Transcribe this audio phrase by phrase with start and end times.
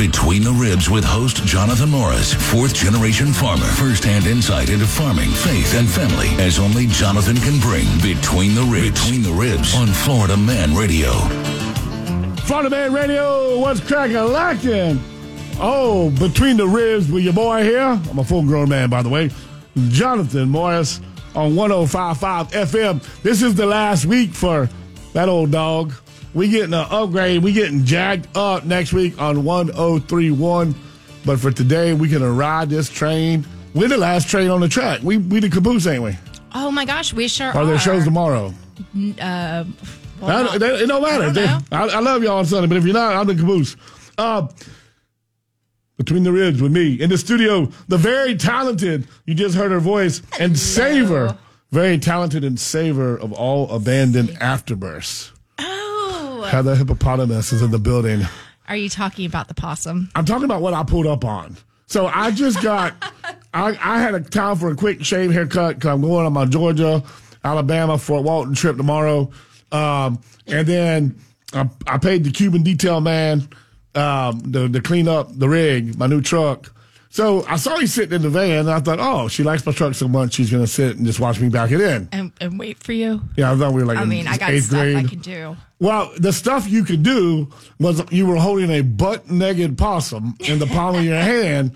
[0.00, 3.66] Between the Ribs with host Jonathan Morris, fourth generation farmer.
[3.66, 7.84] First hand insight into farming, faith, and family as only Jonathan can bring.
[8.00, 8.98] Between the Ribs.
[9.04, 11.12] Between the Ribs on Florida Man Radio.
[12.46, 14.98] Florida Man Radio, what's cracking lacking?
[15.60, 18.00] Oh, Between the Ribs with your boy here.
[18.10, 19.30] I'm a full grown man, by the way.
[19.88, 21.02] Jonathan Morris
[21.34, 23.22] on 1055 FM.
[23.22, 24.66] This is the last week for
[25.12, 25.92] that old dog.
[26.32, 27.42] We getting an upgrade.
[27.42, 30.74] We getting jacked up next week on 1031.
[31.26, 33.44] But for today, we gonna ride this train.
[33.74, 35.00] We're the last train on the track.
[35.02, 36.16] We we the caboose, ain't we?
[36.54, 37.66] Oh my gosh, we sure Are are.
[37.66, 38.54] there shows tomorrow?
[39.20, 39.64] Uh,
[40.20, 41.24] well, I don't- it don't matter.
[41.24, 41.58] I don't know.
[41.72, 43.76] I, I love y'all on Sunday, but if you're not, I'm the caboose.
[44.18, 44.48] Uh,
[45.96, 49.06] between the ribs with me in the studio, the very talented.
[49.26, 51.36] You just heard her voice and savor,
[51.70, 55.30] very talented and savor of all abandoned afterbirths.
[56.50, 58.22] Heather Hippopotamus is in the building.
[58.66, 60.10] are you talking about the possum?
[60.16, 61.56] I'm talking about what I pulled up on.
[61.86, 62.92] So I just got,
[63.54, 66.46] I, I had a time for a quick shave haircut because I'm going on my
[66.46, 67.04] Georgia,
[67.44, 69.30] Alabama, Fort Walton trip tomorrow.
[69.70, 71.20] Um, and then
[71.52, 73.48] I, I paid the Cuban detail man
[73.94, 76.74] um, to, to clean up the rig, my new truck.
[77.12, 79.72] So I saw you sitting in the van, and I thought, oh, she likes my
[79.72, 82.08] truck so much, she's going to sit and just watch me back it in.
[82.12, 83.20] And, and wait for you.
[83.36, 84.96] Yeah, I thought we were like I in mean, I got eighth stuff grade.
[84.96, 85.56] I can do.
[85.80, 87.48] Well, the stuff you could do
[87.80, 91.74] was you were holding a butt-naked possum in the palm of your hand,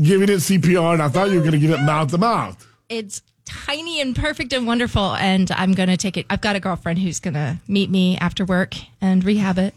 [0.00, 2.64] giving it CPR, and I thought you were going to give it mouth to mouth.
[2.88, 6.26] It's tiny and perfect and wonderful, and I'm gonna take it.
[6.28, 9.74] I've got a girlfriend who's gonna meet me after work and rehab it.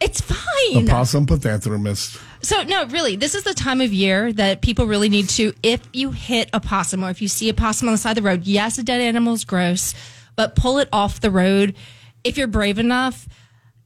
[0.00, 0.86] It's fine.
[0.86, 2.20] Possum pathanthermist.
[2.42, 5.52] So no, really, this is the time of year that people really need to.
[5.62, 8.22] If you hit a possum or if you see a possum on the side of
[8.24, 9.94] the road, yes, a dead animal is gross,
[10.36, 11.74] but pull it off the road.
[12.24, 13.28] If you're brave enough,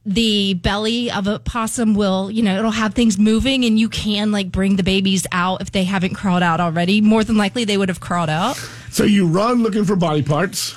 [0.06, 4.30] the belly of a possum will, you know, it'll have things moving, and you can
[4.30, 7.00] like bring the babies out if they haven't crawled out already.
[7.00, 8.56] More than likely, they would have crawled out.
[8.90, 10.76] So you run looking for body parts,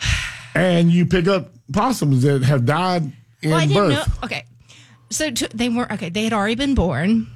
[0.54, 3.12] and you pick up possums that have died
[3.42, 4.26] in Well, I didn't birth, know.
[4.26, 4.44] Okay,
[5.12, 6.08] so t- they were okay.
[6.08, 7.28] They had already been born.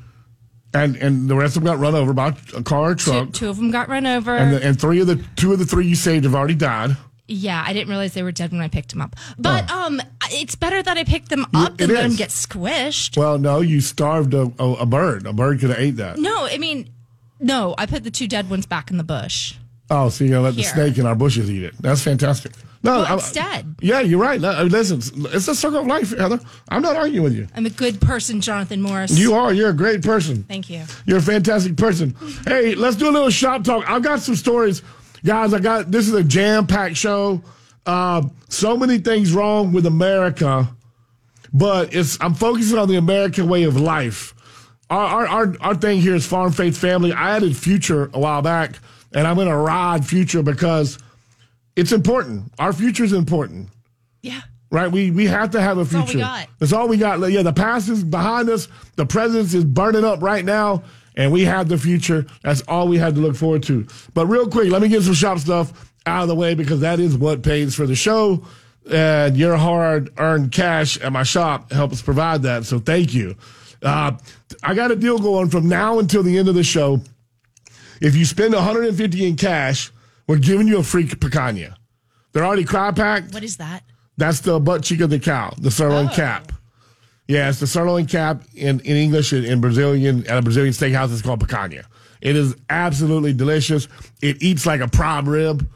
[0.75, 3.49] and and the rest of them got run over by a car or truck, two
[3.49, 4.37] of them got run over.
[4.37, 6.97] and the, and three of the two of the three you saved have already died.
[7.29, 9.17] Yeah, I didn't realize they were dead when I picked them up.
[9.37, 10.01] But um,
[10.31, 13.17] it's better that I picked them up than it let them get squished.
[13.17, 15.27] Well, no, you starved a, a, a bird.
[15.27, 16.19] A bird could have ate that.
[16.19, 16.89] No, I mean,
[17.41, 19.55] no, I put the two dead ones back in the bush.
[19.89, 21.75] Oh, so you're gonna let the snake in our bushes eat it?
[21.81, 22.53] That's fantastic.
[22.83, 23.75] No, Well, it's dead.
[23.81, 24.41] Yeah, you're right.
[24.41, 24.99] No, listen,
[25.33, 26.39] it's a circle of life, Heather.
[26.69, 27.49] I'm not arguing with you.
[27.55, 29.17] I'm a good person, Jonathan Morris.
[29.19, 29.53] You are.
[29.53, 30.45] You're a great person.
[30.45, 30.83] Thank you.
[31.05, 32.15] You're a fantastic person.
[32.47, 33.89] Hey, let's do a little shop talk.
[33.91, 34.83] I've got some stories,
[35.25, 35.53] guys.
[35.55, 37.43] I got this is a jam packed show.
[37.87, 40.69] Uh, so many things wrong with America,
[41.53, 44.35] but it's I'm focusing on the American way of life.
[44.91, 47.13] Our our our, our thing here is farm faith family.
[47.13, 48.79] I added future a while back,
[49.17, 50.99] and I'm going to ride future because
[51.75, 52.53] it's important.
[52.61, 53.69] Our future is important
[54.23, 54.41] Yeah.
[54.71, 54.91] right?
[54.93, 56.19] We we have to have a all we future.
[56.19, 56.49] got.
[56.61, 57.19] That's all we got.
[57.33, 58.69] Yeah, the past is behind us.
[58.97, 60.83] The present is burning up right now,
[61.17, 62.25] and we have the future.
[62.43, 63.87] That's all we had to look forward to.
[64.15, 67.01] But real quick, let me get some shop stuff out of the way because that
[67.01, 68.45] is what pays for the show.
[68.91, 72.65] And your hard earned cash at my shop helps provide that.
[72.65, 73.35] So thank you.
[73.83, 74.13] Uh,
[74.63, 77.01] I got a deal going from now until the end of the show.
[78.01, 79.91] If you spend 150 in cash,
[80.27, 81.75] we're giving you a free picanha.
[82.33, 83.33] They're already cryo packed.
[83.35, 83.83] What is that?
[84.19, 86.15] That's the butt cheek of the cow, the sirloin Oh.
[86.15, 86.53] cap.
[87.29, 91.13] Yeah, it's the sirloin cap in, in English in, in Brazilian at a Brazilian steakhouse.
[91.13, 91.85] It's called picanha.
[92.21, 93.89] It is absolutely delicious.
[94.23, 95.69] It eats like a prime rib.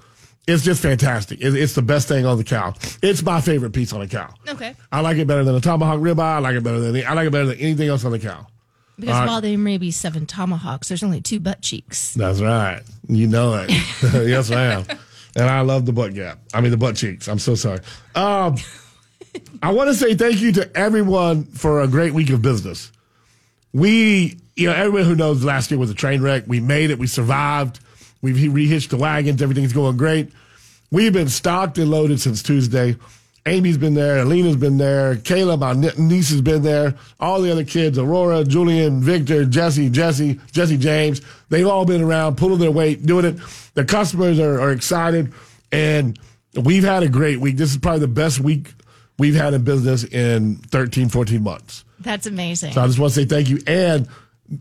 [0.46, 1.40] It's just fantastic.
[1.40, 2.74] It, it's the best thing on the cow.
[3.02, 4.32] It's my favorite piece on the cow.
[4.48, 4.74] Okay.
[4.90, 6.18] I like it better than a tomahawk ribeye.
[6.20, 8.46] I like it better than I like it better than anything else on the cow.
[9.00, 12.14] Because while there may be seven tomahawks, there's only two butt cheeks.
[12.14, 12.82] That's right.
[13.08, 13.70] You know it.
[14.02, 14.84] yes, ma'am.
[15.36, 16.38] And I love the butt gap.
[16.52, 17.28] I mean, the butt cheeks.
[17.28, 17.80] I'm so sorry.
[18.14, 18.56] Um,
[19.62, 22.90] I want to say thank you to everyone for a great week of business.
[23.72, 26.44] We, you know, everyone who knows last year was a train wreck.
[26.46, 26.98] We made it.
[26.98, 27.80] We survived.
[28.22, 29.40] We've rehitched the wagons.
[29.40, 30.32] Everything's going great.
[30.90, 32.96] We've been stocked and loaded since Tuesday.
[33.50, 34.18] Amy's been there.
[34.18, 35.16] Alina's been there.
[35.16, 36.94] Kayla, my niece, has been there.
[37.18, 42.36] All the other kids, Aurora, Julian, Victor, Jesse, Jesse, Jesse James, they've all been around,
[42.36, 43.40] pulling their weight, doing it.
[43.74, 45.32] The customers are, are excited.
[45.72, 46.16] And
[46.62, 47.56] we've had a great week.
[47.56, 48.72] This is probably the best week
[49.18, 51.84] we've had in business in 13, 14 months.
[51.98, 52.72] That's amazing.
[52.72, 53.58] So I just want to say thank you.
[53.66, 54.06] And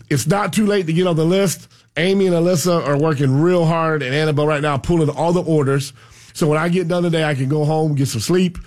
[0.10, 1.68] it's not too late to get on the list.
[1.96, 5.94] Amy and Alyssa are working real hard, and Annabelle right now pulling all the orders.
[6.34, 8.58] So when I get done today, I can go home, get some sleep,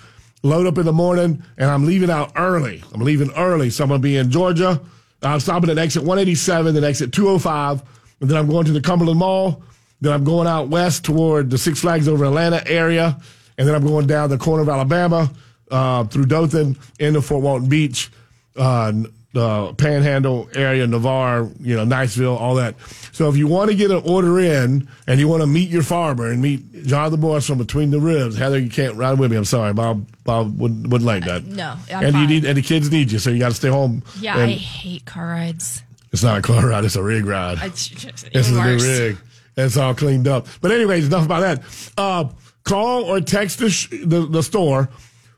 [0.43, 2.83] load up in the morning, and I'm leaving out early.
[2.93, 3.69] I'm leaving early.
[3.69, 4.79] So I'm going to be in Georgia,
[5.25, 7.81] I'm stopping at exit 187, then exit 205,
[8.21, 9.63] and then I'm going to the Cumberland Mall.
[10.01, 13.17] Then I'm going out west toward the Six Flags over Atlanta area,
[13.57, 15.31] and then I'm going down the corner of Alabama
[15.71, 18.11] uh, through Dothan into Fort Walton Beach,
[18.57, 18.91] uh,
[19.33, 22.75] the Panhandle area, Navarre, you know, Niceville, all that.
[23.11, 25.81] So if you want to get an order in and you want to meet your
[25.83, 29.31] farmer and meet John the Morris from Between the Ribs, Heather, you can't ride with
[29.31, 29.37] me.
[29.37, 30.05] I'm sorry, Bob.
[30.23, 31.45] Bob wouldn't, wouldn't like that.
[31.45, 33.69] no, I'm and you need and the kids need you, so you got to stay
[33.69, 34.03] home.
[34.19, 35.81] Yeah, And I hate car rides.
[36.11, 37.57] it's not a car ride; it's a rig ride.
[37.63, 39.17] It's just This is a new rig.
[39.57, 40.47] It's all cleaned up.
[40.61, 41.61] But anyways, enough about that.
[41.97, 42.25] Uh,
[42.63, 44.89] call or text the, sh- the, the store,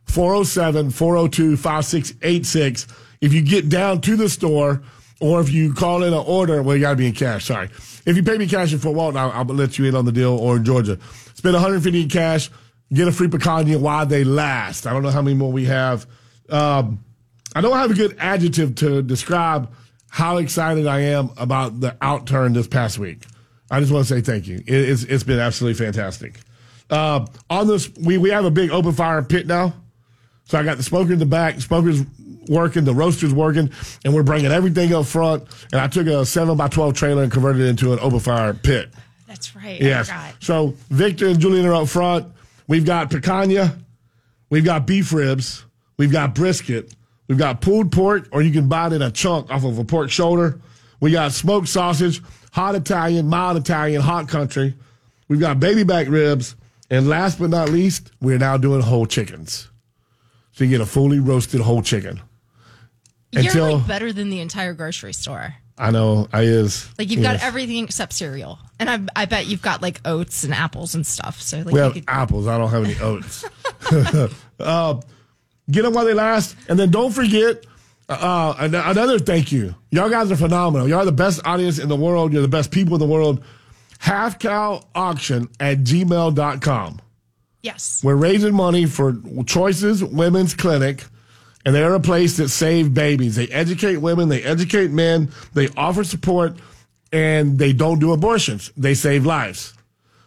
[0.08, 2.88] 407-402-5686.
[3.26, 4.84] If you get down to the store
[5.20, 7.46] or if you call in an order, well, you got to be in cash.
[7.46, 7.70] Sorry.
[8.06, 10.12] If you pay me cash in Fort Walton, I'll, I'll let you in on the
[10.12, 11.00] deal or in Georgia.
[11.34, 12.52] Spend 150 in cash,
[12.94, 14.86] get a free picanha while they last.
[14.86, 16.06] I don't know how many more we have.
[16.50, 17.04] Um,
[17.56, 19.74] I don't have a good adjective to describe
[20.08, 23.24] how excited I am about the outturn this past week.
[23.72, 24.58] I just want to say thank you.
[24.58, 26.40] It, it's, it's been absolutely fantastic.
[26.92, 29.74] Uh, on this, we, we have a big open fire pit now.
[30.46, 32.04] So I got the smoker in the back, smoker's
[32.48, 33.72] working, the roaster's working,
[34.04, 35.44] and we're bringing everything up front.
[35.72, 38.54] And I took a 7 by 12 trailer and converted it into an open fire
[38.54, 38.92] pit.
[39.28, 39.82] That's right.
[39.82, 40.12] Yes.
[40.40, 42.32] So Victor and Julian are up front.
[42.68, 43.78] We've got picanha.
[44.50, 45.66] We've got beef ribs.
[45.98, 46.94] We've got brisket.
[47.28, 49.84] We've got pulled pork, or you can buy it in a chunk off of a
[49.84, 50.62] pork shoulder.
[51.00, 52.22] We got smoked sausage,
[52.54, 54.76] hot Italian, mild Italian, hot country.
[55.28, 56.56] We've got baby back ribs.
[56.92, 59.70] And last but not least, we're now doing whole chickens.
[60.56, 62.22] So you get a fully roasted whole chicken.
[63.32, 65.56] You're Until- like better than the entire grocery store.
[65.78, 66.88] I know I is.
[66.98, 67.42] Like you've yes.
[67.42, 71.06] got everything except cereal, and I, I bet you've got like oats and apples and
[71.06, 71.42] stuff.
[71.42, 72.48] So like We have could, apples.
[72.48, 73.44] I don't have any oats.
[74.62, 75.02] uh,
[75.70, 77.66] get them while they last, and then don't forget
[78.08, 79.76] uh, another thank you.
[79.92, 80.88] Y'all guys are phenomenal.
[80.88, 82.32] Y'all are the best audience in the world.
[82.32, 83.44] You're the best people in the world.
[84.00, 87.02] Half cow auction at gmail.com.
[87.66, 89.16] yes, We're raising money for
[89.46, 91.04] Choices Women's Clinic,
[91.66, 93.36] and they're a place that save babies.
[93.36, 96.54] They educate women, they educate men, they offer support,
[97.12, 98.72] and they don't do abortions.
[98.78, 99.74] They save lives.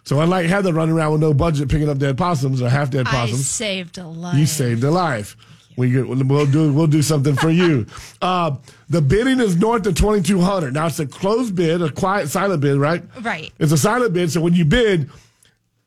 [0.04, 3.06] So unlike Heather running around with no budget picking up dead possums or half dead
[3.08, 4.36] I possums, saved a life.
[4.38, 5.36] you saved a life.
[5.76, 7.86] We get- we'll do we'll do something for you.
[8.20, 8.56] Uh,
[8.88, 10.74] the bidding is north of twenty two hundred.
[10.74, 13.00] Now it's a closed bid, a quiet silent bid, right?
[13.22, 13.52] Right.
[13.60, 15.08] It's a silent bid, so when you bid,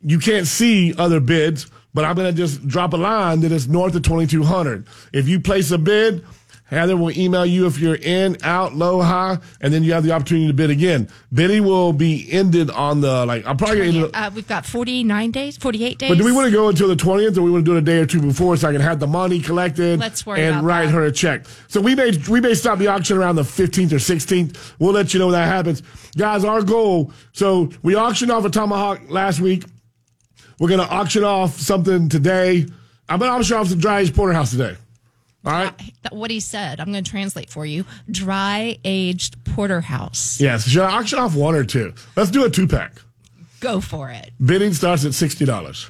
[0.03, 1.69] you can't see other bids.
[1.93, 4.87] But I'm going to just drop a line that it's north of 2200.
[5.11, 6.23] If you place a bid,
[6.71, 10.13] Heather will email you if you're in, out, low, high, and then you have the
[10.13, 11.09] opportunity to bid again.
[11.33, 13.45] Bidding will be ended on the like.
[13.45, 14.09] I'm probably to.
[14.17, 16.09] Uh, we've got 49 days, 48 days.
[16.09, 17.79] But do we want to go until the 20th, or we want to do it
[17.79, 20.65] a day or two before, so I can have the money collected Let's worry and
[20.65, 20.91] write that.
[20.93, 21.45] her a check?
[21.67, 24.75] So we may we may stop the auction around the 15th or 16th.
[24.79, 25.83] We'll let you know when that happens,
[26.17, 26.45] guys.
[26.45, 27.11] Our goal.
[27.33, 29.65] So we auctioned off a tomahawk last week.
[30.61, 32.67] We're gonna auction off something today.
[33.09, 34.77] I'm gonna auction off some dry aged porterhouse today.
[35.43, 35.73] All right.
[36.11, 37.83] What he said, I'm going to translate for you.
[38.11, 40.39] Dry aged porterhouse.
[40.39, 40.67] Yes.
[40.67, 41.95] Should I auction off one or two?
[42.15, 42.93] Let's do a two pack.
[43.59, 44.29] Go for it.
[44.43, 45.89] Bidding starts at sixty dollars.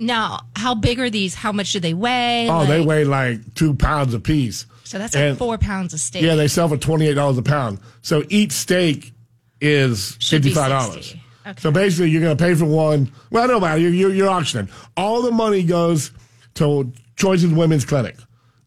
[0.00, 1.36] Now, how big are these?
[1.36, 2.48] How much do they weigh?
[2.50, 4.66] Oh, they weigh like two pounds a piece.
[4.82, 6.22] So that's like four pounds of steak.
[6.24, 7.78] Yeah, they sell for twenty eight dollars a pound.
[8.02, 9.12] So each steak
[9.60, 11.14] is fifty five dollars.
[11.48, 11.50] 60.
[11.50, 11.60] Okay.
[11.62, 13.10] So basically, you're going to pay for one.
[13.30, 13.78] Well, no matter.
[13.78, 14.68] You're, you're, you're auctioning.
[14.96, 16.10] All the money goes
[16.54, 18.16] to Choices Women's Clinic.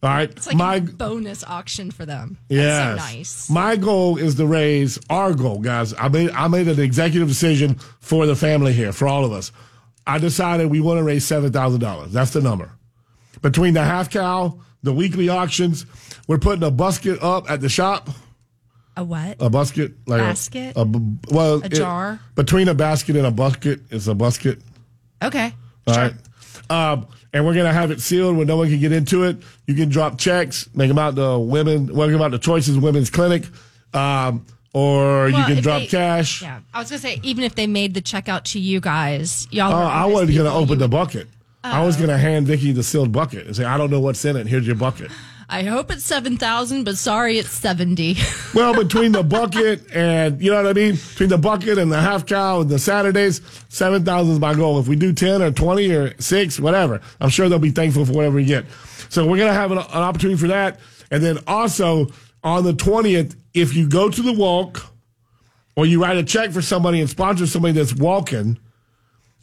[0.02, 0.30] All right.
[0.30, 2.36] It's like my a bonus auction for them.
[2.48, 2.98] Yes.
[2.98, 3.50] so nice.
[3.50, 5.94] My goal is to raise our goal, guys.
[5.94, 9.52] I made I made an executive decision for the family here, for all of us.
[10.04, 12.12] I decided we want to raise seven thousand dollars.
[12.12, 12.72] That's the number.
[13.42, 15.86] Between the half cow, the weekly auctions,
[16.26, 18.10] we're putting a basket up at the shop.
[18.96, 19.36] A what?
[19.40, 20.72] A basket, like a- Basket?
[20.76, 22.20] A, b- well, A it- jar?
[22.34, 24.60] between a basket and a bucket is a basket.
[25.22, 25.54] okay.
[25.86, 26.02] All Sure.
[26.02, 26.14] right.
[26.92, 29.38] Um, and we're gonna have it sealed where no one can get into it.
[29.66, 33.08] You can drop checks, make them out to women, make them out to Choices Women's
[33.10, 33.44] Clinic,
[33.94, 34.44] um,
[34.74, 36.42] or you can drop they- cash.
[36.42, 36.60] Yeah.
[36.72, 39.48] I was going to say, even if they made the check out to you guys,
[39.50, 41.28] y'all Oh, I wasn't gonna open you the bucket.
[41.64, 44.36] I was gonna hand Vicky the sealed bucket and say, "I don't know what's in
[44.36, 44.46] it.
[44.48, 45.10] Here's your bucket."
[45.52, 48.16] I hope it's 7,000, but sorry, it's 70.
[48.54, 51.98] Well, between the bucket and you know what I mean, between the bucket and the
[51.98, 53.40] half cow and the Saturdays,
[53.70, 54.78] seven thousand is my goal.
[54.78, 58.12] If we do ten or twenty or six, whatever, I'm sure they'll be thankful for
[58.12, 58.66] whatever we get.
[59.08, 60.80] So we're gonna have an, an opportunity for that,
[61.10, 62.08] and then also
[62.44, 64.84] on the twentieth, if you go to the walk,
[65.74, 68.58] or you write a check for somebody and sponsor somebody that's walking,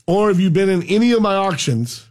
[0.06, 2.08] or if you've been in any of my auctions,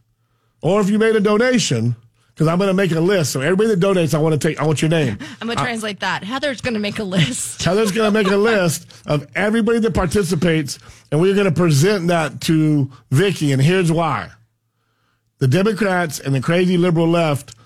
[0.62, 1.95] or if you made a donation,
[2.38, 3.33] because I'm going to make a list.
[3.33, 4.61] So everybody that donates, I want to take.
[4.61, 5.18] I want your name.
[5.40, 6.23] I'm gonna translate that.
[6.23, 7.61] Heather's gonna make a list.
[7.64, 10.78] Heather's going to make a list of everybody that participates,
[11.11, 13.50] and we're going to present that to Vicky.
[13.50, 14.30] And here's why:
[15.38, 17.57] the Democrats and the crazy liberal left.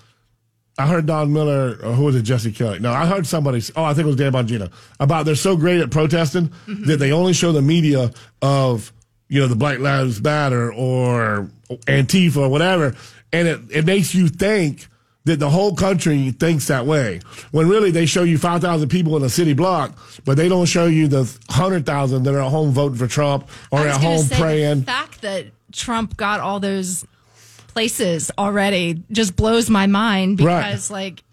[0.75, 2.79] I heard Don Miller, or who was it, Jesse Kelly?
[2.79, 3.61] No, I heard somebody.
[3.75, 6.85] Oh, I think it was Dan Bongino about they're so great at protesting mm-hmm.
[6.85, 8.11] that they only show the media
[8.41, 8.91] of
[9.29, 12.95] you know the Black Lives Matter or Antifa or whatever,
[13.33, 14.87] and it, it makes you think
[15.25, 17.19] that the whole country thinks that way.
[17.51, 20.85] When really they show you 5,000 people in a city block, but they don't show
[20.85, 24.79] you the 100,000 that are at home voting for Trump or at home praying.
[24.81, 27.05] The fact that Trump got all those
[27.67, 30.63] places already just blows my mind Right.
[30.67, 31.23] because, like,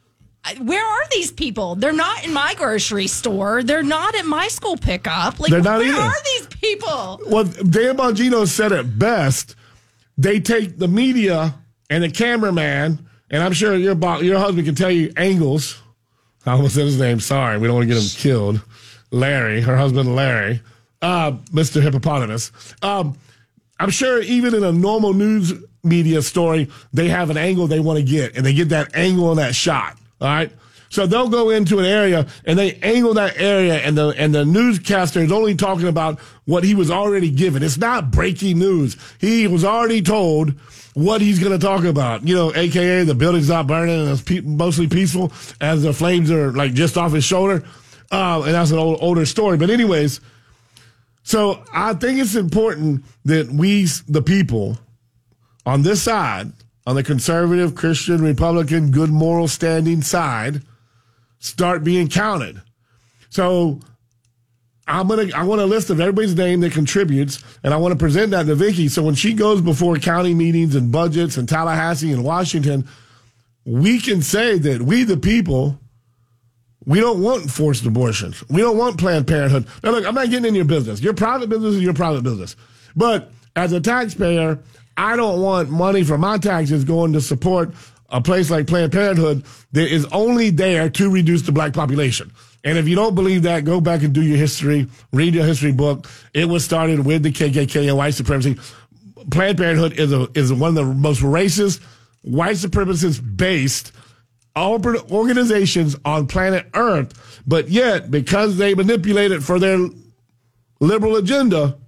[0.59, 1.75] where are these people?
[1.75, 3.63] They're not in my grocery store.
[3.63, 5.39] They're not at my school pickup.
[5.41, 6.01] Like, They're not where either.
[6.01, 7.21] are these people?
[7.27, 9.57] Well, Dan Bongino said it best.
[10.17, 11.57] They take the media
[11.91, 15.83] and the cameraman, and I'm sure your bo- your husband can tell you angles.
[16.47, 17.21] I almost said his name.
[17.21, 18.63] Sorry, we don't want to get him killed.
[19.11, 20.63] Larry, her husband Larry,
[21.03, 21.83] uh, Mr.
[21.83, 22.53] Hippopotamus.
[22.81, 23.19] Um,
[23.79, 27.99] I'm sure even in a normal news media story, they have an angle they want
[27.99, 29.99] to get, and they get that angle on that shot.
[30.21, 30.53] All right.
[30.91, 34.45] So they'll go into an area and they angle that area, and the and the
[34.45, 37.63] newscaster is only talking about what he was already given.
[37.63, 38.97] It's not breaking news.
[39.21, 40.55] He was already told
[40.95, 42.27] what he's going to talk about.
[42.27, 46.31] You know, AKA the building's not burning and it's pe- mostly peaceful as the flames
[46.31, 47.65] are like just off his shoulder.
[48.11, 49.57] Uh, and that's an old, older story.
[49.57, 50.21] But anyways,
[51.23, 54.79] so I think it's important that we, the people,
[55.65, 56.53] on this side,
[56.87, 60.63] on the conservative, Christian, Republican, good moral standing side,
[61.39, 62.61] start being counted.
[63.29, 63.81] So
[64.91, 67.99] I'm gonna I want a list of everybody's name that contributes, and I want to
[67.99, 68.89] present that to Vicky.
[68.89, 72.89] So when she goes before county meetings and budgets in Tallahassee and Washington,
[73.65, 75.79] we can say that we the people
[76.87, 78.43] we don't want forced abortions.
[78.49, 79.67] We don't want Planned Parenthood.
[79.85, 81.01] Now, look, I'm not getting in your business.
[81.01, 82.57] Your private business is your private business.
[82.97, 84.59] But as a taxpayer,
[84.97, 87.75] I don't want money from my taxes going to support
[88.09, 92.33] a place like Planned Parenthood that is only there to reduce the black population.
[92.63, 95.73] And if you don't believe that, go back and do your history, read your history
[95.73, 96.09] book.
[96.35, 98.59] It was started with the KKK and white supremacy.
[99.31, 101.81] Planned Parenthood is a, is one of the most racist,
[102.23, 103.93] white supremacist based
[104.57, 109.79] organizations on planet Earth, but yet because they manipulate it for their
[110.81, 111.79] liberal agenda,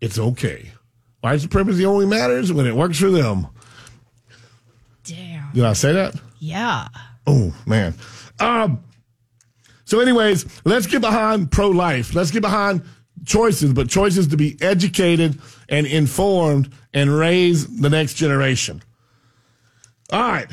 [0.00, 0.70] it's okay.
[1.20, 3.46] White supremacy only matters when it works for them.
[5.04, 5.52] Damn.
[5.52, 6.14] Did I say that?
[6.38, 6.88] Yeah.
[7.26, 7.94] Oh man.
[8.38, 8.84] Um.
[9.88, 12.14] So, anyways, let's get behind pro life.
[12.14, 12.82] Let's get behind
[13.24, 15.40] choices, but choices to be educated
[15.70, 18.82] and informed and raise the next generation.
[20.12, 20.52] All right.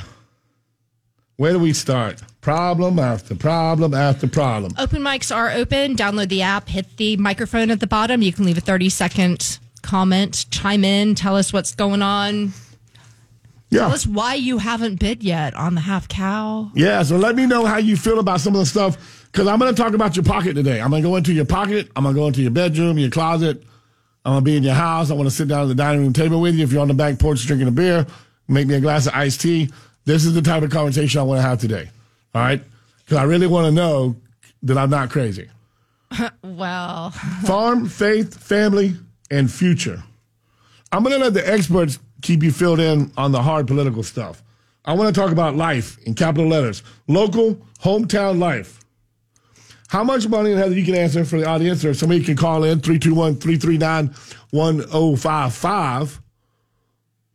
[1.36, 2.24] Where do we start?
[2.39, 4.72] Problem after problem after problem.
[4.77, 5.98] Open mics are open.
[5.98, 8.22] Download the app, hit the microphone at the bottom.
[8.22, 12.54] You can leave a 30 second comment, chime in, tell us what's going on.
[13.70, 13.82] Yeah.
[13.82, 16.72] Tell us why you haven't bid yet on the half cow.
[16.74, 19.60] Yeah, so let me know how you feel about some of the stuff because I'm
[19.60, 20.80] going to talk about your pocket today.
[20.80, 21.89] I'm going to go into your pocket.
[21.94, 23.62] I'm going to go into your bedroom, your closet.
[24.24, 25.12] I'm going to be in your house.
[25.12, 26.63] I want to sit down at the dining room table with you.
[26.63, 28.08] If you're on the back porch drinking a beer,
[28.48, 29.70] make me a glass of iced tea.
[30.06, 31.89] This is the type of conversation I want to have today.
[32.34, 32.63] All right?
[33.04, 34.15] Because I really want to know
[34.63, 35.50] that I'm not crazy.
[36.42, 37.10] Well,
[37.46, 38.96] Farm, faith, family,
[39.30, 40.01] and future.
[40.94, 44.42] I'm going to let the experts keep you filled in on the hard political stuff.
[44.86, 48.85] I want to talk about life in capital letters local, hometown life.
[49.88, 53.36] How much money, you can answer for the audience, or somebody can call in 321
[53.36, 54.08] 339
[54.51, 56.22] 1055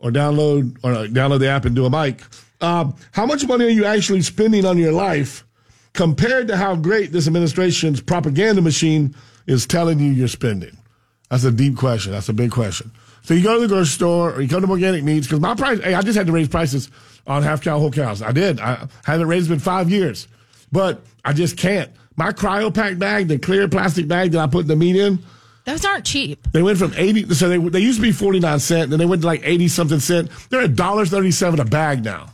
[0.01, 2.23] or download or uh, download the app and do a mic.
[2.61, 5.47] Um, how much money are you actually spending on your life
[5.93, 9.15] compared to how great this administration's propaganda machine
[9.47, 10.77] is telling you you're spending?
[11.31, 12.13] That's a deep question.
[12.13, 12.91] That's a big question.
[13.23, 15.55] So you go to the grocery store or you come to organic meats because my
[15.55, 15.81] price.
[15.81, 16.91] Hey, I just had to raise prices
[17.27, 18.23] on half cow whole cows.
[18.23, 18.61] I did.
[18.61, 20.27] I haven't raised them in five years,
[20.73, 21.91] but I just can't.
[22.21, 25.21] My cryo pack bag, the clear plastic bag that I put the meat in,
[25.65, 26.47] those aren't cheap.
[26.53, 29.23] they went from 80, so they, they used to be 49 cent, then they went
[29.23, 30.31] to like 80 something cent.
[30.51, 32.27] They're $1.37 a bag now.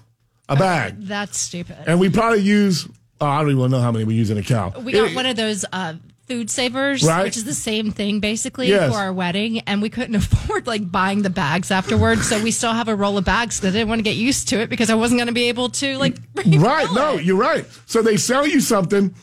[0.48, 0.96] A bag.
[1.02, 1.76] That's stupid.
[1.86, 2.88] And we probably use,
[3.20, 4.72] oh, I don't even know how many we use in a cow.
[4.80, 5.94] We got It- one of those uh,
[6.26, 7.22] food savers, Right.
[7.22, 8.92] which is the same thing basically Yes.
[8.92, 12.72] for our wedding, and we couldn't afford like buying the bags afterwards, so we still
[12.72, 13.60] have a roll of bags.
[13.60, 15.44] Because I didn't want to get used to it because I wasn't going to be
[15.48, 16.16] able to like.
[16.36, 16.82] Right.
[16.88, 17.24] refill No, it.
[17.24, 17.64] you're right.
[17.86, 19.14] So they sell you something,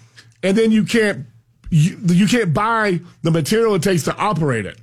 [0.43, 1.25] and then you can't
[1.69, 4.79] you, you can't buy the material it takes to operate it.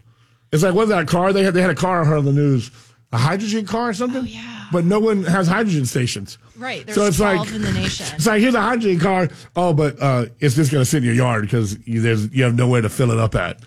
[0.53, 1.33] It's like what's that car?
[1.33, 2.71] They had they had a car I heard on the news.
[3.13, 4.23] a hydrogen car or something.
[4.23, 4.67] Oh, yeah.
[4.73, 6.39] But no one has hydrogen stations.
[6.57, 6.85] Right.
[6.87, 8.07] There's So it's 12 like- in the nation.
[8.15, 9.29] It's like here's a hydrogen car.
[9.57, 12.45] Oh, but uh, it's just going to sit in your yard because you, there's you
[12.45, 13.61] have nowhere to fill it up at.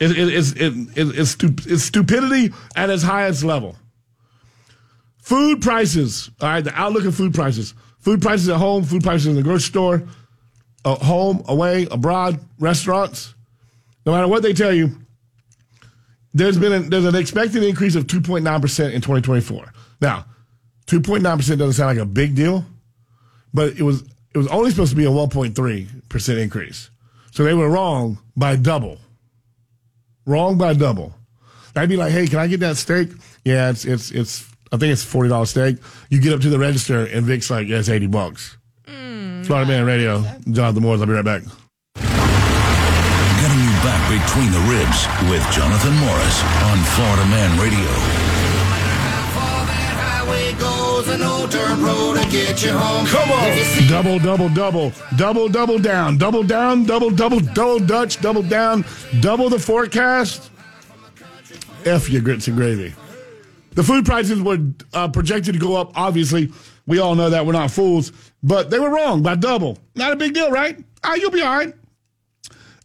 [0.00, 3.76] It, it, it's it, it, it's, stu- it's stupidity at its highest level.
[5.18, 6.30] Food prices.
[6.40, 7.74] All right, the outlook of food prices.
[8.00, 8.84] Food prices at home.
[8.84, 10.02] Food prices in the grocery store.
[10.84, 13.34] Uh, home, away, abroad, restaurants.
[14.04, 14.98] No matter what they tell you,
[16.34, 19.72] there's been there's an expected increase of 2.9 percent in 2024.
[20.00, 20.26] Now,
[20.86, 22.64] 2.9 percent doesn't sound like a big deal,
[23.54, 24.02] but it was
[24.34, 26.90] it was only supposed to be a 1.3 percent increase.
[27.30, 28.98] So they were wrong by double.
[30.26, 31.14] Wrong by double.
[31.76, 33.10] I'd be like, hey, can I get that steak?
[33.44, 34.48] Yeah, it's it's it's.
[34.72, 35.76] I think it's forty dollars steak.
[36.10, 38.56] You get up to the register and Vic's like, yeah, it's eighty bucks.
[39.44, 41.00] Florida Man Radio, Jonathan Morris.
[41.02, 41.42] I'll be right back.
[41.94, 47.90] Getting you back between the ribs with Jonathan Morris on Florida Man Radio.
[53.06, 53.88] Come on.
[53.88, 58.84] Double, double, double, double, double down, double down, double, double, double Dutch, double down,
[59.20, 60.50] double the forecast.
[61.84, 62.94] F your grits and gravy.
[63.72, 64.58] The food prices were
[64.94, 65.92] uh, projected to go up.
[65.96, 66.50] Obviously,
[66.86, 68.12] we all know that we're not fools,
[68.42, 69.78] but they were wrong by double.
[69.94, 70.78] Not a big deal, right?
[71.02, 71.74] Ah, you'll be all right.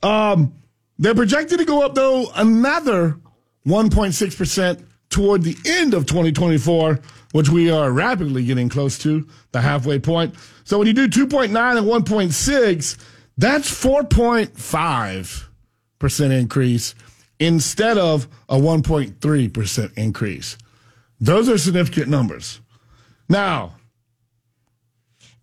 [0.02, 0.54] Um,
[0.98, 3.18] they're projected to go up though another
[3.66, 7.00] 1.6 percent toward the end of 2024,
[7.32, 10.36] which we are rapidly getting close to the halfway point.
[10.64, 11.56] So when you do 2.9 and
[11.88, 12.98] 1.6,
[13.38, 15.44] that's 4.5
[15.98, 16.96] percent increase
[17.40, 20.58] instead of a 1.3 percent increase.
[21.20, 22.62] Those are significant numbers.
[23.28, 23.76] Now,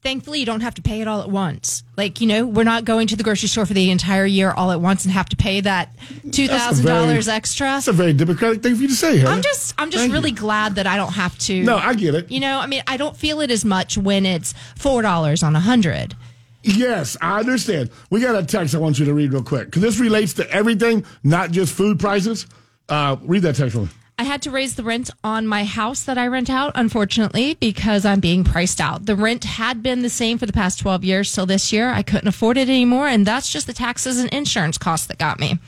[0.06, 1.82] Thankfully, you don't have to pay it all at once.
[1.96, 4.70] Like, you know, we're not going to the grocery store for the entire year all
[4.70, 5.96] at once and have to pay that
[6.28, 7.66] $2,000 extra.
[7.66, 9.16] that's a very democratic thing for you to say.
[9.16, 9.32] Heather.
[9.32, 10.36] I'm just I'm just Thank really you.
[10.36, 12.30] glad that I don't have to No, I get it.
[12.30, 15.58] You know, I mean, I don't feel it as much when it's $4 on a
[15.58, 16.14] 100.
[16.62, 17.90] Yes, I understand.
[18.08, 20.48] We got a text I want you to read real quick because this relates to
[20.52, 22.46] everything, not just food prices.
[22.88, 23.88] Uh, read that text for me.
[24.18, 28.06] I had to raise the rent on my house that I rent out, unfortunately, because
[28.06, 29.04] I'm being priced out.
[29.04, 31.90] The rent had been the same for the past 12 years till this year.
[31.90, 35.38] I couldn't afford it anymore, and that's just the taxes and insurance costs that got
[35.38, 35.58] me.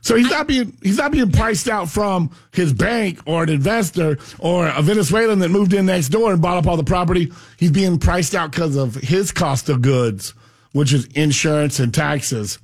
[0.00, 4.16] So he's not being he's not being priced out from his bank or an investor
[4.38, 7.30] or a Venezuelan that moved in next door and bought up all the property.
[7.58, 10.32] He's being priced out because of his cost of goods,
[10.72, 12.58] which is insurance and taxes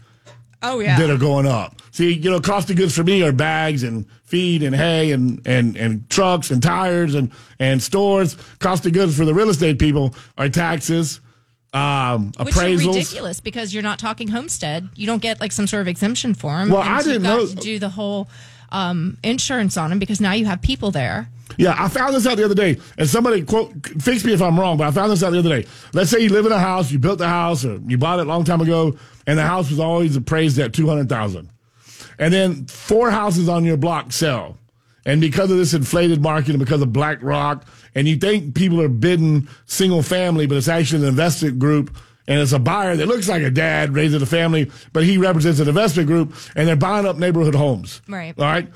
[0.62, 0.96] Oh, yeah.
[0.98, 1.82] that are going up.
[1.90, 5.40] See, you know, cost of goods for me are bags and feed and hay and,
[5.46, 8.36] and, and trucks and tires and, and stores.
[8.58, 11.20] Cost of goods for the real estate people are taxes,
[11.72, 12.88] um, Which appraisals.
[12.88, 14.88] ridiculous because you're not talking homestead.
[14.96, 16.70] You don't get like some sort of exemption for them.
[16.70, 18.28] Well, I didn't know- to do the whole
[18.72, 21.28] um, insurance on them because now you have people there.
[21.56, 23.70] Yeah, I found this out the other day, and somebody quote
[24.02, 25.68] fix me if I'm wrong, but I found this out the other day.
[25.92, 28.26] Let's say you live in a house, you built the house, or you bought it
[28.26, 28.96] a long time ago,
[29.28, 31.50] and the house was always appraised at two hundred thousand,
[32.18, 34.56] and then four houses on your block sell,
[35.06, 38.88] and because of this inflated market and because of BlackRock, and you think people are
[38.88, 41.96] bidding single family, but it's actually an investment group.
[42.26, 45.60] And it's a buyer that looks like a dad raising a family, but he represents
[45.60, 48.00] an investment group, and they're buying up neighborhood homes.
[48.08, 48.34] Right.
[48.38, 48.66] All right.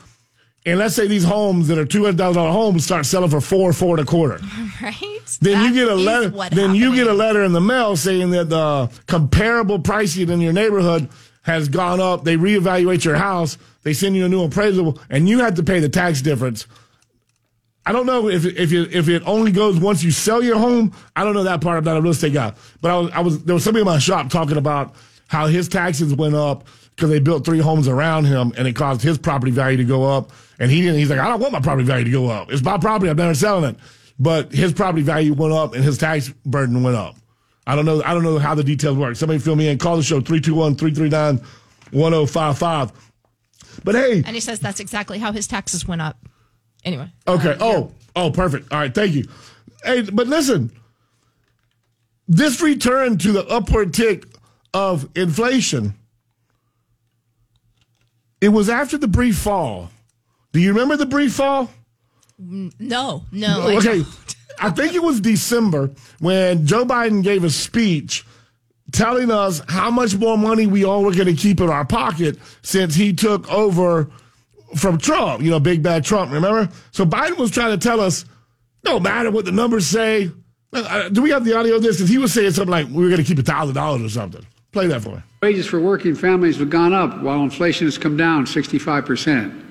[0.66, 3.40] And let's say these homes that are two hundred thousand dollar homes start selling for
[3.40, 4.38] four, four and a quarter.
[4.82, 4.94] Right?
[5.40, 6.28] Then you get a letter.
[6.50, 10.52] Then you get a letter in the mail saying that the comparable pricing in your
[10.52, 11.08] neighborhood
[11.48, 12.24] has gone up.
[12.24, 13.58] They reevaluate your house.
[13.82, 16.66] They send you a new appraisal, and you have to pay the tax difference.
[17.86, 20.94] I don't know if if it, if it only goes once you sell your home.
[21.16, 21.78] I don't know that part.
[21.78, 23.86] I'm not a real estate guy, but I was, I was there was somebody in
[23.86, 24.94] my shop talking about
[25.28, 29.00] how his taxes went up because they built three homes around him, and it caused
[29.00, 30.32] his property value to go up.
[30.58, 30.98] And he didn't.
[30.98, 32.52] He's like, I don't want my property value to go up.
[32.52, 33.08] It's my property.
[33.08, 33.76] I'm never selling it.
[34.18, 37.16] But his property value went up, and his tax burden went up.
[37.68, 38.02] I don't know.
[38.02, 39.14] I don't know how the details work.
[39.14, 39.76] Somebody fill me in.
[39.76, 42.92] Call the show 321-339-1055.
[43.84, 46.16] But hey, And he says that's exactly how his taxes went up.
[46.82, 47.12] Anyway.
[47.28, 47.52] Okay.
[47.52, 48.72] Um, oh, oh, perfect.
[48.72, 48.94] All right.
[48.94, 49.28] Thank you.
[49.84, 50.72] Hey, but listen,
[52.26, 54.24] this return to the upward tick
[54.72, 55.92] of inflation,
[58.40, 59.90] it was after the brief fall.
[60.52, 61.70] Do you remember the brief fall?
[62.38, 63.68] No, no.
[63.76, 63.98] Okay.
[64.02, 64.36] don't.
[64.60, 68.24] I think it was December when Joe Biden gave a speech
[68.92, 72.38] telling us how much more money we all were going to keep in our pocket
[72.62, 74.10] since he took over
[74.76, 76.70] from Trump, you know, big bad Trump, remember?
[76.90, 78.24] So Biden was trying to tell us,
[78.84, 80.30] no matter what the numbers say.
[80.72, 81.96] Uh, do we have the audio of this?
[81.96, 84.08] Because he was saying something like we were going to keep a thousand dollars or
[84.08, 84.44] something.
[84.72, 85.22] Play that for me.
[85.42, 89.67] Wages for working families have gone up while inflation has come down 65%.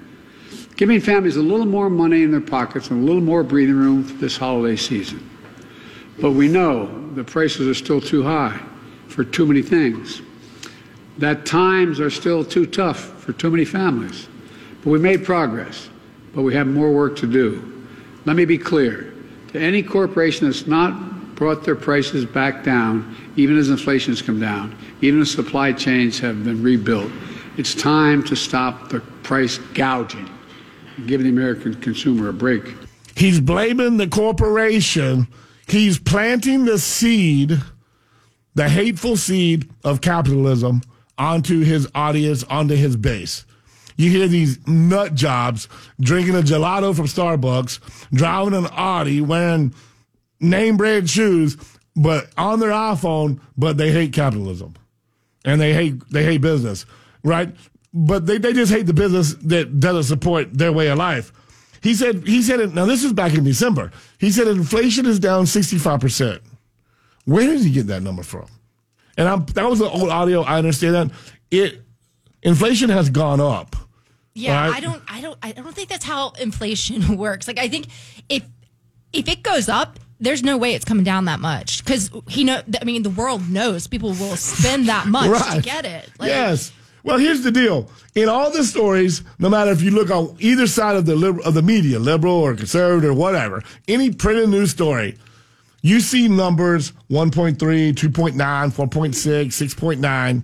[0.77, 4.03] Giving families a little more money in their pockets and a little more breathing room
[4.03, 5.27] for this holiday season.
[6.21, 8.59] But we know the prices are still too high
[9.07, 10.21] for too many things.
[11.17, 14.27] That times are still too tough for too many families.
[14.83, 15.89] But we made progress,
[16.33, 17.85] but we have more work to do.
[18.25, 19.13] Let me be clear
[19.53, 24.39] to any corporation that's not brought their prices back down, even as inflation has come
[24.39, 27.11] down, even as supply chains have been rebuilt,
[27.57, 30.27] it's time to stop the price gouging
[31.05, 32.63] give the American consumer a break.
[33.15, 35.27] He's blaming the corporation.
[35.67, 37.59] He's planting the seed,
[38.55, 40.81] the hateful seed of capitalism
[41.17, 43.45] onto his audience, onto his base.
[43.97, 45.67] You hear these nut jobs
[45.99, 47.79] drinking a gelato from Starbucks,
[48.11, 49.73] driving an Audi, wearing
[50.39, 51.57] name brand shoes,
[51.95, 54.75] but on their iPhone, but they hate capitalism.
[55.43, 56.85] And they hate they hate business.
[57.23, 57.55] Right?
[57.99, 61.33] But they, they just hate the business that doesn't support their way of life.
[61.81, 63.91] He said he said it now this is back in December.
[64.19, 66.41] He said inflation is down sixty five percent.
[67.25, 68.47] Where did he get that number from?
[69.17, 70.43] And I'm, that was the old audio.
[70.43, 71.11] I understand that
[71.49, 71.81] it
[72.43, 73.75] inflation has gone up.
[74.33, 74.75] Yeah, Right.
[74.75, 77.47] I don't, I don't, I don't think that's how inflation works.
[77.47, 77.87] Like, I think
[78.29, 78.43] if
[79.11, 82.61] if it goes up, there's no way it's coming down that much because he know.
[82.79, 86.09] I mean, the world knows people will spend that much to get it.
[86.19, 86.71] Like, yes.
[87.03, 87.89] Well, here's the deal.
[88.15, 91.41] In all the stories, no matter if you look on either side of the liber-
[91.43, 95.17] of the media, liberal or conservative or whatever, any printed news story,
[95.81, 100.43] you see numbers 1.3, 2.9, 4.6, 6.9.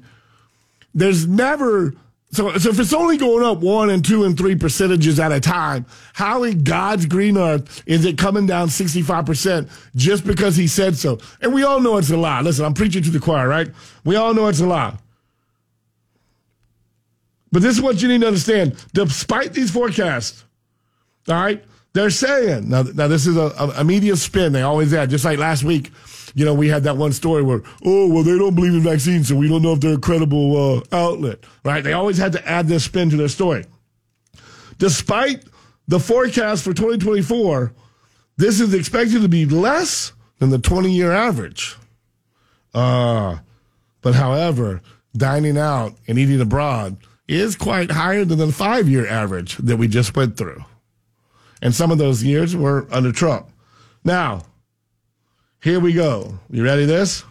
[0.93, 1.93] There's never
[2.33, 5.39] so, so if it's only going up one and two and three percentages at a
[5.39, 10.97] time, how in God's green earth is it coming down 65% just because he said
[10.97, 11.19] so?
[11.41, 12.41] And we all know it's a lie.
[12.41, 13.69] Listen, I'm preaching to the choir, right?
[14.03, 14.97] We all know it's a lie.
[17.53, 18.83] But this is what you need to understand.
[18.93, 20.43] Despite these forecasts,
[21.29, 21.63] all right,
[21.93, 22.81] they're saying now.
[22.81, 24.53] Now this is a, a, media spin.
[24.53, 25.11] They always add.
[25.11, 25.91] Just like last week,
[26.33, 29.27] you know, we had that one story where, oh, well, they don't believe in vaccines,
[29.27, 31.41] so we don't know if they're a credible uh, outlet.
[31.63, 31.83] Right?
[31.83, 33.65] They always had to add this spin to their story.
[34.79, 35.43] Despite
[35.87, 37.71] the forecast for 2024,
[38.35, 41.77] this is expected to be less than the 20-year average.
[42.73, 43.37] Uh,
[44.01, 44.81] but however,
[45.15, 49.88] dining out and eating abroad is quite higher than the five year average that we
[49.88, 50.63] just went through.
[51.62, 53.49] And some of those years were under Trump.
[54.03, 54.43] Now,
[55.62, 56.38] here we go.
[56.49, 57.23] You ready this?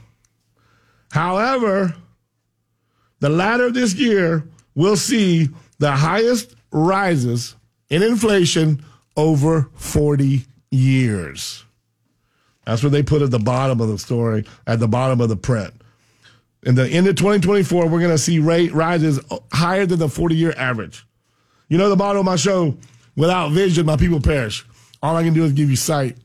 [1.11, 1.95] However,
[3.21, 7.55] the latter of this year will see the highest rises
[7.91, 8.83] in inflation
[9.17, 11.65] over 40 years.
[12.65, 15.37] That's what they put at the bottom of the story, at the bottom of the
[15.37, 15.75] print.
[16.65, 19.19] In the end of 2024, we're going to see rate rises
[19.53, 21.05] higher than the 40 year average.
[21.69, 22.77] You know the motto of my show:
[23.17, 24.65] "Without vision, my people perish."
[25.03, 26.17] All I can do is give you sight.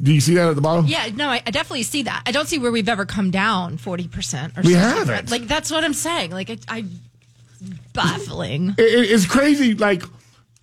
[0.00, 0.86] Do you see that at the bottom?
[0.86, 2.22] Yeah, no, I, I definitely see that.
[2.26, 5.06] I don't see where we've ever come down forty percent or We something.
[5.08, 5.30] haven't.
[5.30, 6.30] Like that's what I'm saying.
[6.32, 6.84] Like I, I
[7.92, 8.70] baffling.
[8.78, 9.74] It- it- it's crazy.
[9.74, 10.02] Like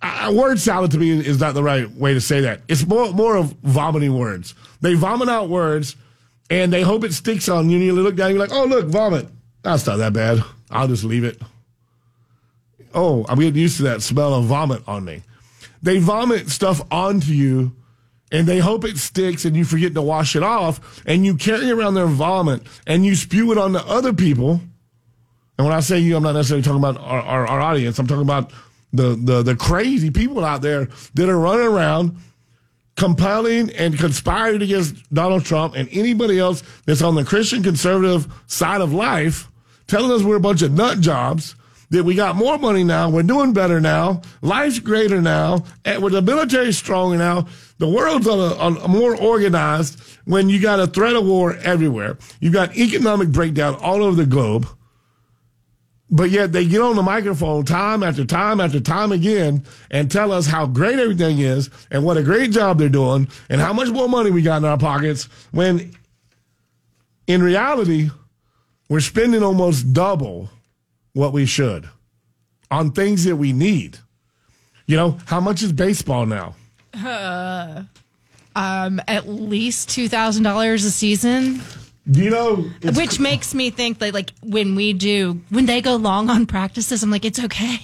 [0.02, 2.60] uh, word salad to me is not the right way to say that.
[2.68, 4.54] It's more more of vomiting words.
[4.80, 5.96] They vomit out words,
[6.50, 7.76] and they hope it sticks on you.
[7.76, 9.28] And you look down, and you're like, "Oh, look, vomit.
[9.62, 10.42] That's not that bad.
[10.70, 11.40] I'll just leave it."
[12.94, 15.22] Oh, I'm getting used to that smell of vomit on me.
[15.82, 17.72] They vomit stuff onto you,
[18.32, 21.70] and they hope it sticks, and you forget to wash it off, and you carry
[21.70, 24.60] around their vomit, and you spew it onto other people.
[25.58, 27.98] And when I say you, I'm not necessarily talking about our, our, our audience.
[27.98, 28.52] I'm talking about
[28.92, 32.16] the, the, the crazy people out there that are running around
[32.96, 38.80] compelling and conspiring against Donald Trump and anybody else that's on the Christian conservative side
[38.80, 39.48] of life,
[39.86, 41.54] telling us we're a bunch of nut jobs,
[41.90, 46.12] that we got more money now, we're doing better now, life's greater now, and with
[46.12, 47.46] the military stronger now,
[47.78, 51.54] the world's on a, on a more organized when you got a threat of war
[51.58, 52.18] everywhere.
[52.40, 54.66] You've got economic breakdown all over the globe.
[56.08, 60.30] But yet they get on the microphone time after time after time again and tell
[60.30, 63.88] us how great everything is and what a great job they're doing and how much
[63.88, 65.92] more money we got in our pockets when
[67.26, 68.10] in reality,
[68.88, 70.48] we're spending almost double
[71.12, 71.88] what we should
[72.70, 73.98] on things that we need.
[74.86, 76.54] You know, how much is baseball now?
[78.54, 81.60] Um, at least two thousand dollars a season.
[82.08, 82.56] Do you know?
[82.94, 87.02] Which makes me think that, like, when we do, when they go long on practices,
[87.02, 87.78] I'm like, it's okay.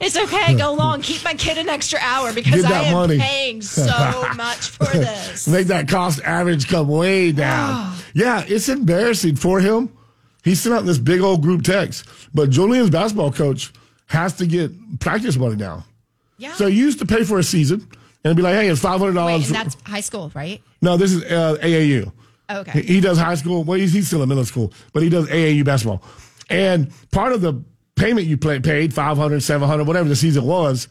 [0.00, 0.54] It's okay.
[0.56, 1.02] Go long.
[1.02, 3.18] Keep my kid an extra hour because I am money.
[3.18, 5.48] paying so much for this.
[5.48, 7.96] make that cost average come way down.
[8.14, 9.90] yeah, it's embarrassing for him.
[10.44, 13.72] He sent out this big old group text, but Julian's basketball coach
[14.06, 15.84] has to get practice money now.
[16.38, 16.52] Yeah.
[16.52, 17.88] So you used to pay for a season
[18.22, 19.46] and be like, hey, it's five hundred Wait, dollars.
[19.48, 20.62] and that's high school, right?
[20.80, 22.12] No, this is uh, AAU.
[22.48, 22.82] Okay.
[22.82, 23.64] He, does high school.
[23.64, 26.02] Well, he's, he's still in middle school, but he does AAU basketball.
[26.48, 27.62] And part of the
[27.96, 30.88] payment you play, paid, 500 700 whatever the season was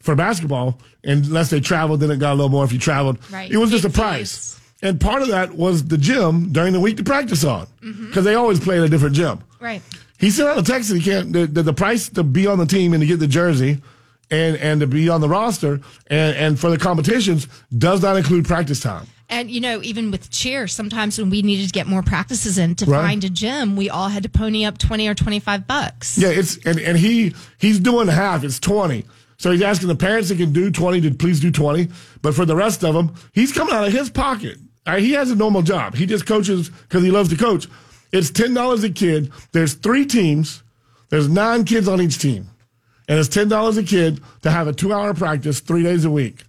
[0.00, 3.18] for basketball, unless they traveled, then it got a little more if you traveled.
[3.30, 3.50] Right.
[3.50, 4.60] It was just a price.
[4.82, 8.06] And part of that was the gym during the week to practice on mm-hmm.
[8.06, 9.42] because they always play at a different gym.
[9.60, 9.82] Right.
[10.18, 12.58] He sent out a text that he can't, the, the, the price to be on
[12.58, 13.82] the team and to get the jersey
[14.30, 18.44] and, and to be on the roster and, and for the competitions does not include
[18.44, 19.06] practice time.
[19.28, 22.74] And you know, even with cheer, sometimes when we needed to get more practices in
[22.76, 23.00] to Right.
[23.02, 26.18] find a gym, we all had to pony up twenty or twenty five bucks.
[26.18, 28.44] Yeah, it's and, and he he's doing half.
[28.44, 29.04] It's twenty.
[29.36, 31.88] So he's asking the parents that can do twenty to please do twenty.
[32.22, 34.58] But for the rest of them, he's coming out of his pocket.
[34.86, 35.94] Right, he has a normal job.
[35.94, 37.66] He just coaches because he loves to coach.
[38.12, 39.32] It's ten dollars a kid.
[39.52, 40.62] There's three teams.
[41.08, 42.50] There's nine kids on each team,
[43.08, 46.44] and it's ten dollars a kid to have a two-hour practice three days a week.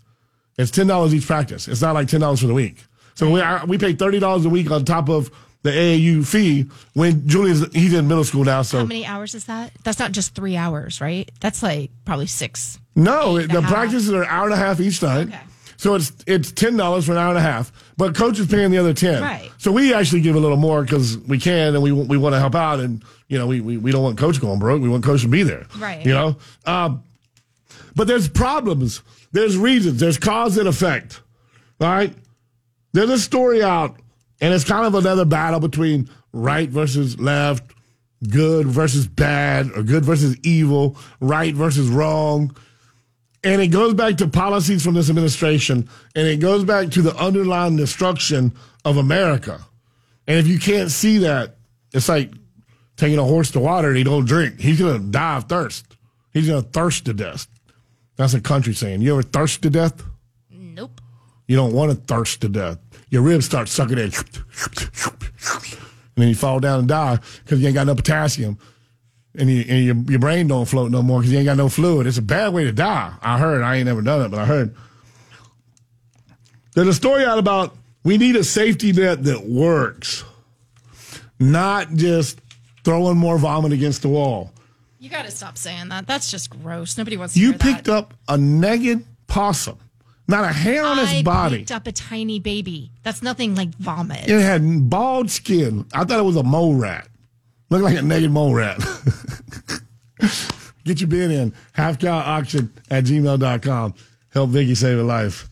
[0.58, 1.68] It's ten dollars each practice.
[1.68, 2.84] It's not like ten dollars for the week.
[3.16, 5.30] So we I, we pay thirty dollars a week on top of
[5.64, 6.66] the AAU fee.
[6.94, 9.72] When Julian's he's in middle school now, so How many hours is that?
[9.84, 11.30] That's not just three hours, right?
[11.42, 12.80] That's like probably six.
[12.96, 15.30] No, the practices are an hour and a half each time.
[15.30, 15.40] Okay.
[15.78, 18.72] So it's it's ten dollars for an hour and a half, but coach is paying
[18.72, 19.22] the other ten.
[19.22, 19.52] Right.
[19.58, 22.40] So we actually give a little more because we can and we we want to
[22.40, 24.82] help out, and you know we, we we don't want coach going broke.
[24.82, 25.66] We want coach to be there.
[25.78, 26.06] Right.
[26.06, 26.38] You know.
[26.66, 27.04] Um,
[27.96, 29.02] but there's problems.
[29.36, 30.00] There's reasons.
[30.00, 31.22] There's cause and effect.
[31.82, 32.14] All right.
[32.94, 33.98] There's a story out,
[34.40, 37.74] and it's kind of another battle between right versus left,
[38.30, 42.56] good versus bad, or good versus evil, right versus wrong.
[43.44, 47.14] And it goes back to policies from this administration, and it goes back to the
[47.18, 48.54] underlying destruction
[48.86, 49.60] of America.
[50.28, 51.58] And if you can't see that,
[51.94, 52.32] it's like
[52.96, 54.62] taking a horse to water and he don't drink.
[54.62, 55.86] He's gonna die of thirst.
[56.32, 57.48] He's gonna thirst to death.
[58.16, 59.02] That's a country saying.
[59.02, 60.04] You ever thirst to death?
[60.50, 61.02] Nope.
[61.48, 62.80] You don't want to thirst to death.
[63.10, 64.12] Your ribs start sucking in.
[66.16, 68.58] And then you fall down and die because you ain't got no potassium.
[69.38, 71.68] And, you, and your, your brain don't float no more because you ain't got no
[71.68, 72.08] fluid.
[72.08, 73.14] It's a bad way to die.
[73.22, 73.64] I heard.
[73.64, 74.74] I ain't never done it, but I heard.
[76.74, 80.24] There's a story out about we need a safety net that works,
[81.38, 82.40] not just
[82.84, 84.52] throwing more vomit against the wall.
[85.06, 86.08] You got to stop saying that.
[86.08, 86.98] That's just gross.
[86.98, 87.94] Nobody wants to You picked that.
[87.94, 89.78] up a naked possum,
[90.28, 91.58] not a hair on its I body.
[91.60, 92.90] picked up a tiny baby.
[93.04, 94.28] That's nothing like vomit.
[94.28, 95.86] It had bald skin.
[95.94, 97.08] I thought it was a mole rat.
[97.70, 98.80] Looked like a naked mole rat.
[100.86, 101.54] Get your bid in.
[101.74, 103.94] Half cow auction at gmail.com.
[104.34, 105.48] Help Vicky save a life.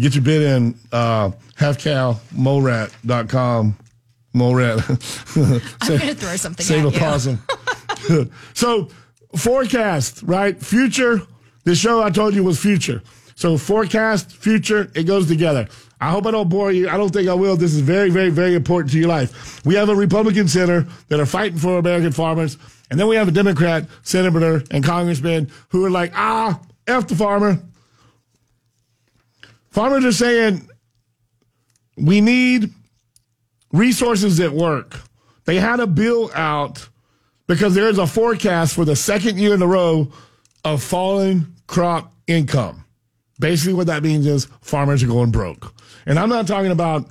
[0.00, 0.74] Get your bid in.
[0.90, 3.78] Uh, half cow mole rat.com.
[4.32, 4.78] Mole rat.
[5.36, 5.44] I'm
[5.88, 7.40] going to throw something Save a possum.
[8.54, 8.88] so,
[9.36, 10.60] forecast, right?
[10.60, 11.22] Future.
[11.64, 13.02] The show I told you was future.
[13.34, 15.68] So, forecast, future, it goes together.
[16.00, 16.88] I hope I don't bore you.
[16.88, 17.56] I don't think I will.
[17.56, 19.64] This is very, very, very important to your life.
[19.64, 22.56] We have a Republican senator that are fighting for American farmers.
[22.90, 27.16] And then we have a Democrat senator and congressman who are like, ah, F the
[27.16, 27.60] farmer.
[29.70, 30.68] Farmers are saying
[31.96, 32.72] we need
[33.72, 34.96] resources that work.
[35.44, 36.88] They had a bill out
[37.48, 40.12] because there is a forecast for the second year in a row
[40.64, 42.84] of falling crop income.
[43.40, 45.74] Basically, what that means is farmers are going broke.
[46.06, 47.08] And I'm not talking about,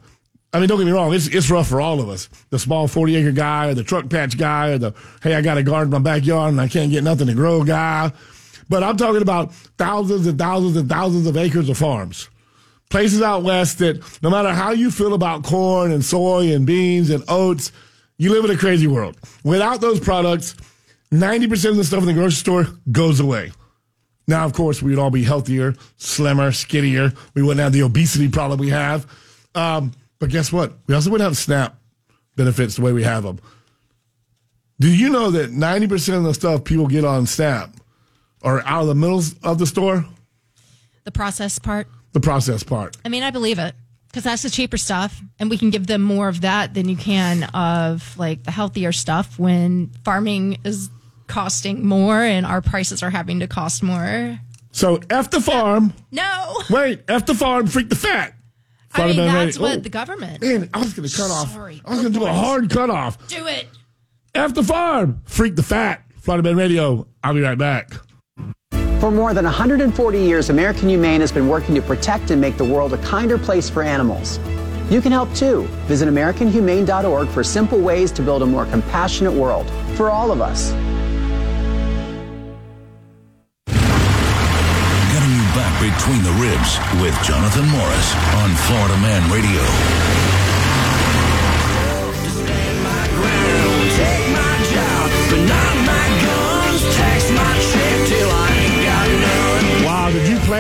[0.54, 2.30] I mean, don't get me wrong, it's, it's rough for all of us.
[2.52, 5.58] The small 40 acre guy or the truck patch guy or the, hey, I got
[5.58, 8.12] a garden in my backyard and I can't get nothing to grow guy.
[8.70, 12.30] But I'm talking about thousands and thousands and thousands of acres of farms
[12.90, 17.10] places out west that no matter how you feel about corn and soy and beans
[17.10, 17.72] and oats,
[18.18, 19.18] you live in a crazy world.
[19.44, 20.56] Without those products,
[21.12, 23.52] 90% of the stuff in the grocery store goes away.
[24.28, 27.14] Now, of course, we would all be healthier, slimmer, skinnier.
[27.34, 29.06] We wouldn't have the obesity problem we have.
[29.56, 30.74] Um, but guess what?
[30.88, 31.78] We also wouldn't have SNAP
[32.36, 33.40] benefits the way we have them.
[34.80, 37.74] Do you know that 90% of the stuff people get on SNAP
[38.44, 40.06] are out of the middle of the store?
[41.06, 41.88] The process part.
[42.12, 42.98] The process part.
[43.06, 43.76] I mean, I believe it
[44.18, 46.98] because that's the cheaper stuff, and we can give them more of that than you
[46.98, 50.90] can of like the healthier stuff when farming is
[51.28, 54.40] costing more and our prices are having to cost more.
[54.72, 55.94] So F the farm.
[56.10, 58.34] No, Wait, F the farm, freak the fat.
[58.96, 61.52] I mean that's what Oh, the government Man, I was going to cut off.
[61.54, 61.80] Sorry.
[61.86, 63.28] I was going to do a hard cut off.
[63.28, 63.68] do it.
[64.34, 66.04] F the farm, freak the fat.
[66.22, 67.08] Florida Man Radio.
[67.24, 67.92] I'll be right back.
[69.00, 72.66] For more than 140 years, American Humane has been working to protect and make the
[72.66, 74.40] world a kinder place for animals.
[74.90, 75.68] You can help too.
[75.86, 80.72] Visit AmericanHumane.org for simple ways to build a more compassionate world for all of us.
[85.14, 90.47] Getting you back Between the Ribs with Jonathan Morris on Florida Man Radio.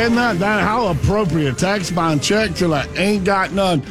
[0.09, 0.39] Plan that?
[0.39, 1.57] That how appropriate.
[1.57, 3.81] Tax bond check till I ain't got none.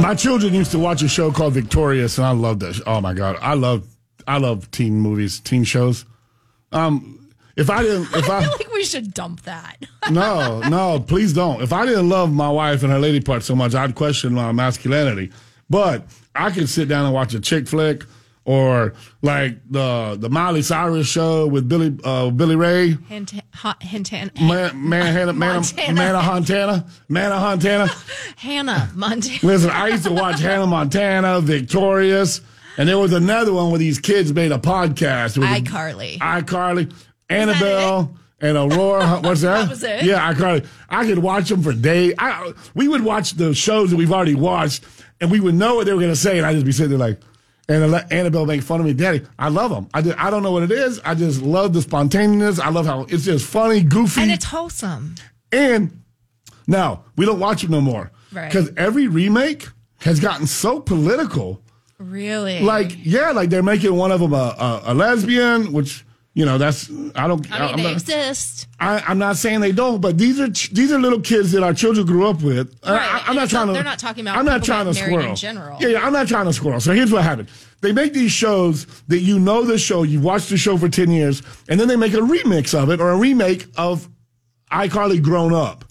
[0.00, 2.80] My children used to watch a show called Victorious, and I love that.
[2.86, 3.86] Oh my god, I love
[4.26, 6.04] I love teen movies, teen shows.
[6.72, 9.76] Um, if I didn't, if I I, feel like we should dump that.
[10.10, 11.62] no, no, please don't.
[11.62, 14.52] If I didn't love my wife and her lady part so much, I'd question my
[14.52, 15.32] masculinity.
[15.70, 18.04] But I could sit down and watch a chick flick
[18.44, 22.96] or like the the Miley Cyrus show with Billy uh, Billy Ray.
[23.08, 25.94] Hint, hot, hint, hint, Man, man, Hannah, man, Montana.
[25.94, 27.90] Manna Montana, Manna Montana.
[28.36, 29.38] Hannah Montana.
[29.42, 32.40] Listen, I used to watch Hannah Montana, Victorious,
[32.76, 35.36] and there was another one where these kids made a podcast.
[35.36, 36.18] A- iCarly.
[36.18, 36.92] iCarly,
[37.30, 39.20] Annabelle, and Aurora.
[39.22, 39.62] What's that?
[39.62, 40.04] That was it?
[40.04, 40.66] Yeah, iCarly.
[40.90, 42.14] I could watch them for days.
[42.18, 44.84] I, we would watch the shows that we've already watched,
[45.20, 46.90] and we would know what they were going to say, and I'd just be sitting
[46.90, 47.20] there like,
[47.68, 48.92] and let Annabelle make fun of me.
[48.92, 49.88] Daddy, I love them.
[49.94, 51.00] I, just, I don't know what it is.
[51.04, 52.58] I just love the spontaneous.
[52.58, 54.20] I love how it's just funny, goofy.
[54.22, 55.14] And it's wholesome.
[55.50, 56.02] And
[56.66, 58.50] now we don't watch it no more Right.
[58.50, 59.68] because every remake
[60.00, 61.62] has gotten so political.
[61.98, 62.60] Really?
[62.60, 66.58] Like, yeah, like they're making one of them a, a, a lesbian, which you know
[66.58, 67.50] that's I don't.
[67.52, 68.66] I mean, I'm they not, exist.
[68.80, 71.62] I, I'm not saying they don't, but these are ch- these are little kids that
[71.62, 72.76] our children grew up with.
[72.82, 73.74] I- Right, I, am not trying not- to.
[73.74, 75.20] they're not talking about I'm not trying to squirrel.
[75.30, 75.78] in general.
[75.80, 76.80] Yeah, yeah, I'm not trying to squirrel.
[76.80, 77.48] So here's what happened:
[77.82, 81.10] they make these shows that you know the show, you've watched the show for ten
[81.10, 84.08] years, and then they make a remix of it or a remake of
[84.72, 85.84] iCarly grown up.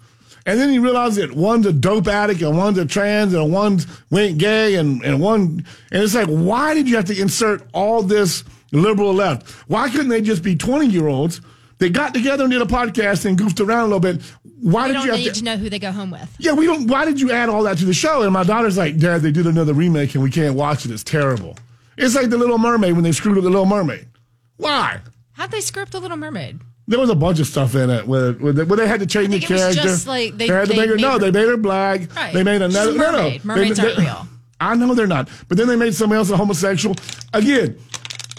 [0.45, 3.87] And then you realize that one's a dope addict and one's a trans and one's
[4.11, 8.03] went gay and, and one, and it's like, why did you have to insert all
[8.03, 8.43] this
[8.77, 9.49] liberal left?
[9.69, 11.41] Why couldn't they just be 20 year olds?
[11.79, 14.21] They got together and did a podcast and goofed around a little bit.
[14.61, 15.39] Why We did you have need to?
[15.39, 16.33] to know who they go home with.
[16.39, 16.87] Yeah, we don't.
[16.87, 18.21] Why did you add all that to the show?
[18.21, 20.91] And my daughter's like, Dad, they did another remake and we can't watch it.
[20.91, 21.57] It's terrible.
[21.97, 24.07] It's like the Little Mermaid when they screwed up the Little Mermaid.
[24.57, 25.01] Why?
[25.33, 26.61] How'd they script The Little Mermaid?
[26.87, 29.05] There was a bunch of stuff in it where, where, they, where they had to
[29.05, 29.81] change the think it was character.
[29.83, 32.13] just like they- had to they make her, no, her- they made her black.
[32.15, 32.33] Right.
[32.33, 33.11] They made another no, no.
[33.11, 33.45] mermaid.
[33.45, 34.27] Mermaids They- aren't they- real.
[34.61, 36.95] I know they're not, but then they made somebody else a homosexual.
[37.33, 37.77] Again,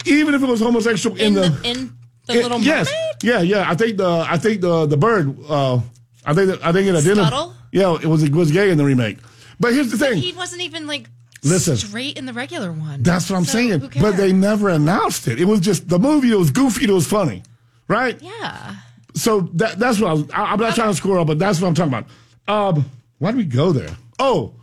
[0.05, 2.91] even if it was homosexual in, In the, the, in the it- Little yes,
[3.23, 3.69] yeah, yeah.
[3.69, 5.35] I think the I think the the bird.
[5.47, 5.79] Uh,
[6.25, 7.51] I think that, I think it didn't.
[7.71, 9.17] Yeah, it was it was gay in the remake.
[9.59, 10.17] But here's the thing.
[10.17, 11.07] He wasn't even like
[11.43, 11.77] Listen.
[11.77, 13.03] straight in the regular one.
[13.03, 13.91] That's what I'm So, saying.
[14.01, 15.39] But they never announced it.
[15.39, 16.31] It was just the movie.
[16.31, 16.85] It was goofy.
[16.85, 17.43] It was funny,
[17.87, 18.19] right?
[18.21, 18.75] Yeah.
[19.13, 20.31] So that, that's what I was.
[20.31, 22.07] I, I'm not trying to score up, but that's what I'm talking about.
[22.77, 22.85] Um,
[23.19, 23.95] why did we go there?
[24.17, 24.54] Oh,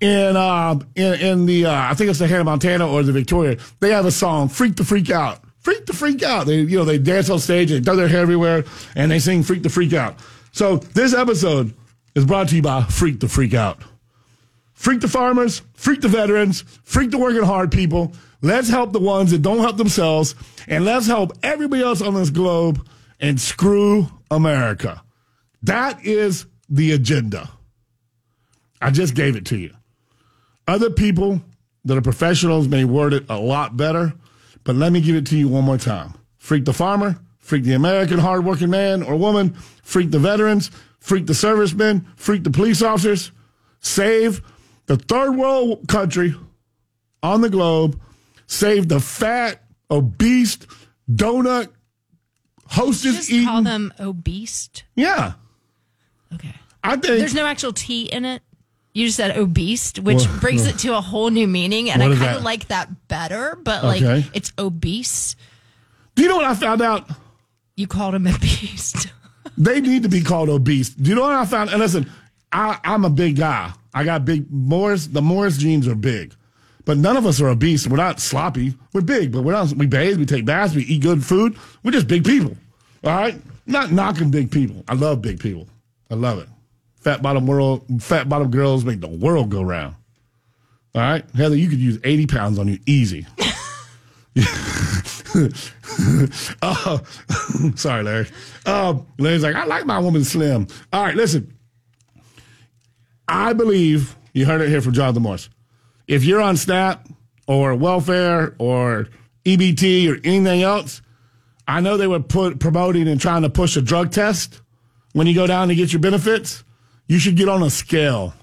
[0.00, 3.58] in uh, in in the uh, I think it's the Hannah Montana or the Victoria.
[3.80, 6.46] They have a song, "Freak the Freak Out." Freak the Freak Out.
[6.46, 8.64] They you know they dance on stage, they throw their hair everywhere,
[8.96, 10.16] and they sing "Freak the Freak Out."
[10.52, 11.74] So this episode
[12.14, 13.82] is brought to you by Freak the Freak Out.
[14.72, 18.14] Freak the farmers, freak the veterans, freak the working hard people.
[18.40, 20.34] Let's help the ones that don't help themselves,
[20.66, 22.88] and let's help everybody else on this globe
[23.20, 25.02] and screw America.
[25.64, 27.50] That is the agenda.
[28.80, 29.74] I just gave it to you.
[30.70, 31.42] Other people
[31.84, 34.12] that are professionals may word it a lot better,
[34.62, 36.14] but let me give it to you one more time.
[36.38, 41.34] Freak the farmer, freak the American hardworking man or woman, freak the veterans, freak the
[41.34, 43.32] servicemen, freak the police officers.
[43.80, 44.42] Save
[44.86, 46.36] the third world country
[47.20, 48.00] on the globe.
[48.46, 50.58] Save the fat, obese,
[51.10, 51.68] donut,
[52.68, 53.46] hostess Just eating.
[53.48, 54.70] call them obese.
[54.94, 55.32] yeah.
[56.32, 56.54] Okay.
[56.84, 58.42] I think There's no actual T in it.
[58.92, 62.14] You just said obese, which What- brings it to a whole new meaning, and I
[62.16, 63.56] kind of like that better.
[63.62, 64.26] But like, Okay.
[64.32, 65.36] it's obese.
[66.16, 67.08] Do you know what I found out?
[67.76, 69.06] You called him obese.
[69.56, 70.88] They need to be called obese.
[70.90, 71.70] Do you know what I found?
[71.70, 72.10] And listen,
[72.52, 73.72] I, I'm a big guy.
[73.94, 75.06] I got big Morris.
[75.06, 76.34] The Morris genes are big,
[76.84, 77.86] but none of us are obese.
[77.86, 78.74] We're not sloppy.
[78.92, 79.72] We're big, but we're not.
[79.72, 80.18] We bathe.
[80.18, 80.74] We take baths.
[80.74, 81.56] We eat good food.
[81.84, 82.56] We're just big people.
[83.04, 83.40] All right.
[83.66, 84.82] Not knocking big people.
[84.88, 85.68] I love big people.
[86.10, 86.48] I love it.
[87.00, 87.84] Fat bottom world.
[88.02, 89.96] Fat bottom girls make the world go round.
[90.94, 93.26] All right, Heather, you could use 80 pounds on you easy.
[96.60, 96.98] Uh,
[97.76, 98.26] sorry, Larry.
[98.66, 100.66] Uh, Larry's like, I like my woman slim.
[100.92, 101.56] All right, listen.
[103.28, 105.48] I believe you heard it here from Jonathan Morris.
[106.08, 107.08] If you're on SNAP
[107.46, 109.06] or welfare or
[109.44, 111.00] EBT or anything else,
[111.68, 114.60] I know they were put, promoting and trying to push a drug test
[115.12, 116.64] when you go down to get your benefits.
[117.10, 118.34] You should get on a scale,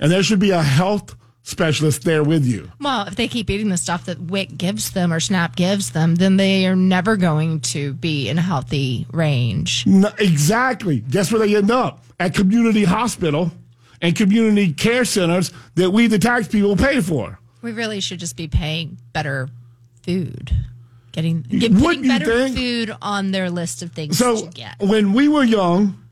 [0.00, 2.72] and there should be a health specialist there with you.
[2.80, 6.14] Well, if they keep eating the stuff that WIC gives them or SNAP gives them,
[6.14, 9.86] then they are never going to be in a healthy range.
[9.86, 11.00] No, exactly.
[11.00, 12.02] Guess where they end up?
[12.18, 13.52] At community hospital
[14.00, 17.38] and community care centers that we, the tax people, pay for.
[17.60, 19.50] We really should just be paying better
[20.02, 20.50] food.
[21.12, 22.56] Getting, get, putting better think?
[22.56, 24.76] food on their list of things So to get.
[24.80, 26.07] when we were young,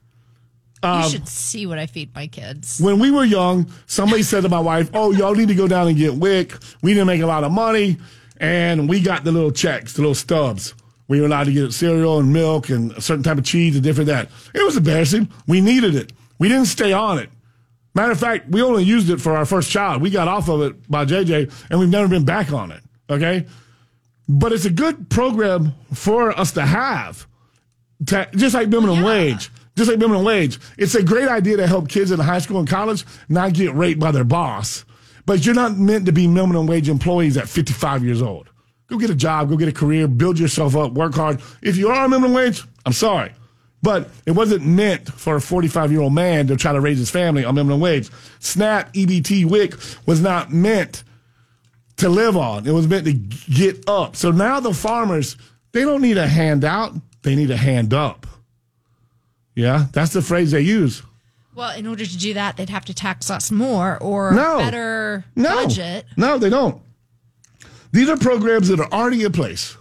[0.87, 2.81] um, you should see what I feed my kids.
[2.81, 5.89] when we were young, somebody said to my wife, "Oh, y'all need to go down
[5.89, 6.55] and get WIC.
[6.83, 7.97] We didn't make a lot of money,
[8.39, 10.75] and we got the little checks, the little stubs.
[11.09, 13.85] We were allowed to get cereal and milk and a certain type of cheese and
[13.85, 14.29] different that.
[14.55, 15.29] It was embarrassing.
[15.47, 16.13] We needed it.
[16.39, 17.31] We didn't stay on it.
[17.95, 20.03] Matter of fact, we only used it for our first child.
[20.03, 22.83] We got off of it by JJ, and we've never been back on it.
[23.09, 23.47] Okay,
[24.29, 27.27] but it's a good program for us to have,
[28.07, 29.07] to, just like minimum yeah.
[29.07, 29.51] wage.
[29.77, 32.69] Just like minimum wage, it's a great idea to help kids in high school and
[32.69, 34.85] college not get raped by their boss.
[35.27, 38.49] But you're not meant to be minimum wage employees at 55 years old.
[38.89, 41.41] Go get a job, go get a career, build yourself up, work hard.
[41.63, 43.33] If you are on minimum wage, I'm sorry.
[43.83, 47.11] But it wasn't meant for a 45 year old man to try to raise his
[47.11, 48.11] family on minimum wage.
[48.39, 49.75] SNAP, EBT, WIC
[50.07, 51.05] was not meant
[51.99, 52.67] to live on.
[52.67, 54.17] It was meant to get up.
[54.17, 55.37] So now the farmers,
[55.73, 58.27] they don't need a handout, they need a hand up.
[59.57, 61.03] Yeah, that's the phrase they use.
[61.55, 64.59] Well, in order to do that, they'd have to tax us more or No.
[64.59, 65.55] better No.
[65.65, 66.05] budget.
[66.17, 66.81] No, they don't.
[67.93, 69.75] These are programs that are already in place.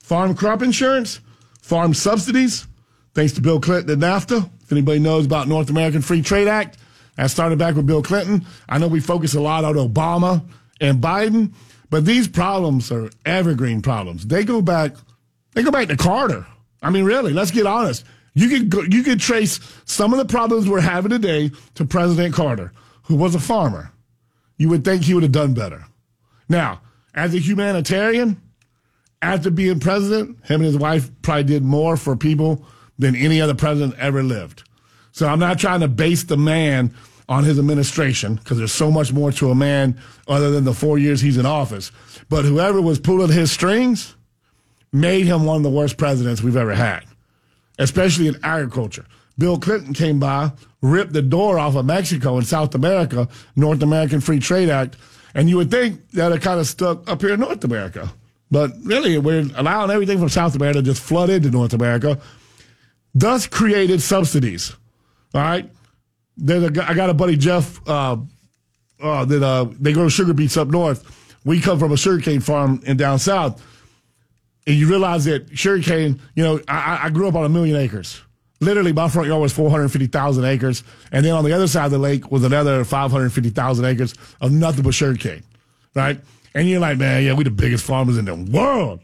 [0.00, 1.18] Farm crop insurance,
[1.60, 2.66] farm subsidies,
[3.14, 4.48] thanks to Bill Clinton and NAFTA.
[4.62, 6.78] If anybody knows about North American Free Trade Act,
[7.16, 8.46] that started back with Bill Clinton.
[8.68, 10.42] I know we focus a lot on Obama
[10.80, 11.52] and Biden,
[11.90, 14.26] but these problems are evergreen problems.
[14.26, 14.94] They go back,
[15.54, 16.46] they go back to Carter.
[16.82, 18.04] I mean, really, let's get honest.
[18.36, 22.34] You could go, you could trace some of the problems we're having today to President
[22.34, 22.70] Carter,
[23.04, 23.90] who was a farmer.
[24.58, 25.86] You would think he would have done better.
[26.46, 26.82] Now,
[27.14, 28.40] as a humanitarian,
[29.22, 32.62] after being president, him and his wife probably did more for people
[32.98, 34.64] than any other president ever lived.
[35.12, 36.94] So I'm not trying to base the man
[37.30, 40.98] on his administration because there's so much more to a man other than the four
[40.98, 41.90] years he's in office.
[42.28, 44.14] But whoever was pulling his strings
[44.92, 47.04] made him one of the worst presidents we've ever had,
[47.78, 49.04] especially in agriculture.
[49.38, 54.20] Bill Clinton came by, ripped the door off of Mexico and South America, North American
[54.20, 54.96] Free Trade Act,
[55.34, 58.10] and you would think that it kind of stuck up here in North America.
[58.50, 62.18] But really, we're allowing everything from South America to just flood into North America,
[63.14, 64.74] thus created subsidies.
[65.34, 65.70] All right?
[66.38, 68.16] There's a, I got a buddy, Jeff, uh,
[69.02, 71.04] uh, that uh, they grow sugar beets up north.
[71.44, 73.62] We come from a sugarcane farm in down south.
[74.66, 78.20] And you realize that sugarcane, you know, I, I- grew up on a million acres.
[78.60, 80.82] Literally, my front yard was 450,000 acres.
[81.12, 84.82] And then on the other side of the lake was another 550,000 acres of nothing
[84.82, 85.42] but sugarcane,
[85.94, 86.18] right?
[86.54, 89.00] And you're like, man, yeah, we the biggest farmers in the world.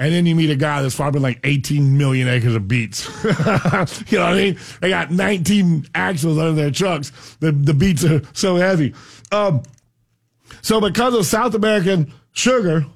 [0.00, 3.08] And then you meet a guy that's farming like 18 million acres of beets.
[3.24, 4.58] you know what I mean?
[4.80, 7.10] They got 19 axles under their trucks.
[7.40, 8.94] The, the beets are so heavy.
[9.32, 9.62] Um,
[10.62, 12.86] so because of South American sugar,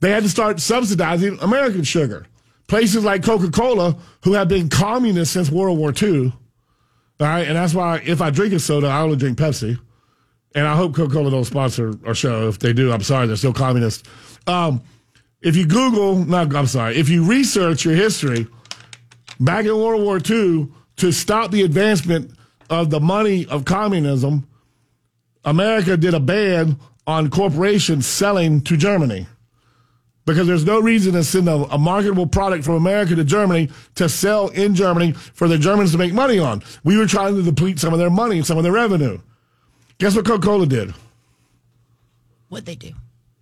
[0.00, 2.26] they had to start subsidizing American sugar.
[2.66, 6.32] Places like Coca Cola, who have been communist since World War II,
[7.20, 9.78] all right, and that's why if I drink a soda, I only drink Pepsi.
[10.54, 12.48] And I hope Coca Cola don't sponsor our show.
[12.48, 14.08] If they do, I'm sorry, they're still communist.
[14.46, 14.82] Um,
[15.42, 18.46] if you Google, not, I'm sorry, if you research your history,
[19.38, 22.32] back in World War II, to stop the advancement
[22.70, 24.46] of the money of communism,
[25.44, 29.26] America did a ban on corporations selling to Germany
[30.30, 34.08] because there's no reason to send a, a marketable product from America to Germany to
[34.08, 36.62] sell in Germany for the Germans to make money on.
[36.84, 39.20] We were trying to deplete some of their money and some of their revenue.
[39.98, 40.94] Guess what Coca Cola did?
[42.48, 42.92] What they do.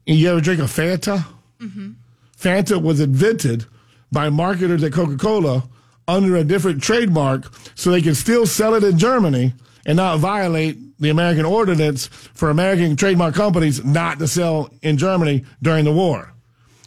[0.06, 1.24] You ever drink a Fanta?
[1.60, 1.92] Mm-hmm.
[2.36, 3.66] Fanta was invented
[4.10, 5.68] by marketers at Coca Cola
[6.06, 9.52] under a different trademark so they could still sell it in Germany
[9.86, 15.44] and not violate the American ordinance for American trademark companies not to sell in Germany
[15.62, 16.32] during the war.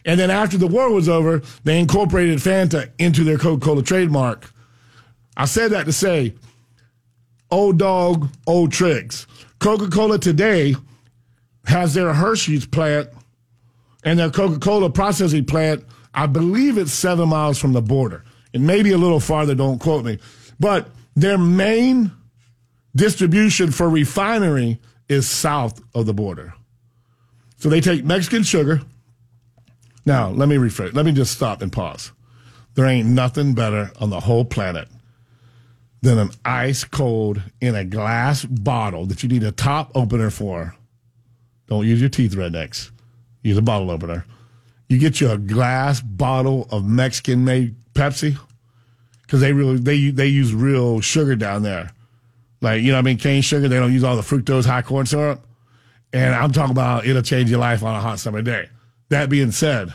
[0.05, 4.51] And then after the war was over, they incorporated Fanta into their Coca Cola trademark.
[5.37, 6.35] I said that to say,
[7.49, 9.27] old dog, old tricks.
[9.59, 10.75] Coca Cola today
[11.65, 13.09] has their Hershey's plant
[14.03, 18.23] and their Coca Cola processing plant, I believe it's seven miles from the border.
[18.53, 20.19] It may be a little farther, don't quote me.
[20.59, 22.11] But their main
[22.95, 26.53] distribution for refinery is south of the border.
[27.57, 28.81] So they take Mexican sugar.
[30.05, 30.93] Now, let me rephrase.
[30.93, 32.11] Let me just stop and pause.
[32.73, 34.87] There ain't nothing better on the whole planet
[36.01, 40.75] than an ice cold in a glass bottle that you need a top opener for
[41.67, 42.91] Don't use your teeth, rednecks.
[43.43, 44.25] Use a bottle opener.
[44.89, 48.37] You get you a glass bottle of Mexican made Pepsi
[49.21, 51.91] because they really they they use real sugar down there.
[52.61, 53.67] Like you know, I mean, cane sugar.
[53.67, 55.45] They don't use all the fructose high corn syrup.
[56.13, 58.67] And I'm talking about it'll change your life on a hot summer day.
[59.11, 59.93] That being said,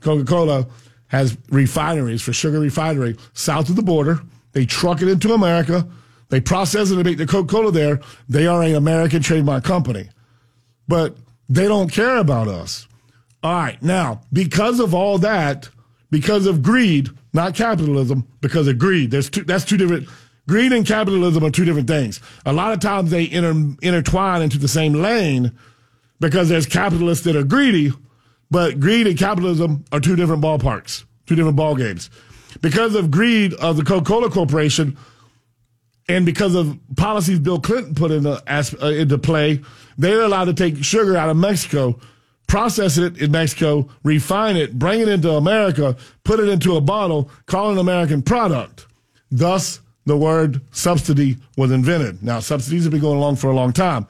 [0.00, 0.66] Coca Cola
[1.06, 4.20] has refineries for sugar refinery south of the border.
[4.54, 5.86] They truck it into America.
[6.28, 8.00] They process it and make the Coca Cola there.
[8.28, 10.08] They are an American trademark company.
[10.88, 11.16] But
[11.48, 12.88] they don't care about us.
[13.40, 13.80] All right.
[13.80, 15.68] Now, because of all that,
[16.10, 20.08] because of greed, not capitalism, because of greed, there's two, that's two different.
[20.48, 22.20] Greed and capitalism are two different things.
[22.46, 25.52] A lot of times they inter, intertwine into the same lane
[26.22, 27.92] because there's capitalists that are greedy,
[28.48, 32.10] but greed and capitalism are two different ballparks, two different ball games.
[32.60, 34.96] Because of greed of the Coca-Cola Corporation,
[36.08, 39.62] and because of policies Bill Clinton put into, uh, into play,
[39.98, 41.98] they're allowed to take sugar out of Mexico,
[42.46, 47.30] process it in Mexico, refine it, bring it into America, put it into a bottle,
[47.46, 48.86] call it an American product.
[49.32, 52.22] Thus, the word subsidy was invented.
[52.22, 54.06] Now, subsidies have been going along for a long time.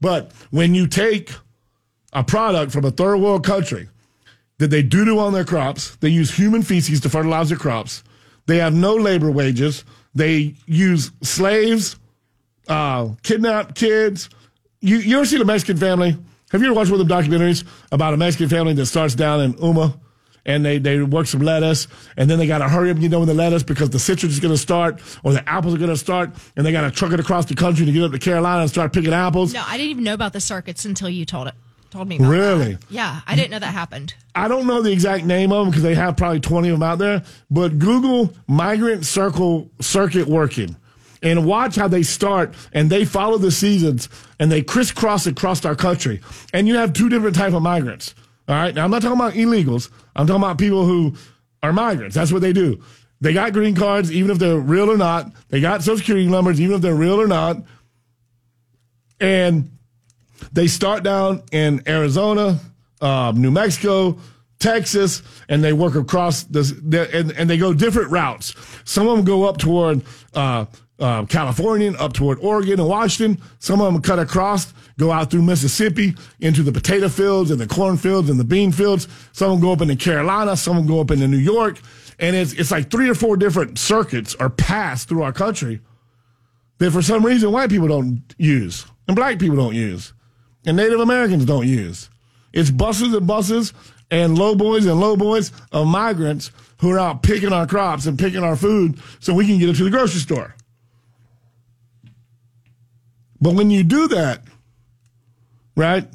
[0.00, 1.30] But when you take
[2.12, 3.88] a product from a third world country
[4.58, 8.04] that they do do on their crops, they use human feces to fertilize their crops,
[8.46, 9.84] they have no labor wages,
[10.14, 11.96] they use slaves,
[12.68, 14.28] uh, kidnap kids.
[14.80, 16.16] You, you ever seen a Mexican family?
[16.50, 19.40] Have you ever watched one of the documentaries about a Mexican family that starts down
[19.40, 19.98] in Yuma
[20.44, 23.20] and they, they work some lettuce and then they got to hurry up, you know,
[23.20, 25.88] with the lettuce because the citrus is going to start or the apples are going
[25.88, 28.18] to start and they got to truck it across the country to get up to
[28.18, 29.54] Carolina and start picking apples?
[29.54, 31.54] No, I didn't even know about the circuits until you told it.
[31.92, 32.72] Told me Really?
[32.74, 32.84] that.
[32.90, 34.14] Yeah, I didn't know that happened.
[34.34, 36.82] I don't know the exact name of them because they have probably 20 of them
[36.82, 40.74] out there, but Google migrant circle circuit working
[41.22, 44.08] and watch how they start and they follow the seasons
[44.40, 46.20] and they crisscross across our country.
[46.54, 48.14] And you have two different type of migrants.
[48.48, 48.74] All right.
[48.74, 49.90] Now I'm not talking about illegals.
[50.16, 51.14] I'm talking about people who
[51.62, 52.16] are migrants.
[52.16, 52.82] That's what they do.
[53.20, 55.30] They got green cards, even if they're real or not.
[55.50, 57.58] They got social security numbers, even if they're real or not.
[59.20, 59.70] And
[60.52, 62.60] they start down in Arizona,
[63.00, 64.18] uh, New Mexico,
[64.58, 68.54] Texas, and they work across this, and, and they go different routes.
[68.84, 70.02] Some of them go up toward
[70.34, 70.66] uh,
[71.00, 73.42] uh, California, up toward Oregon and Washington.
[73.58, 77.66] Some of them cut across, go out through Mississippi into the potato fields and the
[77.66, 79.08] corn fields and the bean fields.
[79.32, 80.56] Some of them go up into Carolina.
[80.56, 81.80] Some of them go up into New York.
[82.20, 85.80] And it's, it's like three or four different circuits are passed through our country
[86.78, 90.12] that for some reason white people don't use and black people don't use
[90.66, 92.08] and Native Americans don't use.
[92.52, 93.72] It's buses and buses
[94.10, 96.50] and low boys and low boys of migrants
[96.80, 99.76] who are out picking our crops and picking our food so we can get it
[99.76, 100.54] to the grocery store.
[103.40, 104.42] But when you do that,
[105.76, 106.06] right,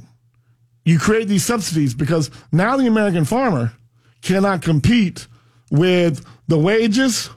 [0.85, 3.73] you create these subsidies because now the American farmer
[4.21, 5.27] cannot compete
[5.69, 7.29] with the wages.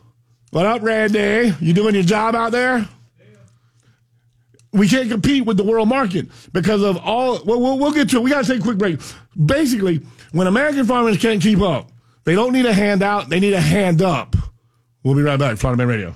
[0.50, 1.54] What up, Randy?
[1.60, 2.88] You doing your job out there?
[4.72, 7.42] We can't compete with the world market because of all.
[7.44, 8.22] Well, we'll, we'll get to it.
[8.22, 9.00] We got to take a quick break.
[9.44, 10.00] Basically,
[10.32, 11.90] when American farmers can't keep up,
[12.24, 13.28] they don't need a handout.
[13.28, 14.36] They need a hand up.
[15.02, 15.56] We'll be right back.
[15.56, 16.14] Florida Man Radio.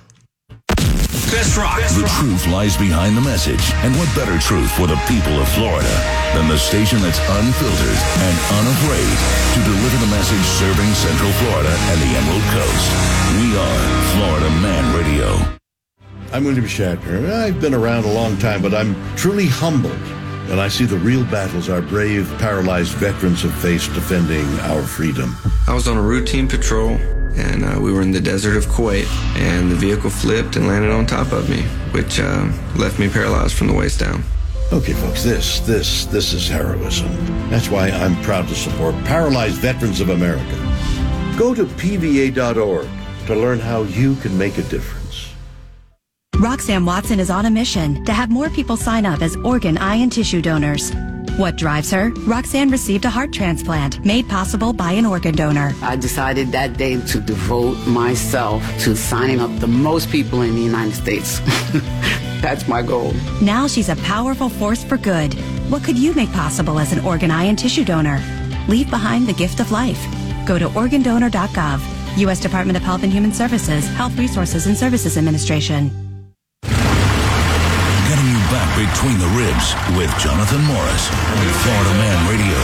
[1.35, 1.81] Best rock.
[1.99, 3.59] The truth lies behind the message.
[3.83, 5.91] And what better truth for the people of Florida
[6.31, 9.17] than the station that's unfiltered and unafraid
[9.55, 12.87] to deliver the message serving Central Florida and the Emerald Coast.
[13.41, 13.79] We are
[14.15, 14.54] Florida Man Radio.
[16.35, 17.31] I'm William Shatner.
[17.31, 19.93] I've been around a long time, but I'm truly humbled
[20.49, 25.33] when I see the real battles our brave, paralyzed veterans have faced defending our freedom.
[25.65, 26.89] I was on a routine patrol,
[27.37, 29.07] and uh, we were in the desert of Kuwait,
[29.37, 31.61] and the vehicle flipped and landed on top of me,
[31.93, 34.21] which uh, left me paralyzed from the waist down.
[34.73, 37.07] Okay, folks, this, this, this is heroism.
[37.49, 40.57] That's why I'm proud to support Paralyzed Veterans of America.
[41.37, 42.89] Go to pva.org
[43.27, 45.04] to learn how you can make a difference.
[46.39, 49.95] Roxanne Watson is on a mission to have more people sign up as organ, eye,
[49.95, 50.91] and tissue donors.
[51.37, 52.11] What drives her?
[52.27, 55.73] Roxanne received a heart transplant made possible by an organ donor.
[55.81, 60.61] I decided that day to devote myself to signing up the most people in the
[60.61, 61.39] United States.
[62.41, 63.13] That's my goal.
[63.41, 65.33] Now she's a powerful force for good.
[65.69, 68.21] What could you make possible as an organ, eye, and tissue donor?
[68.67, 70.03] Leave behind the gift of life.
[70.45, 72.41] Go to organdonor.gov, U.S.
[72.41, 76.04] Department of Health and Human Services, Health Resources and Services Administration.
[78.75, 81.09] Between the ribs with Jonathan Morris.
[81.09, 82.59] On Florida Man Radio.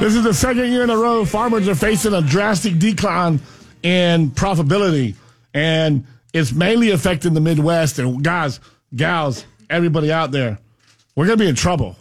[0.00, 3.40] This is the second year in a row farmers are facing a drastic decline
[3.82, 5.14] in profitability.
[5.54, 7.98] and it's mainly affecting the Midwest.
[7.98, 8.60] And guys,
[8.94, 10.58] gals, everybody out there,
[11.16, 11.96] we're gonna be in trouble.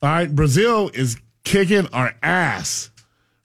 [0.00, 2.90] All right, Brazil is kicking our ass.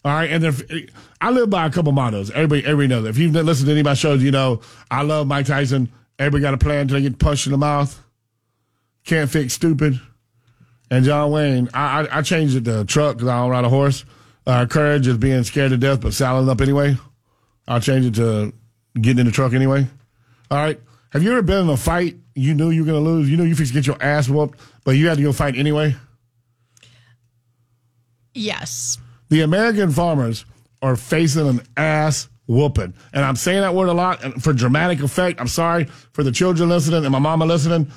[0.06, 0.86] All right, and they're,
[1.22, 2.32] I live by a couple mottos.
[2.32, 3.06] Everybody, everybody knows.
[3.06, 5.92] If you've listened to any of my shows, you know I love Mike Tyson.
[6.18, 8.02] Everybody got a plan until they get punched in the mouth.
[9.06, 10.00] Can't fix stupid.
[10.92, 13.70] And John Wayne, I, I, I changed it to truck because I don't ride a
[13.70, 14.06] horse.
[14.48, 16.98] Uh, courage is being scared to death but saddling up anyway.
[17.68, 18.54] I'll change it to
[19.00, 19.88] getting in the truck anyway.
[20.50, 20.80] All right.
[21.12, 23.30] Have you ever been in a fight you knew you were going to lose?
[23.30, 25.56] You knew you fixed to get your ass whooped, but you had to go fight
[25.56, 25.96] anyway?
[28.34, 28.98] Yes.
[29.30, 30.46] The American farmers
[30.82, 32.94] are facing an ass whooping.
[33.14, 35.40] And I'm saying that word a lot for dramatic effect.
[35.40, 37.92] I'm sorry for the children listening and my mama listening.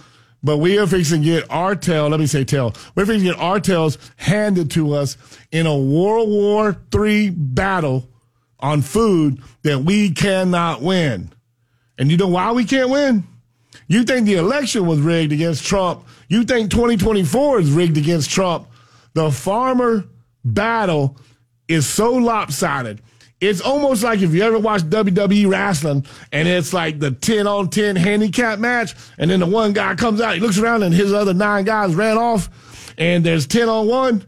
[0.45, 3.35] But we are fixing to get our tail, let me say tail, we're fixing to
[3.35, 5.17] get our tails handed to us
[5.53, 8.09] in a World War III battle
[8.59, 11.31] on food that we cannot win.
[11.97, 13.25] And you know why we can't win?
[13.87, 16.05] You think the election was rigged against Trump.
[16.29, 18.67] You think 2024 is rigged against Trump.
[19.15, 20.05] The farmer
[20.45, 21.17] battle
[21.73, 23.01] is so lopsided.
[23.41, 27.71] It's almost like if you ever watch WWE wrestling and it's like the 10 on
[27.71, 31.13] 10 handicap match, and then the one guy comes out, he looks around and his
[31.13, 34.27] other nine guys ran off, and there's 10 on 1.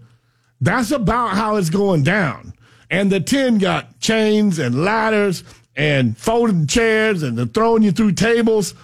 [0.61, 2.55] That's about how it's going down.
[2.91, 5.45] And the 10 got chains and ladders
[5.77, 8.75] and folding chairs and they're throwing you through tables.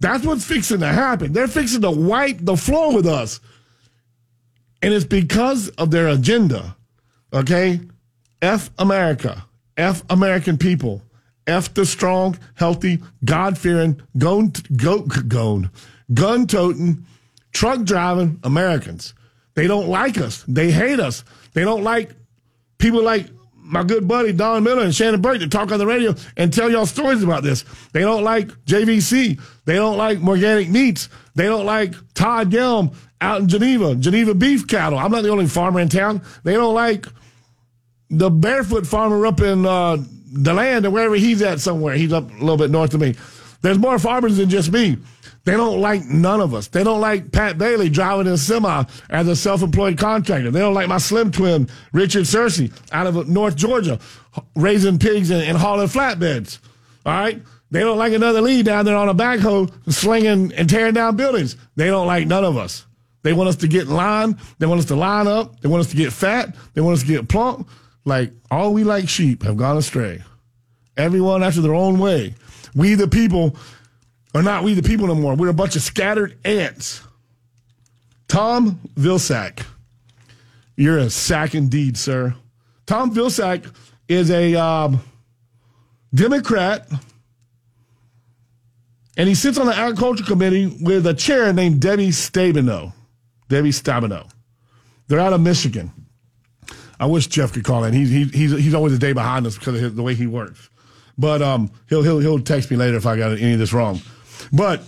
[0.00, 1.32] That's what's fixing to happen.
[1.32, 3.40] They're fixing to wipe the floor with us.
[4.82, 6.76] And it's because of their agenda.
[7.32, 7.80] Okay?
[8.42, 9.44] F America.
[9.76, 11.02] F American people.
[11.46, 15.70] F the strong, healthy, God fearing, gun, go, gun,
[16.12, 17.06] gun toting,
[17.52, 19.14] truck driving Americans.
[19.54, 20.44] They don't like us.
[20.46, 21.24] They hate us.
[21.54, 22.10] They don't like
[22.78, 23.26] people like
[23.56, 26.70] my good buddy Don Miller and Shannon Burke to talk on the radio and tell
[26.70, 27.64] y'all stories about this.
[27.92, 29.40] They don't like JVC.
[29.64, 31.08] They don't like Organic Meats.
[31.34, 34.98] They don't like Todd Gelm out in Geneva, Geneva beef cattle.
[34.98, 36.22] I'm not the only farmer in town.
[36.42, 37.06] They don't like
[38.10, 39.98] the barefoot farmer up in uh,
[40.32, 41.94] the land or wherever he's at somewhere.
[41.94, 43.14] He's up a little bit north of me.
[43.62, 44.96] There's more farmers than just me.
[45.44, 46.68] They don't like none of us.
[46.68, 50.50] They don't like Pat Bailey driving in a semi as a self-employed contractor.
[50.50, 53.98] They don't like my slim twin, Richard Searcy, out of North Georgia,
[54.54, 56.58] raising pigs and, and hauling flatbeds.
[57.06, 57.42] All right?
[57.70, 61.56] They don't like another lead down there on a backhoe slinging and tearing down buildings.
[61.76, 62.84] They don't like none of us.
[63.22, 64.38] They want us to get in line.
[64.58, 65.60] They want us to line up.
[65.60, 66.54] They want us to get fat.
[66.74, 67.68] They want us to get plump.
[68.04, 70.22] Like all we like sheep have gone astray.
[70.96, 72.34] Everyone after their own way.
[72.74, 73.56] We the people
[74.34, 75.34] are not we the people no more.
[75.34, 77.02] We're a bunch of scattered ants.
[78.28, 79.64] Tom Vilsack,
[80.76, 82.34] you're a sack indeed, sir.
[82.86, 83.68] Tom Vilsack
[84.08, 85.00] is a um,
[86.14, 86.88] Democrat,
[89.16, 92.92] and he sits on the agriculture committee with a chair named Debbie Stabenow.
[93.48, 94.30] Debbie Stabenow.
[95.08, 95.90] They're out of Michigan.
[97.00, 97.94] I wish Jeff could call in.
[97.94, 100.26] He's he, he's he's always a day behind us because of his, the way he
[100.26, 100.68] works.
[101.16, 104.00] But um, he'll he'll he'll text me later if I got any of this wrong.
[104.52, 104.82] But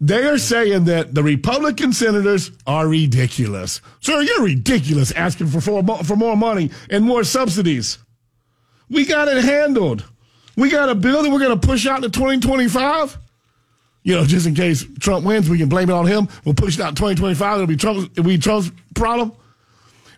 [0.00, 3.80] they are saying that the Republican senators are ridiculous.
[3.98, 7.98] Sir, you're ridiculous asking for for, for more money and more subsidies.
[8.88, 10.04] We got it handled.
[10.56, 13.18] We got a bill that we're going to push out to 2025.
[14.04, 16.28] You know, just in case Trump wins, we can blame it on him.
[16.44, 17.54] We'll push it out to 2025.
[17.54, 19.32] It'll be Trump's, it'll be Trump's problem.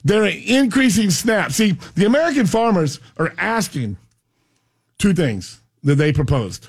[0.05, 1.53] They're increasing SNAP.
[1.53, 3.97] See, the American farmers are asking
[4.99, 6.69] two things that they proposed.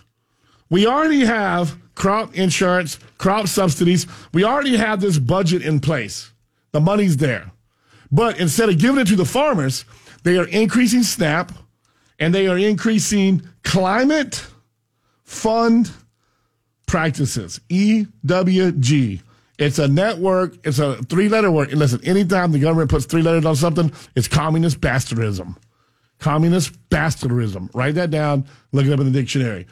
[0.70, 4.08] We already have crop insurance, crop subsidies.
[4.34, 6.32] We already have this budget in place.
[6.72, 7.52] The money's there.
[8.12, 9.86] But instead of giving it to the farmers,
[10.24, 11.52] they are increasing SNAP
[12.20, 14.46] and they are increasing climate
[15.24, 15.92] fund
[16.88, 19.22] practices, EWG.
[19.62, 20.58] It's a network.
[20.66, 21.72] It's a three letter word.
[21.72, 25.56] Listen, anytime the government puts three letters on something, it's communist bastardism.
[26.18, 27.70] Communist bastardism.
[27.76, 28.48] Write that down.
[28.72, 29.68] Look it up in the dictionary.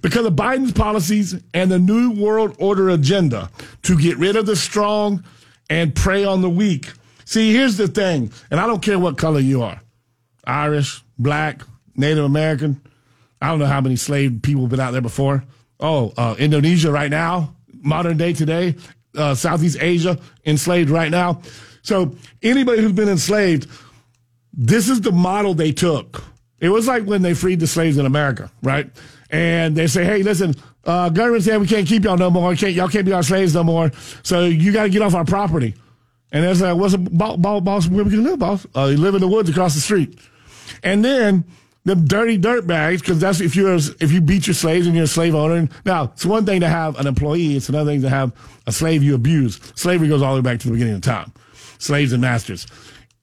[0.00, 3.50] Because of Biden's policies and the New World Order agenda
[3.82, 5.22] to get rid of the strong
[5.68, 6.90] and prey on the weak.
[7.26, 9.82] See, here's the thing, and I don't care what color you are
[10.46, 11.60] Irish, black,
[11.94, 12.80] Native American.
[13.42, 15.44] I don't know how many slave people have been out there before.
[15.78, 18.76] Oh, uh, Indonesia right now, modern day today,
[19.16, 21.42] uh, Southeast Asia, enslaved right now.
[21.82, 23.68] So anybody who's been enslaved,
[24.52, 26.22] this is the model they took.
[26.58, 28.90] It was like when they freed the slaves in America, right?
[29.30, 30.54] And they say, hey, listen,
[30.84, 32.54] uh, government said we can't keep y'all no more.
[32.54, 33.90] Can't, y'all can't be our slaves no more.
[34.22, 35.74] So you got to get off our property.
[36.32, 38.66] And it's like, what's a boss, boss, where we can live, boss?
[38.76, 40.18] Uh, you live in the woods across the street.
[40.82, 41.44] And then
[41.84, 45.04] them dirty dirt bags, because that's if you're if you beat your slaves and you're
[45.04, 45.68] a slave owner.
[45.84, 48.32] Now, it's one thing to have an employee; it's another thing to have
[48.66, 49.60] a slave you abuse.
[49.74, 51.32] Slavery goes all the way back to the beginning of time.
[51.78, 52.66] Slaves and masters.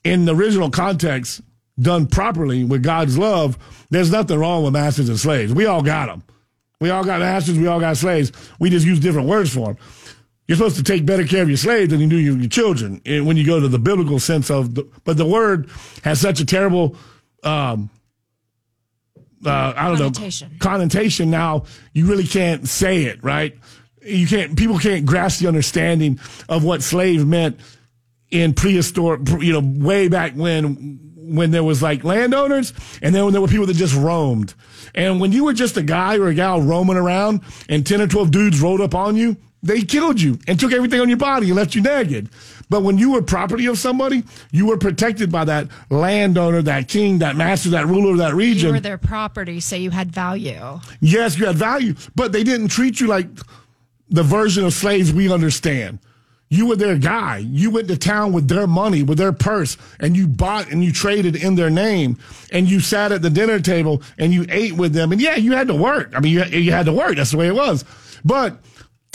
[0.03, 1.41] In the original context,
[1.79, 3.57] done properly with God's love,
[3.89, 5.53] there's nothing wrong with masters and slaves.
[5.53, 6.23] We all got them.
[6.79, 7.57] We all got masters.
[7.57, 8.31] We all got slaves.
[8.59, 9.77] We just use different words for them.
[10.47, 13.01] You're supposed to take better care of your slaves than you do your, your children
[13.05, 15.69] and when you go to the biblical sense of the, but the word
[16.03, 16.95] has such a terrible,
[17.43, 17.89] um,
[19.45, 20.49] uh, I don't Connotation.
[20.51, 21.29] know, connotation.
[21.29, 21.63] Now
[21.93, 23.55] you really can't say it, right?
[24.01, 27.59] You can't, people can't grasp the understanding of what slave meant
[28.31, 33.33] in prehistoric, you know, way back when, when there was like landowners and then when
[33.33, 34.53] there were people that just roamed.
[34.95, 38.07] And when you were just a guy or a gal roaming around and 10 or
[38.07, 41.47] 12 dudes rolled up on you, they killed you and took everything on your body
[41.47, 42.29] and left you naked.
[42.69, 47.19] But when you were property of somebody, you were protected by that landowner, that king,
[47.19, 48.67] that master, that ruler of that region.
[48.67, 50.79] You were their property, so you had value.
[50.99, 53.27] Yes, you had value, but they didn't treat you like
[54.09, 55.99] the version of slaves we understand.
[56.49, 57.39] You were their guy.
[57.39, 60.93] You went to town with their money, with their purse, and you bought and you
[60.93, 62.17] traded in their name.
[62.51, 65.11] And you sat at the dinner table and you ate with them.
[65.11, 66.13] And yeah, you had to work.
[66.15, 67.17] I mean, you, you had to work.
[67.17, 67.83] That's the way it was.
[68.23, 68.59] But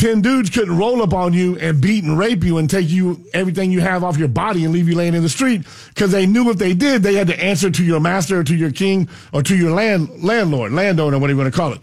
[0.02, 3.24] 10 dudes couldn't roll up on you and beat and rape you and take you
[3.32, 6.26] everything you have off your body and leave you laying in the street because they
[6.26, 9.08] knew if they did, they had to answer to your master or to your king
[9.32, 11.80] or to your land, landlord, landowner, whatever you want to call it.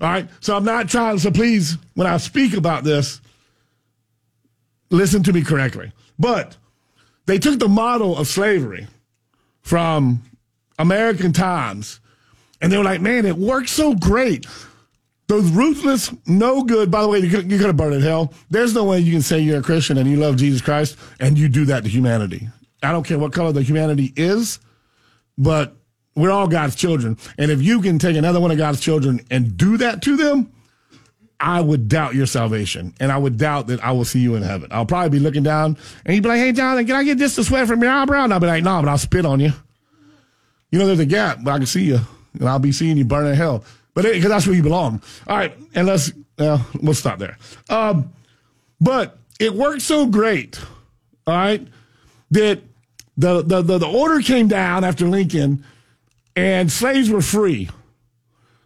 [0.00, 0.28] All right.
[0.40, 3.20] So I'm not trying, so please, when I speak about this,
[4.90, 5.92] listen to me correctly.
[6.18, 6.56] But
[7.26, 8.88] they took the model of slavery
[9.60, 10.20] from
[10.80, 12.00] American times
[12.60, 14.48] and they were like, man, it works so great.
[15.32, 18.34] Those ruthless, no good, by the way, you could, you could have burned in hell.
[18.50, 21.38] There's no way you can say you're a Christian and you love Jesus Christ and
[21.38, 22.50] you do that to humanity.
[22.82, 24.58] I don't care what color the humanity is,
[25.38, 25.74] but
[26.14, 27.16] we're all God's children.
[27.38, 30.52] And if you can take another one of God's children and do that to them,
[31.40, 34.42] I would doubt your salvation, and I would doubt that I will see you in
[34.42, 34.68] heaven.
[34.70, 37.38] I'll probably be looking down, and you'd be like, "Hey, Jonathan, can I get just
[37.38, 39.52] a sweat from your eyebrow?" And I'll be like, "No, but I'll spit on you."
[40.70, 42.00] You know, there's a gap, but I can see you,
[42.38, 43.64] and I'll be seeing you burning in hell.
[43.94, 45.02] But because that's where you belong.
[45.26, 47.36] All right, and let's uh, we'll stop there.
[47.68, 48.12] Um,
[48.80, 50.60] but it worked so great,
[51.26, 51.66] all right,
[52.30, 52.62] that
[53.16, 55.64] the, the the the order came down after Lincoln,
[56.36, 57.68] and slaves were free.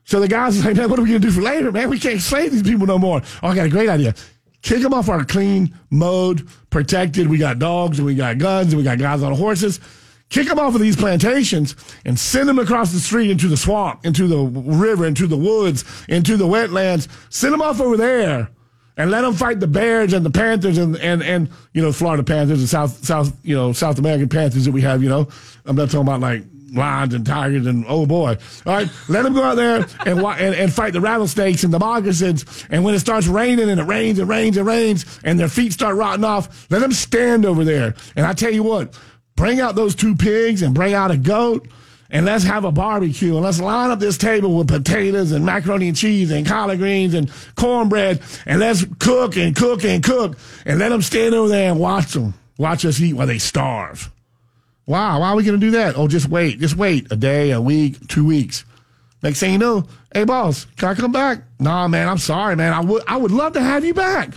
[0.04, 1.90] So the guys was like, man, what are we to do for labor, man?
[1.90, 3.22] We can't slave these people no more.
[3.42, 4.14] Oh, I got a great idea.
[4.62, 7.26] Kick them off our clean, mowed, protected.
[7.28, 9.80] We got dogs and we got guns and we got guys on horses.
[10.28, 14.04] Kick them off of these plantations and send them across the street into the swamp,
[14.04, 17.08] into the river, into the woods, into the wetlands.
[17.30, 18.50] Send them off over there
[18.96, 22.24] and let them fight the bears and the panthers and, and, and, you know, Florida
[22.24, 25.28] panthers and South, South, you know, South American panthers that we have, you know.
[25.64, 28.36] I'm not talking about like lions and tigers and oh boy.
[28.66, 31.78] All right, let them go out there and, and and fight the rattlesnakes and the
[31.78, 32.66] moccasins.
[32.70, 35.72] And when it starts raining and it rains and rains and rains and their feet
[35.72, 37.94] start rotting off, let them stand over there.
[38.16, 38.98] And I tell you what,
[39.36, 41.68] bring out those two pigs and bring out a goat.
[42.08, 45.88] And let's have a barbecue and let's line up this table with potatoes and macaroni
[45.88, 50.78] and cheese and collard greens and cornbread and let's cook and cook and cook and
[50.78, 52.34] let them stand over there and watch them.
[52.58, 54.12] Watch us eat while they starve.
[54.86, 55.98] Wow, why are we going to do that?
[55.98, 56.60] Oh, just wait.
[56.60, 57.10] Just wait.
[57.10, 58.64] A day, a week, two weeks.
[59.22, 59.84] Next thing you know,
[60.14, 61.42] hey, boss, can I come back?
[61.58, 62.72] Nah, man, I'm sorry, man.
[62.72, 64.34] I would, I would love to have you back,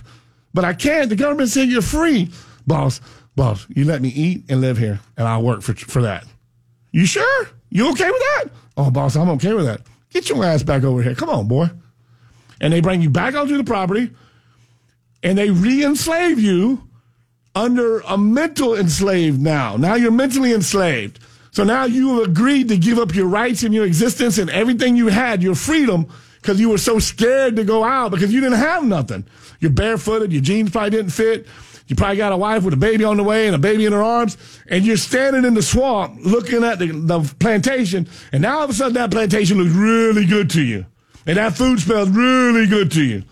[0.54, 1.10] but I can't.
[1.10, 2.32] The government said you're free.
[2.66, 3.00] Boss,
[3.40, 6.26] boss, you let me eat and live here, and I'll work for, for that.
[6.92, 7.48] You sure?
[7.70, 8.46] You okay with that?
[8.78, 9.82] Oh, boss, I'm okay with that.
[10.12, 11.16] Get your ass back over here.
[11.16, 11.70] Come on, boy.
[12.60, 14.12] And they bring you back onto the property,
[15.24, 16.88] and they re-enslave you
[17.56, 19.78] under a mental enslaved now.
[19.78, 21.20] Now you're mentally enslaved.
[21.52, 24.96] So now you have agreed to give up your rights and your existence and everything
[24.96, 26.08] you had, your freedom,
[26.42, 29.26] because you were so scared to go out because you didn't have nothing.
[29.60, 31.48] You're barefooted, your jeans probably didn't fit.
[31.90, 33.94] You probably got a wife with a baby on the way and a baby in
[33.94, 34.38] her arms,
[34.68, 38.70] and you're standing in the swamp looking at the, the plantation, and now all of
[38.70, 40.86] a sudden that plantation looks really good to you.
[41.26, 43.24] And that food smells really good to you.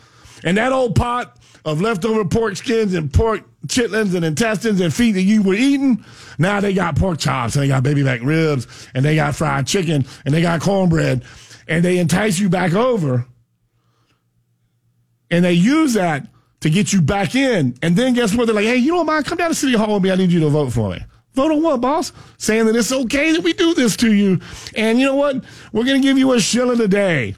[0.43, 5.11] And that old pot of leftover pork skins and pork chitlins and intestines and feet
[5.13, 6.03] that you were eating,
[6.39, 9.67] now they got pork chops and they got baby back ribs and they got fried
[9.67, 11.23] chicken and they got cornbread
[11.67, 13.25] and they entice you back over
[15.29, 16.27] and they use that
[16.61, 17.75] to get you back in.
[17.81, 18.45] And then guess what?
[18.45, 19.25] They're like, hey, you don't mind?
[19.25, 20.11] Come down to City Hall with me.
[20.11, 20.99] I need you to vote for me.
[21.33, 22.11] Vote on what, boss?
[22.37, 24.39] Saying that it's okay that we do this to you.
[24.75, 25.43] And you know what?
[25.71, 27.35] We're going to give you a shilling a day.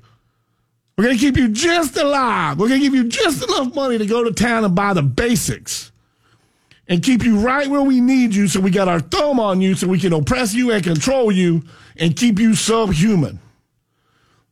[0.98, 2.58] We're going to keep you just alive.
[2.60, 5.02] We're going to give you just enough money to go to town and buy the
[5.02, 5.92] basics.
[6.90, 9.76] and keep you right where we need you so we got our thumb on you
[9.76, 11.62] so we can oppress you and control you
[11.98, 13.40] and keep you subhuman.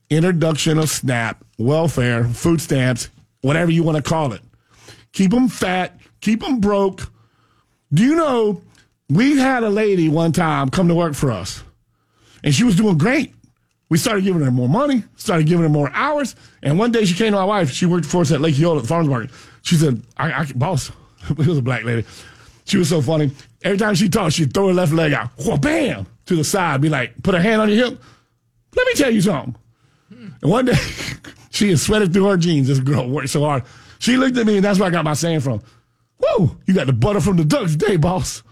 [0.09, 3.09] Introduction of SNAP, welfare, food stamps,
[3.41, 4.41] whatever you want to call it.
[5.17, 7.11] Keep them fat, keep them broke.
[7.91, 8.61] Do you know
[9.09, 11.63] we had a lady one time come to work for us
[12.43, 13.33] and she was doing great.
[13.89, 16.35] We started giving her more money, started giving her more hours.
[16.61, 17.71] And one day she came to my wife.
[17.71, 19.31] She worked for us at Lake Eola at the farmer's market.
[19.63, 20.91] She said, I, I boss,
[21.31, 22.05] it was a black lady.
[22.65, 23.31] She was so funny.
[23.63, 26.79] Every time she talked, she'd throw her left leg out, whoa, bam, to the side,
[26.79, 28.03] be like, put her hand on your hip.
[28.75, 29.55] Let me tell you something.
[30.11, 30.77] And one day,
[31.49, 32.67] she had sweated through her jeans.
[32.67, 33.63] This girl worked so hard.
[33.99, 35.61] She looked at me, and that's where I got my saying from.
[36.17, 38.43] Whoa, you got the butter from the ducks today, boss.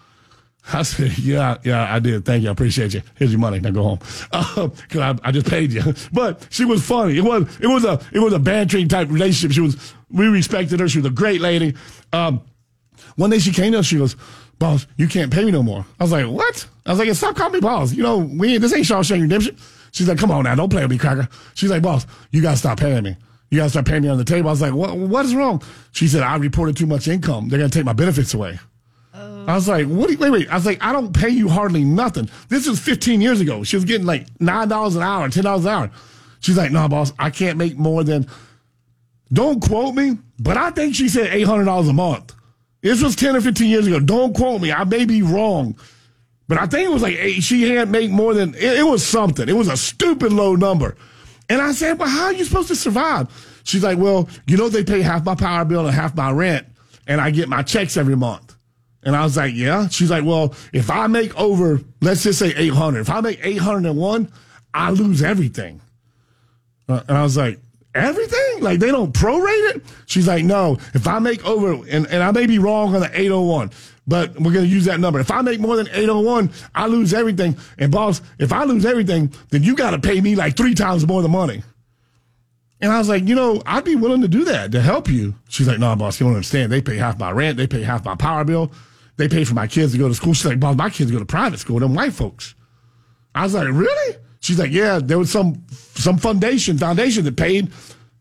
[0.73, 2.25] I said, yeah, yeah, I did.
[2.25, 2.49] Thank you.
[2.49, 3.01] I appreciate you.
[3.15, 3.59] Here's your money.
[3.59, 3.99] Now go home.
[4.31, 5.81] Uh, cause I, I just paid you.
[6.13, 7.17] But she was funny.
[7.17, 9.53] It was, it was a, it was a bantering type relationship.
[9.53, 10.87] She was, we respected her.
[10.89, 11.75] She was a great lady.
[12.11, 12.41] Um,
[13.15, 13.85] one day she came to us.
[13.85, 14.15] She goes,
[14.57, 15.85] boss, you can't pay me no more.
[15.99, 16.67] I was like, what?
[16.85, 17.93] I was like, stop calling me boss.
[17.93, 19.57] You know, we, this ain't Shawshank Redemption.
[19.91, 20.55] She's like, come on now.
[20.55, 21.29] Don't play with me, cracker.
[21.53, 23.15] She's like, boss, you got to stop paying me.
[23.55, 24.49] You got to start paying me on the table.
[24.49, 25.63] I was like, what, what is wrong?
[25.93, 27.47] She said, I reported too much income.
[27.47, 28.59] They're going to take my benefits away.
[29.13, 29.45] Oh.
[29.47, 30.07] I was like, what?
[30.07, 30.49] Do you, wait, wait.
[30.49, 32.29] I was like, I don't pay you hardly nothing.
[32.49, 33.63] This was 15 years ago.
[33.63, 35.91] She was getting like $9 an hour, $10 an hour.
[36.41, 38.27] She's like, no, boss, I can't make more than,
[39.31, 42.33] don't quote me, but I think she said $800 a month.
[42.81, 44.01] This was 10 or 15 years ago.
[44.01, 44.73] Don't quote me.
[44.73, 45.79] I may be wrong.
[46.49, 49.03] But I think it was like eight, she had make more than, it, it was
[49.07, 49.47] something.
[49.47, 50.97] It was a stupid low number.
[51.49, 53.29] And I said, well, how are you supposed to survive?
[53.63, 56.67] She's like, well, you know, they pay half my power bill and half my rent,
[57.07, 58.55] and I get my checks every month.
[59.03, 59.87] And I was like, yeah.
[59.87, 64.31] She's like, well, if I make over, let's just say 800, if I make 801,
[64.73, 65.81] I lose everything.
[66.89, 67.59] Uh, and I was like,
[67.95, 68.61] everything?
[68.61, 69.83] Like they don't prorate it?
[70.05, 73.09] She's like, no, if I make over, and, and I may be wrong on the
[73.09, 73.71] 801,
[74.07, 75.19] but we're going to use that number.
[75.19, 77.57] If I make more than 801, I lose everything.
[77.77, 81.05] And boss, if I lose everything, then you got to pay me like three times
[81.07, 81.63] more the money.
[82.81, 85.33] And I was like, you know, I'd be willing to do that to help you.
[85.49, 86.71] She's like, no, boss, you don't understand.
[86.71, 87.57] They pay half my rent.
[87.57, 88.71] They pay half my power bill.
[89.17, 90.33] They pay for my kids to go to school.
[90.33, 92.53] She's like, boss, my kids go to private school, them white folks.
[93.33, 94.17] I was like, really?
[94.41, 97.71] She's like, yeah, there was some some foundation foundation that paid,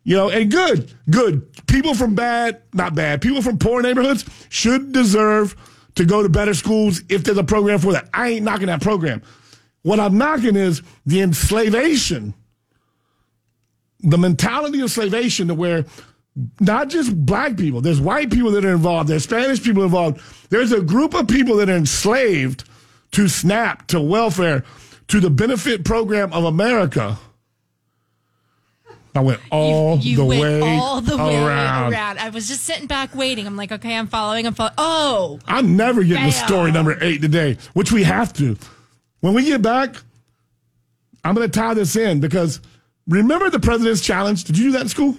[0.04, 1.66] you know, and good, good.
[1.66, 5.56] People from bad, not bad, people from poor neighborhoods should deserve
[5.94, 8.08] to go to better schools if there's a program for that.
[8.12, 9.22] I ain't knocking that program.
[9.82, 12.34] What I'm knocking is the enslavation,
[14.00, 15.84] the mentality of slavation to where
[16.60, 20.20] not just black people, there's white people that are involved, there's Spanish people involved.
[20.50, 22.64] There's a group of people that are enslaved
[23.12, 24.64] to SNAP, to welfare,
[25.08, 27.18] to the benefit program of America.
[29.14, 31.92] I went all you the went way all the way around.
[31.92, 32.18] around.
[32.18, 33.46] I was just sitting back waiting.
[33.46, 34.46] I'm like, okay, I'm following.
[34.46, 34.74] I'm following.
[34.76, 38.56] Oh, I'm never getting to story number eight today, which we have to.
[39.20, 39.96] When we get back,
[41.22, 42.60] I'm going to tie this in because
[43.06, 44.42] remember the President's Challenge?
[44.44, 45.16] Did you do that in school?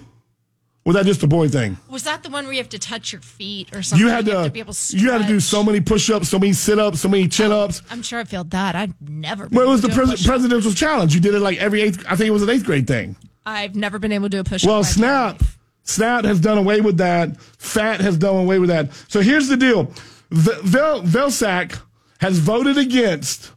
[0.84, 1.76] Was that just a boy thing?
[1.90, 4.06] was that the one where you have to touch your feet or something?
[4.06, 6.38] You had to, have be able to you had to do so many push-ups, so
[6.38, 7.82] many sit-ups, so many oh, chin-ups.
[7.90, 8.76] I'm sure I failed that.
[8.76, 9.48] I've never.
[9.48, 11.12] Been Well, it was the to pres- presidential challenge.
[11.12, 12.04] You did it like every eighth.
[12.08, 13.16] I think it was an eighth grade thing.
[13.46, 14.68] I've never been able to do a push up.
[14.68, 15.40] Well, Snap,
[15.84, 17.40] Snap has done away with that.
[17.40, 18.92] Fat has done away with that.
[19.08, 19.84] So here's the deal:
[20.30, 21.78] V- Vel- Velsac
[22.20, 23.52] has voted against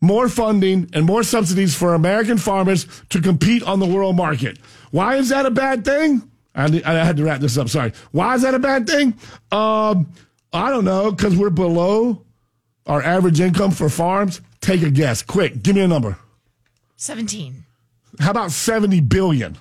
[0.00, 4.58] more funding and more subsidies for American farmers to compete on the world market.
[4.90, 6.30] Why is that a bad thing?
[6.54, 7.68] I, I had to wrap this up.
[7.70, 7.92] Sorry.
[8.12, 9.14] Why is that a bad thing?
[9.50, 10.12] Um,
[10.52, 11.10] I don't know.
[11.10, 12.22] Because we're below
[12.86, 14.40] our average income for farms.
[14.60, 15.62] Take a guess, quick.
[15.62, 16.18] Give me a number.
[16.96, 17.63] 17.
[18.20, 19.58] How about 70 billion?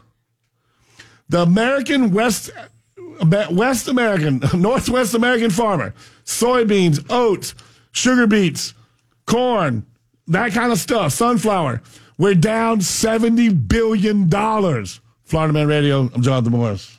[1.30, 2.52] The American West
[3.52, 5.94] West American, Northwest American farmer,
[6.26, 7.56] soybeans, oats,
[7.92, 8.74] sugar beets,
[9.26, 9.86] corn,
[10.28, 11.82] that kind of stuff, sunflower.
[12.18, 14.30] We're down $70 billion.
[14.30, 16.98] Florida Man Radio, I'm Jonathan Morris.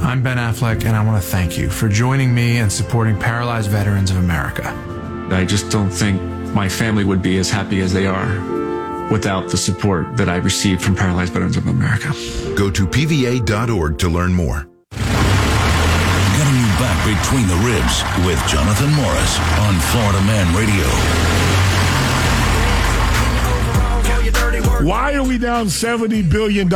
[0.00, 3.70] I'm Ben Affleck, and I want to thank you for joining me and supporting Paralyzed
[3.70, 4.68] Veterans of America.
[5.30, 6.20] I just don't think
[6.54, 8.59] my family would be as happy as they are
[9.10, 12.12] without the support that I received from Paralyzed Veterans of America.
[12.56, 14.68] Go to PVA.org to learn more.
[14.92, 20.86] Getting you back between the ribs with Jonathan Morris on Florida Man Radio.
[24.86, 26.72] Why are we down $70 billion?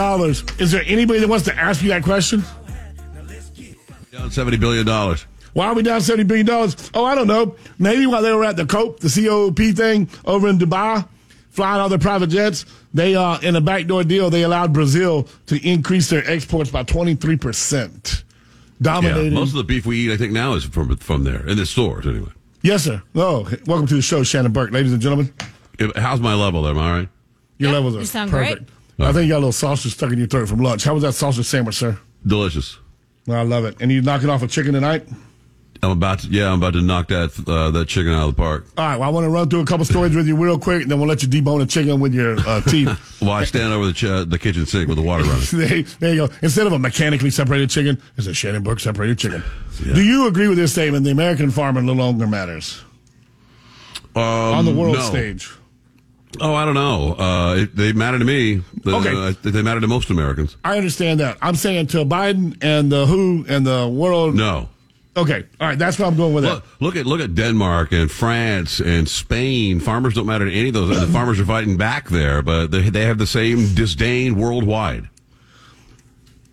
[0.58, 2.44] Is there anybody that wants to ask me that question?
[4.12, 4.86] Down $70 billion.
[5.54, 6.48] Why are we down $70 billion?
[6.92, 7.56] Oh, I don't know.
[7.78, 11.08] Maybe while they were at the COPE, the COP thing over in Dubai,
[11.54, 15.56] flying all their private jets, they, uh, in a backdoor deal, they allowed Brazil to
[15.68, 18.24] increase their exports by 23%.
[18.82, 19.32] dominating.
[19.32, 21.56] Yeah, most of the beef we eat, I think, now is from from there in
[21.56, 22.30] the stores anyway.
[22.62, 23.02] yes, sir.
[23.14, 25.32] Oh, welcome to the show, Shannon Burke, ladies and gentlemen.
[25.96, 26.66] How's my level?
[26.66, 27.08] Am I all right?
[27.58, 28.68] Your Yep, levels are you sound perfect.
[28.98, 30.84] I think you got a little sausage stuck in your throat from lunch.
[30.84, 31.98] How was that sausage sandwich, sir?
[32.26, 32.78] Delicious.
[33.28, 33.76] I love it.
[33.80, 35.06] And you knocking off a chicken tonight?
[35.84, 36.28] I'm about to.
[36.28, 38.66] Yeah, I'm about to knock that uh, that chicken out of the park.
[38.76, 38.96] All right.
[38.96, 40.98] Well, I want to run through a couple stories with you real quick, and then
[40.98, 43.20] we'll let you debone a chicken with your uh, teeth.
[43.20, 45.44] Well, I stand over the ch- the kitchen sink with the water running.
[45.52, 46.34] there, there you go.
[46.42, 49.42] Instead of a mechanically separated chicken, it's a Shannon Burke separated chicken.
[49.82, 51.04] Do you agree with this statement?
[51.04, 52.82] The American farmer no longer matters
[54.14, 55.02] Um, on the world no.
[55.02, 55.50] stage.
[56.40, 57.14] Oh, I don't know.
[57.16, 58.62] Uh, it, they matter to me.
[58.82, 59.14] The, Okay.
[59.14, 60.56] uh, they matter to most Americans.
[60.64, 61.38] I understand that.
[61.40, 64.34] I'm saying to Biden and the WHO and the world.
[64.34, 64.68] No.
[65.16, 65.44] Okay.
[65.60, 65.78] All right.
[65.78, 66.48] That's where I'm going with it.
[66.48, 69.78] Look, look at look at Denmark and France and Spain.
[69.80, 71.00] Farmers don't matter to any of those.
[71.00, 75.08] The farmers are fighting back there, but they, they have the same disdain worldwide.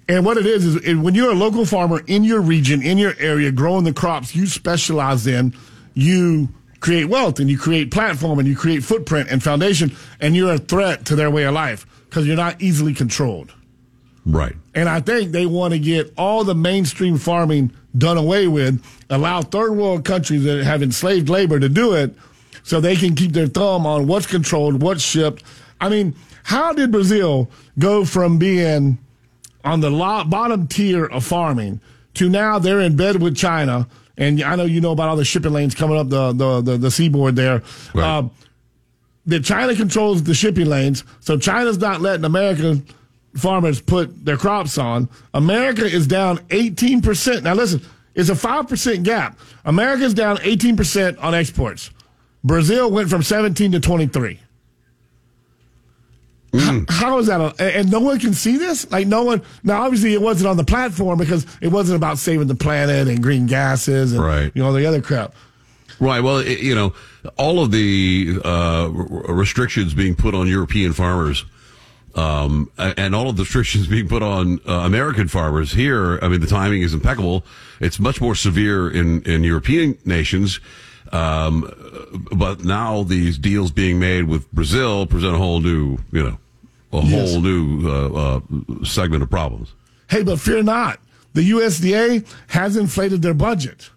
[0.08, 2.98] And what it is is is when you're a local farmer in your region, in
[2.98, 5.56] your area, growing the crops you specialize in,
[5.94, 6.50] you
[6.82, 10.58] create wealth and you create platform and you create footprint and foundation, and you're a
[10.58, 13.54] threat to their way of life because you're not easily controlled.
[14.26, 14.56] Right.
[14.76, 19.42] And I think they want to get all the mainstream farming done away with, allow
[19.42, 22.16] third world countries that have enslaved labor to do it
[22.64, 25.44] so they can keep their thumb on what's controlled, what's shipped.
[25.80, 27.50] I mean, how did Brazil
[27.80, 28.98] go from being
[29.64, 29.92] on the
[30.28, 31.82] bottom tier of farming
[32.16, 33.88] to now they're in bed with China?
[34.18, 36.78] And I know you know about all the shipping lanes coming up the, the, the,
[36.78, 37.64] the seaboard there.
[37.94, 38.06] Right.
[38.06, 38.30] Uh,
[39.26, 42.86] that China controls the shipping lanes, so China's not letting American
[43.36, 45.10] farmers put their crops on.
[45.34, 47.44] America is down 18%.
[47.44, 47.82] Now listen,
[48.16, 49.40] it's a 5% gap.
[49.66, 51.92] America's down 18% on exports.
[52.44, 54.40] Brazil went from 17 to 23.
[56.54, 57.40] How, how is that?
[57.62, 58.90] A, and no one can see this?
[58.92, 59.42] Like no one.
[59.64, 63.24] Now, obviously, it wasn't on the platform because it wasn't about saving the planet and
[63.24, 64.52] green gases and Right.
[64.54, 65.34] you know the other crap.
[66.02, 66.20] Right.
[66.20, 66.94] Well, it, you know,
[67.38, 68.92] all of the uh, r-
[69.34, 71.46] restrictions being put on European farmers,
[72.16, 76.20] um, and all of the restrictions being put on uh, American farmers here.
[76.22, 77.44] I mean, the timing is impeccable.
[77.80, 80.60] It's much more severe in in European nations.
[81.12, 81.70] Um,
[82.32, 86.38] but now these deals being made with Brazil present a whole new, you know,
[86.94, 87.32] a Yes.
[87.32, 89.74] whole new uh, uh, segment of problems.
[90.10, 91.00] Hey, but fear not.
[91.34, 93.90] The USDA has inflated their budget,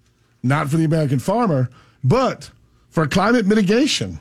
[0.42, 1.68] not for the American farmer,
[2.02, 2.50] but
[2.90, 4.18] for climate mitigation.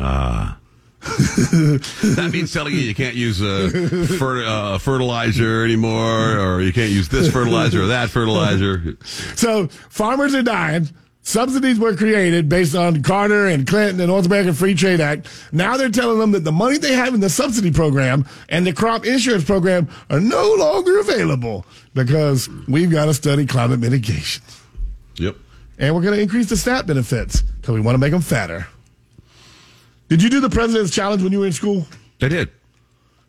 [0.00, 0.58] Ah.
[2.16, 3.70] that means telling you you can't use a
[4.18, 8.96] fer- uh, fertilizer anymore, or you can't use this fertilizer or that fertilizer.
[9.36, 10.88] So farmers are dying.
[11.22, 15.26] Subsidies were created based on Carter and Clinton and North American Free Trade Act.
[15.52, 18.72] Now they're telling them that the money they have in the subsidy program and the
[18.72, 24.42] crop insurance program are no longer available because we've got to study climate mitigation.
[25.16, 25.36] Yep.
[25.78, 28.66] And we're going to increase the SNAP benefits because we want to make them fatter.
[30.08, 31.86] Did you do the president's challenge when you were in school?
[32.22, 32.50] I did.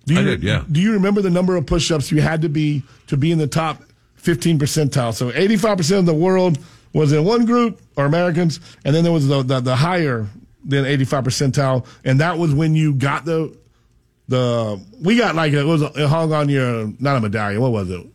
[0.06, 0.64] Do you, I did, yeah.
[0.72, 3.48] Do you remember the number of push-ups you had to be to be in the
[3.48, 3.84] top
[4.16, 5.14] 15 percentile?
[5.14, 6.60] So 85% of the world
[6.94, 10.28] was in one group, or Americans, and then there was the, the, the higher
[10.64, 13.56] than 85 percentile, and that was when you got the
[14.30, 17.62] the we got like a, it was it hung on your not a medallion.
[17.62, 18.06] What was it?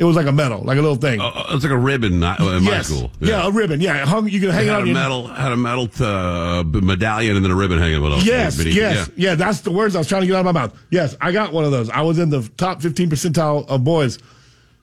[0.00, 1.20] It was like a medal, like a little thing.
[1.20, 2.86] Uh, it's like a ribbon uh, in my yes.
[2.86, 3.10] school.
[3.20, 3.46] Yeah.
[3.46, 3.82] a ribbon.
[3.82, 4.26] Yeah, it hung.
[4.26, 7.44] You can hang it had on a your medal, had a medal uh, medallion, and
[7.44, 8.16] then a ribbon hanging below.
[8.16, 9.34] Yes, it, yes, yeah.
[9.34, 10.74] That's the words I was trying to get out of my mouth.
[10.88, 11.90] Yes, I got one of those.
[11.90, 14.16] I was in the top 15 percentile of boys.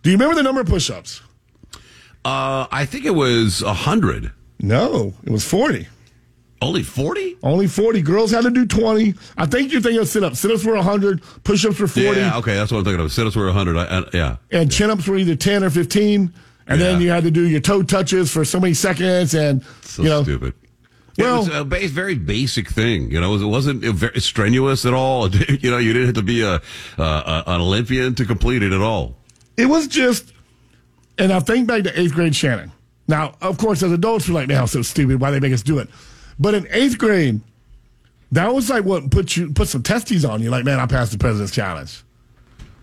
[0.03, 1.23] Do you remember the number of push-ups?
[2.23, 4.31] Uh, I think it was a hundred.
[4.59, 5.87] No, it was 40.
[6.61, 7.37] Only forty?
[7.43, 8.01] Only 40.
[8.01, 9.13] Girls had to do 20.
[9.37, 10.39] I think you're thinking of sit-ups.
[10.39, 11.21] Sit-ups were 100.
[11.43, 12.19] Push-ups were 40.
[12.19, 13.11] Yeah, okay, that's what I'm thinking of.
[13.11, 13.75] Sit-ups were hundred.
[14.13, 16.33] Yeah, And chin-ups were either 10 or 15.
[16.69, 19.33] And then you had to do your toe touches for so many seconds.
[19.35, 20.53] And, so you know, stupid.
[21.17, 23.11] Well- it was a base, very basic thing.
[23.11, 25.29] You know, it wasn't very strenuous at all.
[25.49, 26.59] You know, you didn't have to be a,
[26.97, 29.15] uh, an Olympian to complete it at all.
[29.57, 30.33] it was just,
[31.19, 32.71] and I think back to eighth grade Shannon.
[33.07, 35.21] Now, of course, as adults, we're like, now so stupid.
[35.21, 35.87] Why they make us do it?
[36.39, 37.41] But in eighth grade,
[38.31, 40.49] that was like what put you put some testes on you.
[40.49, 42.03] Like, man, I passed the president's challenge.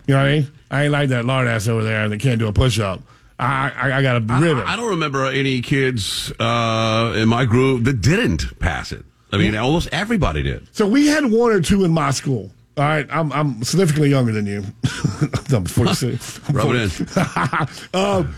[0.07, 0.51] You know what I mean?
[0.69, 3.01] I ain't like that lard ass over there that can't do a push up.
[3.39, 4.63] I I, I got a ribbon.
[4.63, 9.05] I, I don't remember any kids uh, in my group that didn't pass it.
[9.31, 10.67] I mean, almost everybody did.
[10.71, 12.51] So we had one or two in my school.
[12.77, 14.63] All right, I'm I'm significantly younger than you.
[15.53, 16.41] I'm 46.
[16.49, 17.93] I'm Rub it 40.
[17.93, 18.35] um,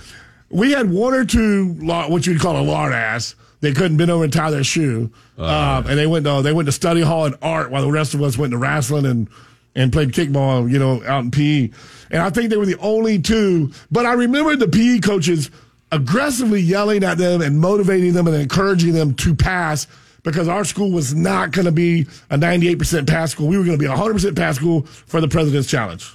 [0.49, 3.36] we had one or two what you'd call a lard ass.
[3.68, 6.68] They couldn't bend over and tie their shoe, um, and they went to they went
[6.68, 9.28] to study hall and art while the rest of us went to wrestling and
[9.76, 11.70] and played kickball, you know, out in PE.
[12.09, 13.74] And I think they were the only two.
[13.91, 15.51] But I remember the PE coaches
[15.91, 19.86] aggressively yelling at them and motivating them and encouraging them to pass
[20.24, 23.49] because our school was not going to be a 98% pass school.
[23.49, 26.09] We were going to be a 100% pass school for the President's Challenge.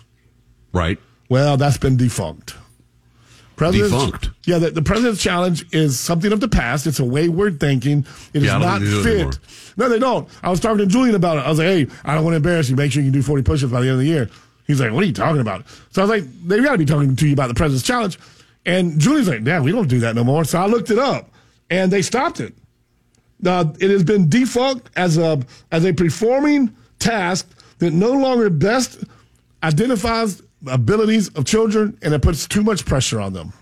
[0.72, 0.98] Right.
[1.28, 2.55] Well, that's been defunct.
[3.71, 4.31] President's, Defunct?
[4.45, 6.87] Yeah, the, the President's Challenge is something of the past.
[6.87, 8.07] It's a wayward thinking.
[8.33, 9.39] It is Yeah, I don't not fit.
[9.77, 10.29] No, they don't.
[10.43, 11.41] I was talking to Julian about it.
[11.41, 12.77] I was like, hey, I don't want to embarrass you.
[12.77, 14.31] Make sure you can do 40 push ups by the end of the year.
[14.67, 15.67] He's like, what are you talking about?
[15.91, 18.19] So I was like, they've got to be talking to you about the President's Challenge.
[18.65, 20.45] And Julian's like, yeah, we don't do that no more.
[20.45, 21.31] So I looked it up
[21.71, 22.55] and they stopped it.
[23.45, 25.43] Uh, it has been defunct as a
[25.73, 27.49] as a performing task
[27.79, 29.03] that no longer best
[29.65, 33.53] identifies abilities of children and it puts too much pressure on them.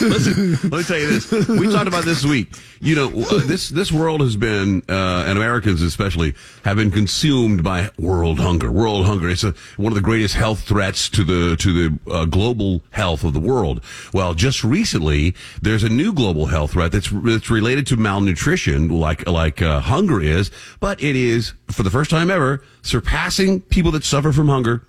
[0.00, 1.48] Listen, let me tell you this.
[1.48, 2.54] We talked about this week.
[2.80, 6.34] You know, uh, this this world has been, uh, and Americans especially,
[6.64, 8.70] have been consumed by world hunger.
[8.70, 9.28] World hunger.
[9.28, 13.24] It's a, one of the greatest health threats to the to the uh, global health
[13.24, 13.82] of the world.
[14.12, 19.28] Well, just recently, there's a new global health threat that's that's related to malnutrition, like
[19.28, 20.50] like uh, hunger is,
[20.80, 24.84] but it is for the first time ever surpassing people that suffer from hunger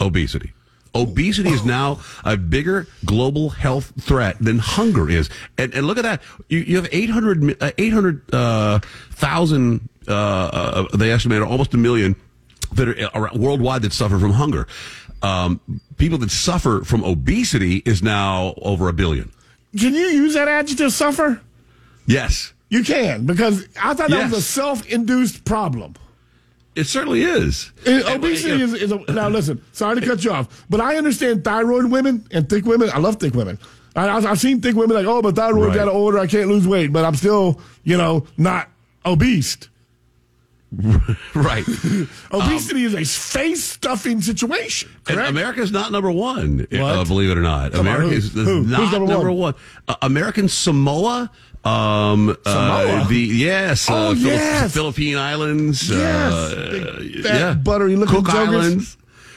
[0.00, 0.52] obesity.
[0.94, 5.28] Obesity is now a bigger global health threat than hunger is.
[5.58, 6.22] And, and look at that.
[6.48, 12.16] You, you have 800, mi- uh, 800,000, uh, uh, they estimate almost a million
[12.72, 14.66] that are around, worldwide that suffer from hunger.
[15.22, 15.60] Um,
[15.98, 19.30] people that suffer from obesity is now over a billion.
[19.78, 21.40] Can you use that adjective suffer?
[22.06, 22.52] Yes.
[22.68, 25.94] You can, because I thought that was a self induced problem.
[26.76, 27.72] It certainly is.
[27.86, 29.62] Obesity is, is a, now listen.
[29.72, 32.90] Sorry to cut you off, but I understand thyroid women and thick women.
[32.92, 33.58] I love thick women.
[33.96, 35.74] I, I've seen thick women like, oh, but thyroid Right.
[35.74, 36.18] got older.
[36.18, 38.68] I can't lose weight, but I'm still, you know, not
[39.06, 39.56] obese.
[41.34, 41.64] right.
[42.32, 44.90] Obesity is a face stuffing situation.
[45.04, 45.30] Correct?
[45.30, 47.74] America's not number one, uh, believe it or not.
[47.74, 48.42] America is Who?
[48.44, 49.54] Who's not number number, one?
[49.54, 49.54] one.
[49.88, 51.30] Uh, American Samoa.
[51.66, 52.36] Um?
[52.44, 54.72] Uh, the yes, Oh, uh, yes.
[54.72, 55.88] Philippine Islands.
[55.90, 56.32] Yes.
[56.32, 58.34] uh, Big, fat, buttery-looking Cook.
[58.34, 58.96] Islands.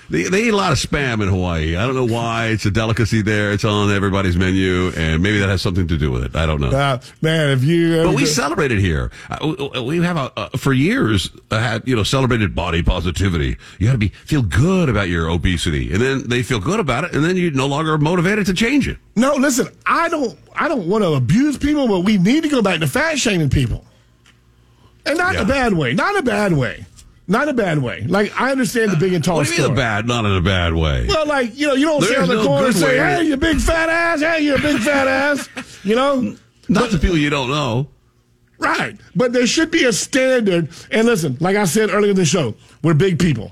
[0.10, 1.76] They, they eat a lot of spam in Hawaii.
[1.76, 2.48] I don't know why.
[2.48, 3.52] It's a delicacy there.
[3.52, 6.36] It's on everybody's menu, and maybe that has something to do with it.
[6.36, 6.72] I don't know.
[6.72, 8.04] Uh, man, if you.
[8.04, 9.12] But we celebrate it here.
[9.30, 13.58] Uh, we have a, uh, for years uh, had you know celebrated body positivity.
[13.78, 17.04] You got to be feel good about your obesity, and then they feel good about
[17.04, 18.98] it, and then you're no longer motivated to change it.
[19.16, 22.62] No, listen, I don't I don't want to abuse people, but we need to go
[22.62, 23.86] back to fat shaming people.
[25.06, 25.94] And not in a bad way.
[25.94, 26.86] Not in a bad way.
[27.30, 28.02] Not in a bad way.
[28.08, 30.08] Like I understand the big and tall What do you mean a bad?
[30.08, 31.06] Not in a bad way.
[31.08, 32.98] Well, like, you know, you don't sit There's on the no corner and say.
[32.98, 35.48] Hey, you big fat ass, hey, you big fat ass.
[35.84, 36.36] You know?
[36.68, 37.88] Not to people you don't know.
[38.58, 38.98] Right.
[39.16, 40.70] But there should be a standard.
[40.92, 43.52] And listen, like I said earlier in the show, we're big people.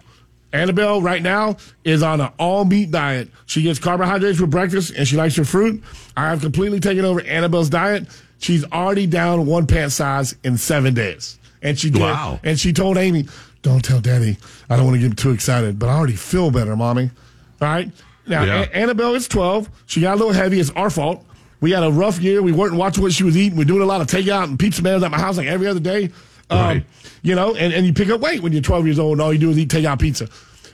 [0.53, 3.29] Annabelle right now is on an all meat diet.
[3.45, 5.83] She gets carbohydrates for breakfast and she likes her fruit.
[6.15, 8.07] I have completely taken over Annabelle's diet.
[8.39, 11.37] She's already down one pant size in seven days.
[11.61, 12.01] And she did.
[12.01, 12.39] Wow.
[12.43, 13.27] And she told Amy,
[13.61, 14.37] Don't tell daddy.
[14.69, 17.09] I don't want to get too excited, but I already feel better, mommy.
[17.61, 17.91] All right.
[18.27, 18.61] Now, Yeah.
[18.63, 19.69] A- Annabelle is 12.
[19.87, 20.59] She got a little heavy.
[20.59, 21.25] It's our fault.
[21.59, 22.41] We had a rough year.
[22.41, 23.57] We weren't watching what she was eating.
[23.57, 25.79] We're doing a lot of takeout and pizza mans at my house like every other
[25.79, 26.11] day.
[26.49, 26.85] Um, Right.
[27.23, 29.33] You know, and, and you pick up weight when you're 12 years old and all
[29.33, 30.29] you do is eat takeout pizza.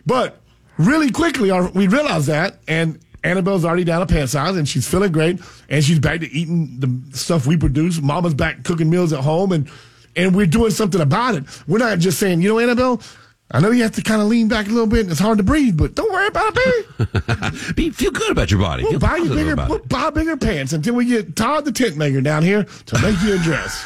[0.06, 0.42] But
[0.78, 4.86] really quickly, our, we realized that, and Annabelle's already down a pant size and she's
[4.88, 8.02] feeling great, and she's back to eating the stuff we produce.
[8.02, 9.70] Mama's back cooking meals at home, and
[10.16, 11.44] and we're doing something about it.
[11.68, 13.02] We're not just saying, you know, Annabelle,
[13.52, 15.38] I know you have to kind of lean back a little bit and it's hard
[15.38, 17.74] to breathe, but don't worry about it, baby.
[17.76, 18.84] Be, feel good about your body.
[18.84, 22.22] We'll buy you bigger, we'll buy bigger pants until we get Todd the tent maker
[22.22, 23.86] down here to make you a dress.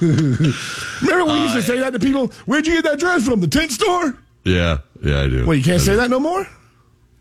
[0.00, 2.28] Remember when we used to say that to people?
[2.46, 3.40] Where'd you get that dress from?
[3.40, 4.16] The tent store?
[4.44, 5.46] Yeah, yeah, I do.
[5.46, 5.96] Well, you can't I say do.
[5.98, 6.46] that no more.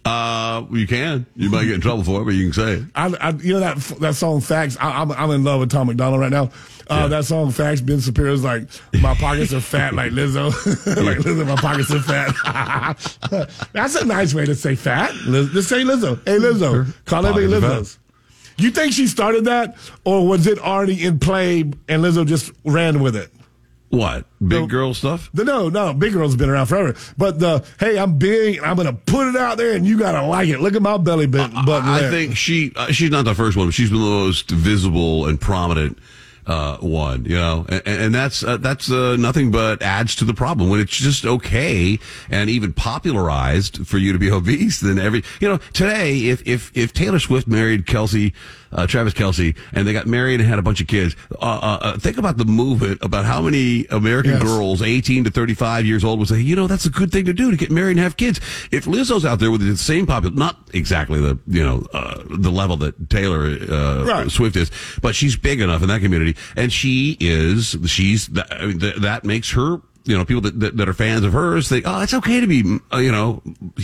[0.05, 1.25] Uh, you can.
[1.35, 2.83] You might get in trouble for it, but you can say it.
[2.95, 5.87] I, I you know that that song "Facts." I, I'm I'm in love with Tom
[5.87, 6.49] MacDonald right now.
[6.89, 8.67] Uh, That song "Facts." Ben Shapiro's like,
[9.01, 10.49] "My pockets are fat like Lizzo."
[11.05, 13.49] like Lizzo, my pockets are fat.
[13.73, 15.13] That's a nice way to say fat.
[15.25, 16.19] Liz, just say Lizzo.
[16.25, 17.53] Hey Lizzo, call Pockets.
[17.53, 17.99] Lizzo's.
[18.57, 23.01] You think she started that, or was it already in play and Lizzo just ran
[23.01, 23.31] with it?
[23.89, 24.67] What big No.
[24.67, 25.29] girl stuff?
[25.33, 26.93] The, no, no, Big Girl's been around forever.
[27.17, 28.59] But the hey, I'm big.
[28.59, 30.59] I'm gonna put it out there, and you gotta like it.
[30.59, 31.63] Look at my belly button.
[31.65, 32.11] button I there.
[32.11, 33.67] think she uh, she's not the first one.
[33.67, 35.97] but She's been the most visible and prominent
[36.47, 40.33] uh, one, you know, and, and that's uh, that's uh, nothing but adds to the
[40.33, 41.99] problem when it's just okay
[42.29, 44.79] and even popularized for you to be obese.
[44.79, 48.33] Then every, you know, today if if if Taylor Swift married Kelce,
[48.71, 51.79] uh, Travis Kelce, and they got married and had a bunch of kids, uh, uh,
[51.81, 54.43] uh, think about the movement about how many American Yes.
[54.43, 57.25] girls, eighteen to thirty five years old, would say, you know, that's a good thing
[57.25, 58.39] to do to get married and have kids.
[58.71, 62.51] If Lizzo's out there with the same popul, not exactly the you know uh, the
[62.51, 64.31] level that Taylor uh, Right.
[64.31, 64.71] Swift is,
[65.01, 67.75] but she's big enough in that community, and she is.
[67.85, 69.81] She's that, I mean, th- that makes her.
[70.07, 72.47] You know, people that, that, that are fans of hers think, oh, it's okay to
[72.47, 73.41] be, uh, you know,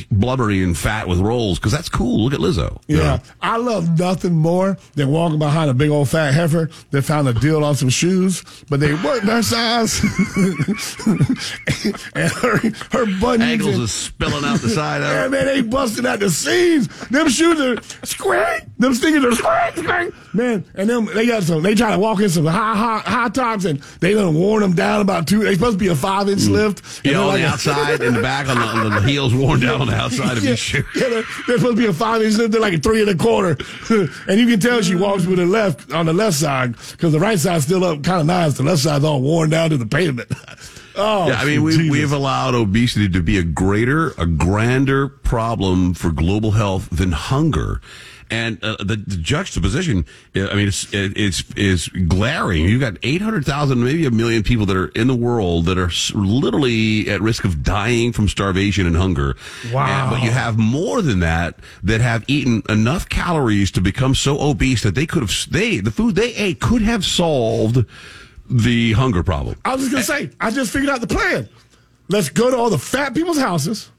[0.09, 2.23] blubbery and fat with rolls because that's cool.
[2.23, 2.81] Look at Lizzo.
[2.87, 3.19] Yeah, know?
[3.41, 7.33] I love nothing more than walking behind a big old fat heifer that found a
[7.33, 10.01] deal on some shoes, but they weren't their size.
[12.15, 12.57] and her,
[12.91, 15.29] her bunions Ankles and- is spilling out the side of Yeah, it.
[15.31, 16.87] man, they busting out the seams.
[17.09, 18.61] Them shoes are square.
[18.77, 20.11] Them stickers are square, square.
[20.33, 21.61] Man, and them they got some.
[21.61, 24.73] They try to walk in some high, high, high tops, and they done worn them
[24.73, 25.39] down about two.
[25.43, 26.51] They supposed to be a five inch mm.
[26.51, 27.05] lift.
[27.05, 29.81] Yeah, on like the outside and the back on the, on the heels worn down
[29.81, 30.83] on the outside of yeah, your shoe.
[30.95, 32.51] yeah, they're, they're supposed to be a five inch lift.
[32.51, 33.57] They're like a three and a quarter,
[34.27, 37.19] and you can tell she walks with the left on the left side because the
[37.19, 38.53] right side's still up, kind of nice.
[38.55, 40.31] The left side's all worn down to the pavement.
[40.95, 41.91] oh, Yeah, I mean, we, Jesus.
[41.91, 47.11] we have allowed obesity to be a greater, a grander problem for global health than
[47.11, 47.81] hunger.
[48.31, 50.05] And uh, the, the juxtaposition,
[50.35, 52.63] uh, I mean, it's, it's, is glaring.
[52.65, 57.09] You've got 800,000, maybe a million people that are in the world that are literally
[57.11, 59.35] at risk of dying from starvation and hunger.
[59.71, 59.85] Wow.
[60.05, 64.39] And- but you have more than that that have eaten enough calories to become so
[64.39, 67.85] obese that they could have, they, the food they ate could have solved
[68.53, 69.57] the hunger problem.
[69.65, 71.49] I was just gonna say, I just figured out the plan.
[72.07, 73.89] Let's go to all the fat people's houses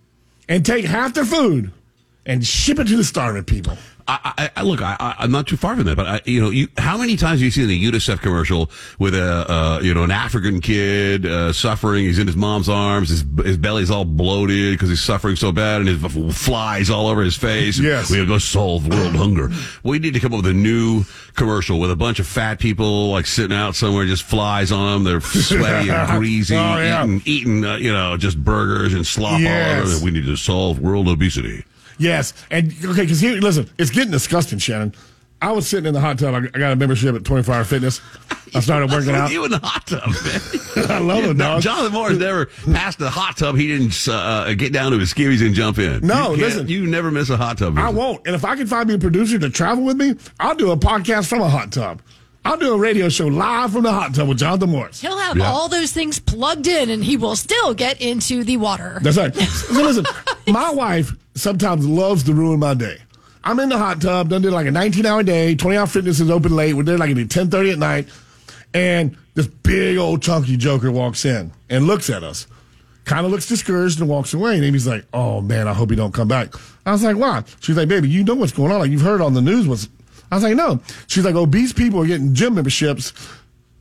[0.48, 1.72] and take half their food
[2.24, 3.76] and ship it to the starving people.
[4.06, 6.51] I, I, I look, I, I'm not too far from that, but I, you know,
[6.51, 10.02] you, how many times have you seen the UNICEF commercial with a, uh, you know,
[10.02, 12.05] an African kid uh, suffering?
[12.05, 15.81] He's in his mom's arms, his his belly's all bloated because he's suffering so bad,
[15.81, 17.78] and his flies all over his face.
[17.78, 18.10] Yes.
[18.10, 19.48] we gotta go solve world hunger.
[19.82, 21.05] We need to come up with a new
[21.35, 25.05] commercial with a bunch of fat people like sitting out somewhere, just flies on them.
[25.05, 27.05] They're sweaty and greasy, Oh, yeah.
[27.05, 29.94] eating, eating uh, you know, just burgers and slop all Yes.
[29.97, 30.05] over.
[30.05, 31.64] We need to solve world obesity.
[31.99, 34.95] Yes, and okay, because here, listen, it's getting disgusting, Shannon.
[35.43, 36.35] I was sitting in the hot tub.
[36.35, 38.01] I, I got a membership at 24 Hour Fitness.
[38.55, 39.31] I started working out.
[39.33, 40.91] you in the hot tub, man?
[40.91, 41.62] I love it, No, dog.
[41.62, 43.57] Jonathan Morris never passed the hot tub.
[43.57, 46.07] He didn't uh, get down to his skivvies and jump in.
[46.07, 46.69] No, You listen.
[46.69, 47.77] You never miss a hot tub.
[47.79, 48.27] I won't.
[48.27, 50.77] And if I can find me a producer to travel with me, I'll do a
[50.79, 52.01] podcast from a hot tub.
[52.45, 55.01] I'll do a radio show live from the hot tub with Jonathan Morris.
[55.01, 55.51] He'll have Yeah.
[55.51, 58.99] all those things plugged in and he will still get into the water.
[59.03, 59.35] That's right.
[59.37, 60.05] So listen,
[60.47, 62.99] my wife sometimes loves to ruin my day.
[63.43, 66.21] I'm in the hot tub, done did like a 19 hour day, 20 hour fitness
[66.21, 66.75] is open late.
[66.75, 68.09] We're there like at 10:30 at night,
[68.73, 72.47] and this big old chunky joker walks in and looks at us,
[73.05, 74.55] kind of looks discouraged and walks away.
[74.57, 76.55] And Amy's like, "Oh man, I hope he don't come back."
[76.87, 78.79] I was like, "Why?" She's like, "Baby, you know what's going on?
[78.79, 79.89] Like you've heard on the news what's."
[80.31, 83.13] I was like, "No." She's like, "Obese people are getting gym memberships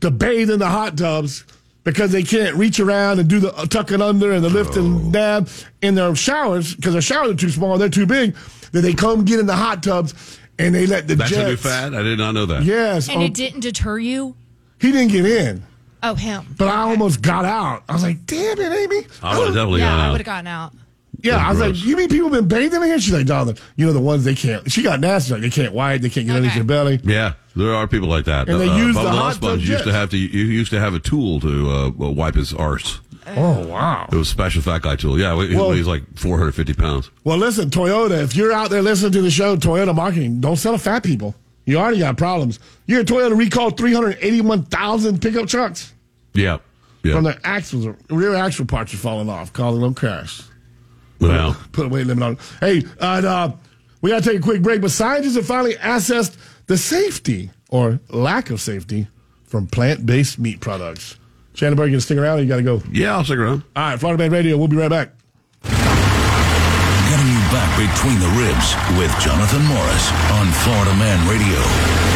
[0.01, 1.43] to bathe in the hot tubs."
[1.85, 4.77] Because they can't reach around and do the uh, tuck and under and the lift
[4.77, 5.49] and dab
[5.81, 8.37] in their showers because their showers are too small, they're too big.
[8.71, 11.49] That they come get in the hot tubs and they let the That's a new
[11.57, 11.61] jets.
[11.63, 11.93] fad.
[11.93, 12.63] I did not know that.
[12.63, 14.33] Yes, And oh, it didn't deter you?
[14.79, 15.61] he didn't get in,
[16.01, 16.55] Oh, him.
[16.57, 17.83] but I almost got out.
[17.89, 20.11] I was like, "Damn it, Amy!" I would have definitely yeah, gone I out.
[20.13, 20.73] would have gotten out.
[21.23, 21.75] Yeah, That's I was gross.
[21.77, 24.25] like, "You mean people been bathing in here?" She's like, "Jonathan, you know the ones
[24.25, 25.31] they can't." She got nasty.
[25.33, 26.59] Like they can't wipe, they can't get underneath Okay.
[26.59, 26.99] their belly.
[27.03, 28.49] Yeah, there are people like that.
[28.49, 30.17] And they uh, uh, use the Bubba hot Sponge tub used to have to.
[30.17, 32.99] You used to have a tool to uh, uh wipe his arse.
[33.25, 34.09] Oh, oh wow.
[34.11, 35.17] It was a special fat guy tool.
[35.17, 37.09] Yeah, he Well- weighs like 450 pounds.
[37.23, 40.73] Well, listen, Toyota, if you're out there listening to the show, Toyota marketing, don't sell
[40.73, 41.33] to fat people.
[41.65, 42.59] You already got problems.
[42.85, 45.93] You hear Toyota recalled 381,000 pickup trucks
[46.33, 46.57] Yeah,
[47.03, 47.13] yeah.
[47.13, 50.41] from their axles, rear axle parts are falling off, causing them crash.
[51.29, 52.39] Well, Put a weight limit on it.
[52.59, 53.51] Hey, and, uh,
[54.01, 56.37] we got to take a quick break, but scientists have finally assessed
[56.67, 59.07] the safety or lack of safety
[59.45, 61.17] from plant based meat products.
[61.53, 62.81] Shannon Burke, you gonna stick around or you got to go?
[62.91, 63.63] yeah, I'll stick around.
[63.75, 65.11] All right, Florida Man Radio, we'll be right back.
[65.63, 72.12] Getting you back between the ribs with Jonathan Morris on Florida Man Radio.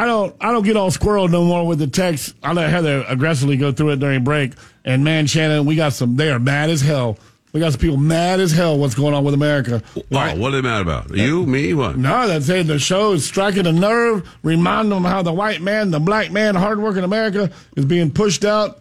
[0.00, 2.34] I don't I don't get all squirreled no more with the text.
[2.42, 4.54] I let Heather aggressively go through it during break.
[4.82, 7.18] And man, Shannon, we got some they are mad as hell.
[7.52, 9.82] We got some people mad as hell what's going on with America.
[9.96, 11.14] Oh, what are they mad about?
[11.14, 11.98] You, me, what?
[11.98, 15.90] No, that's saying the show is striking a nerve, Remind them how the white man,
[15.90, 18.78] the black man, hardworking America is being pushed out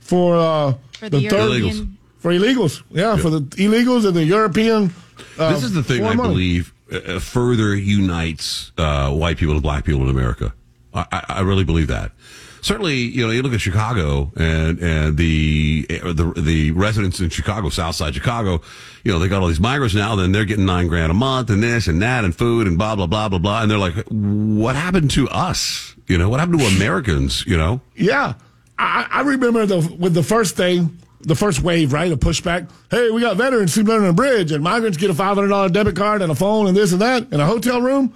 [0.00, 1.48] for uh, For the, European.
[1.50, 1.88] illegals.
[2.18, 2.82] for illegals.
[2.90, 4.94] Yeah, for the illegals and the European.
[5.38, 6.28] Uh, this is the thing I foreign money.
[6.30, 10.54] believe uh, further unites uh, white people and black people in America.
[10.94, 12.12] I, I, really believe that.
[12.60, 17.70] Certainly, you know, you look at Chicago and and the the the residents in Chicago,
[17.70, 18.60] South Side Chicago,
[19.04, 20.14] you know, they got all these migrants now.
[20.14, 22.94] Then they're getting nine grand a month and this and that and food and blah
[22.94, 23.62] blah blah blah blah.
[23.62, 25.96] And they're like, what happened to us?
[26.06, 27.44] You know, what happened to Americans?
[27.46, 28.34] You know, Yeah,
[28.78, 32.12] I, I remember the with the first thing, the first wave, right?
[32.12, 32.70] A pushback.
[32.90, 35.68] Hey, we got veterans sleeping under a bridge, and migrants get a five hundred dollar
[35.68, 38.14] debit card and a phone and this and that and a hotel room.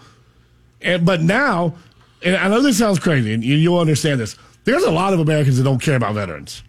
[0.83, 1.75] And but now,
[2.25, 4.37] I know this sounds crazy, and you, you'll understand this.
[4.65, 6.63] There's a lot of Americans that don't care about veterans.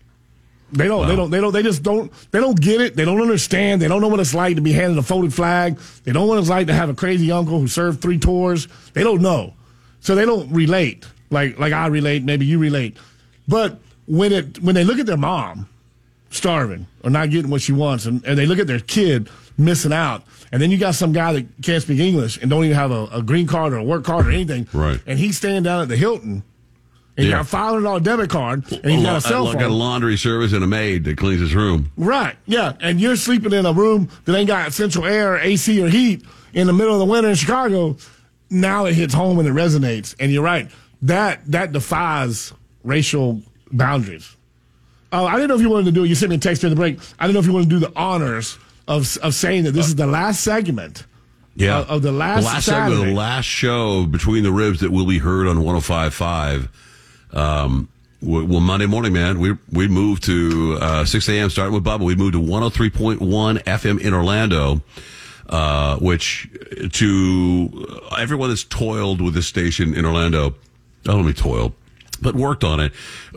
[0.72, 1.08] They don't.
[1.08, 1.32] They don't.
[1.32, 1.54] They don't.
[1.54, 2.12] They just don't.
[2.32, 2.96] They don't get it.
[2.96, 3.82] They don't understand.
[3.82, 5.80] They don't know what it's like to be handed a folded flag.
[6.04, 8.68] They don't know what it's like to have a crazy uncle who served three tours.
[8.94, 9.54] They don't know,
[10.02, 12.24] so they don't relate like like I relate.
[12.24, 12.98] Maybe you relate,
[13.48, 15.70] but when it when they look at their mom
[16.30, 19.94] starving or not getting what she wants, and, and they look at their kid missing
[19.94, 22.92] out, and then you got some guy that can't speak English and don't even have
[22.92, 25.00] a, a green card or a work card or anything, Right.
[25.06, 26.44] And he's staying down at the Hilton.
[27.18, 27.38] And you Yeah.
[27.38, 29.62] got a five hundred dollar debit card, and you got a cell phone.
[29.62, 31.92] a laundry service and a maid that cleans his room.
[31.98, 32.36] Right.
[32.46, 32.74] Yeah.
[32.80, 36.24] And you're sleeping in a room that ain't got central air, or AC, or heat
[36.54, 37.98] in the middle of the winter in Chicago.
[38.52, 40.16] Now it hits home and it resonates.
[40.20, 40.70] And you're right.
[41.02, 42.54] That that defies
[42.84, 43.42] racial
[43.72, 44.36] boundaries.
[45.12, 46.10] Oh, I didn't know if you wanted to do it.
[46.10, 47.00] You sent me a text during the break.
[47.18, 49.88] I didn't know if you wanted to do the honors of of saying that this
[49.88, 51.06] is the last segment.
[51.56, 51.80] Yeah.
[51.80, 54.92] Of, of the last, the last segment of the last show between the ribs that
[54.92, 56.70] will be heard on 105.5.
[57.36, 57.90] Um,
[58.22, 61.50] well, Monday morning, man, we we moved to uh, 6 a.m.
[61.50, 62.02] starting with Bubba.
[62.02, 63.20] We moved to 103.1
[63.64, 64.82] FM in Orlando,
[65.50, 66.48] uh, which
[66.94, 70.56] to everyone that's toiled with this station in Orlando,
[71.06, 71.74] not only toiled,
[72.22, 72.92] but worked on it.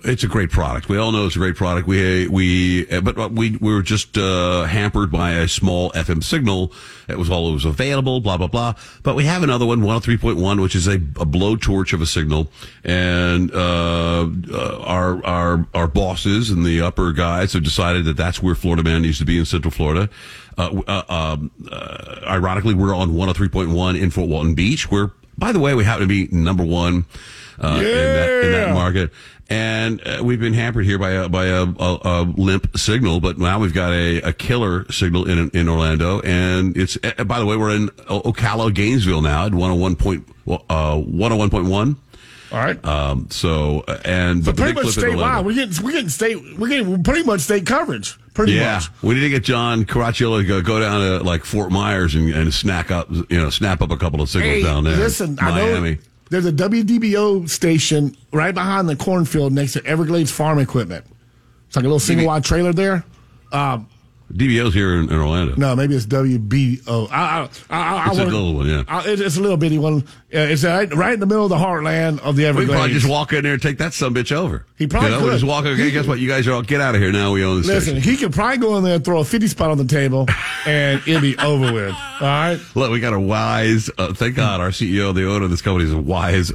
[0.04, 0.88] It's a great product.
[0.88, 1.86] We all know it's a great product.
[1.86, 6.72] We we but we we were just uh, hampered by a small FM signal.
[7.08, 8.20] It was all that was available.
[8.20, 8.74] Blah blah blah.
[9.02, 11.92] But we have another one, one hundred three point one, which is a, a blowtorch
[11.92, 12.48] of a signal.
[12.84, 18.42] And uh, uh, our our our bosses and the upper guys have decided that that's
[18.42, 20.08] where Florida Man needs to be in Central Florida.
[20.58, 24.54] Uh, uh, um, uh, ironically, we're on one hundred three point one in Fort Walton
[24.54, 24.90] Beach.
[24.90, 27.06] Where, by the way, we happen to be number one
[27.60, 29.10] uh, in, that, in that market.
[29.48, 33.36] And uh, we've been hampered here by a by a, a, a limp signal, but
[33.36, 37.46] now we've got a, a killer signal in in Orlando, and it's uh, by the
[37.46, 41.38] way we're in O- Ocala, Gainesville now at one hundred one point uh one hundred
[41.38, 41.96] one point one.
[42.52, 42.84] All right.
[42.84, 43.26] Um.
[43.30, 45.44] So uh, and So pretty much statewide.
[45.44, 48.18] We're getting we're getting state we're getting pretty much state coverage.
[48.34, 49.02] Pretty yeah, much.
[49.02, 52.32] we need to get John Caracciolo to go, go down to like Fort Myers and,
[52.32, 54.96] and snack up, you know, snap up a couple of signals Hey, down there.
[54.96, 55.90] Listen, I Miami.
[55.96, 56.00] know
[56.30, 61.04] there's a WDBO station right behind the cornfield next to Everglades Farm Equipment.
[61.66, 63.04] It's like a little single wide trailer there.
[63.52, 63.88] Um,
[64.32, 65.54] DBO's here in, in Orlando.
[65.56, 67.08] no, maybe it's WBO.
[67.10, 68.82] I, I, I, I It's a wanna- little one, yeah.
[68.86, 70.02] I, it's, it's a little bitty one.
[70.32, 72.70] Uh, it's right, right in the middle of the heartland of the Everglades.
[72.70, 74.64] could probably just walk in there and take that some bitch over.
[74.78, 75.32] He probably you know, could.
[75.32, 75.64] just walk.
[75.66, 76.20] Okay, guess what?
[76.20, 77.32] You guys are all get out of here now.
[77.32, 78.02] We own the Listen, station.
[78.10, 80.26] he could probably go in there and throw a 50 spot on the table
[80.66, 81.94] and it'd be over with.
[82.20, 82.60] All right?
[82.76, 83.90] Look, we got a wise.
[83.98, 86.54] Uh, thank God, our CEO, the owner of this company, is a wise uh,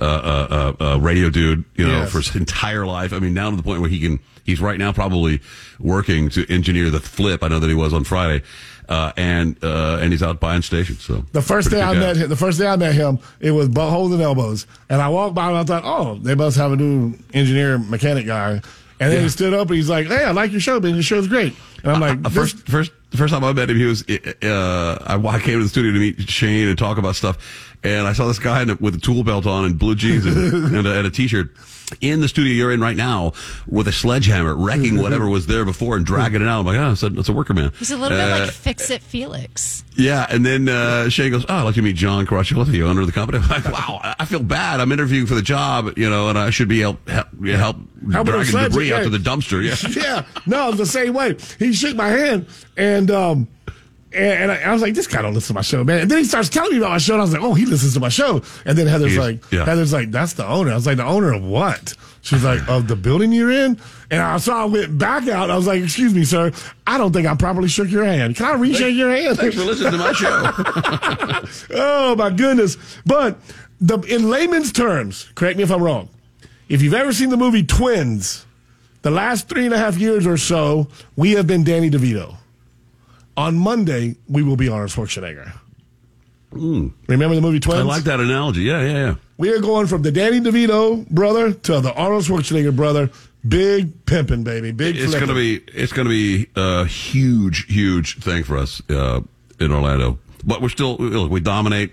[0.00, 1.64] uh, uh, uh, radio dude.
[1.74, 2.12] You know, Yes.
[2.12, 3.12] for his entire life.
[3.12, 4.20] I mean, down to the point where he can.
[4.46, 5.40] He's right now probably
[5.78, 7.42] working to engineer the flip.
[7.42, 8.42] I know that he was on Friday,
[8.88, 11.02] uh, and uh, and he's out buying stations.
[11.02, 12.00] So The first pretty day I guy.
[12.00, 14.66] met him, the first day I met him, it was buttholes and elbows.
[14.88, 18.26] And I walked by and I thought, oh, they must have a new engineer mechanic
[18.26, 18.62] guy.
[18.98, 20.94] And then he stood up and he's like, hey, I like your show, man.
[20.94, 21.54] Your show's great.
[21.82, 24.02] And I'm like, Uh, first, first, the first time I met him, he was.
[24.08, 28.06] Uh, I, I came to the studio to meet Shane and talk about stuff, and
[28.06, 30.36] I saw this guy with a tool belt on and blue jeans and,
[30.76, 31.50] and, a, and a t-shirt
[32.00, 33.32] in the studio you're in right now
[33.66, 36.60] with a sledgehammer, wrecking whatever was there before and dragging it out.
[36.60, 37.72] I'm like, oh, it's a, it's a worker man.
[37.78, 39.84] He's a little bit Uh, like Fix It Felix.
[39.96, 43.00] yeah, and then uh, Shane goes, "Oh, I'd like to meet John Caracciolo, the owner
[43.02, 44.80] of the company." I'm like, "Wow, I feel bad.
[44.80, 47.76] I'm interviewing for the job, you know, and I should be help help, yeah, help
[47.76, 49.62] Help with the dragging sledge, debris out to the dumpster."
[49.96, 51.36] Yeah, yeah, no, it's the same way.
[51.58, 52.46] He shook my hand
[52.76, 53.48] and, um,
[54.16, 56.00] and, and I, I was like, this guy don't listen to my show, man.
[56.02, 57.66] And then he starts telling me about my show, and I was like, oh, he
[57.66, 58.42] listens to my show.
[58.64, 59.64] And then Heather's He- like, yeah.
[59.64, 60.72] Heather's like, that's the owner.
[60.72, 61.94] I was like, the owner of what?
[62.22, 63.78] She's like, of the building you're in.
[64.10, 65.48] And I so I went back out.
[65.50, 66.50] I was like, excuse me, sir,
[66.86, 68.34] I don't think I properly shook your hand.
[68.34, 69.38] Can I reshake your hand?
[69.38, 70.50] Thanks for listening to my show.
[71.74, 72.76] oh my goodness!
[73.04, 73.38] But
[73.80, 76.08] the in layman's terms, correct me if I'm wrong.
[76.68, 78.44] If you've ever seen the movie Twins,
[79.02, 82.36] the last three and a half years or so, we have been Danny DeVito.
[83.36, 85.52] On Monday, we will be Arnold Schwarzenegger.
[86.52, 87.80] Remember the movie Twins?
[87.80, 88.62] I like that analogy.
[88.62, 89.14] Yeah, yeah, yeah.
[89.36, 93.10] We are going from the Danny DeVito brother to the Arnold Schwarzenegger brother.
[93.46, 94.72] Big pimping, baby.
[94.72, 94.96] Big.
[94.96, 95.28] It's flipping.
[95.28, 99.20] gonna be it's gonna be a huge, huge thing for us uh,
[99.60, 100.18] in Orlando.
[100.44, 101.30] but we're still look.
[101.30, 101.92] We dominate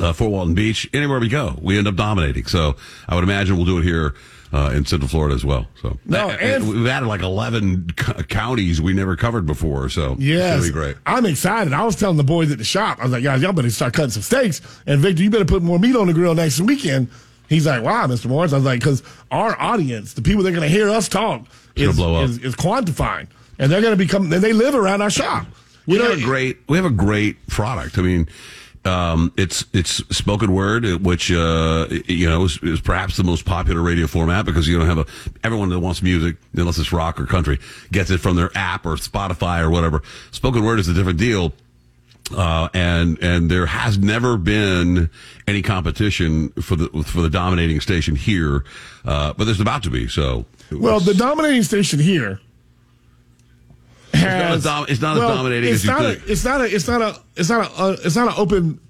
[0.00, 0.88] uh, Fort Walton Beach.
[0.92, 2.46] Anywhere we go, we end up dominating.
[2.46, 2.76] So
[3.08, 4.14] I would imagine we'll do it here
[4.54, 5.66] uh, in Central Florida as well.
[5.82, 9.88] So No, and- we've added like eleven co- counties we never covered before.
[9.88, 10.20] So it's
[10.56, 10.96] gonna be great.
[11.04, 11.72] I'm excited.
[11.72, 13.92] I was telling the boys at the shop, I was like, guys, y'all better start
[13.94, 14.60] cutting some steaks.
[14.86, 17.08] And Victor, you better put more meat on the grill next weekend.
[17.48, 18.26] He's like, wow, Mr.
[18.26, 18.52] Morris.
[18.52, 21.44] I was like, because our audience, the people that are going to hear us talk,
[21.76, 22.24] is, blow up.
[22.30, 23.26] is, is quantifying.
[23.58, 25.46] And they're going to become, and they live around our shop.
[25.86, 27.98] We You know, have a great we have a great product.
[27.98, 28.28] I mean,
[28.84, 33.80] um, it's it's spoken word, which uh, you know is, is perhaps the most popular
[33.80, 35.06] radio format because you don't have a
[35.42, 37.58] everyone that wants music, unless it's rock or country,
[37.92, 40.02] gets it from their app or Spotify or whatever.
[40.32, 41.52] Spoken word is a different deal.
[42.34, 45.10] Uh, and and there has never been
[45.46, 48.64] any competition for the for the dominating station here,
[49.04, 50.08] uh, but there's about to be.
[50.08, 52.40] So well, the dominating station here
[54.28, 56.04] has, not as dom- it's not as dominating it's as you not.
[56.04, 56.74] A, it's not a.
[56.74, 57.20] It's not a.
[57.36, 57.82] It's not a.
[57.82, 58.80] Uh, it's not an open.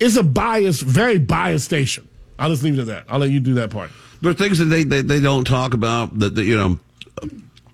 [0.00, 2.08] It's a biased, very biased station.
[2.38, 3.04] I'll just leave it at that.
[3.08, 3.90] I'll let you do that part.
[4.20, 6.78] There are things that they, they, they don't talk about that, that, you know,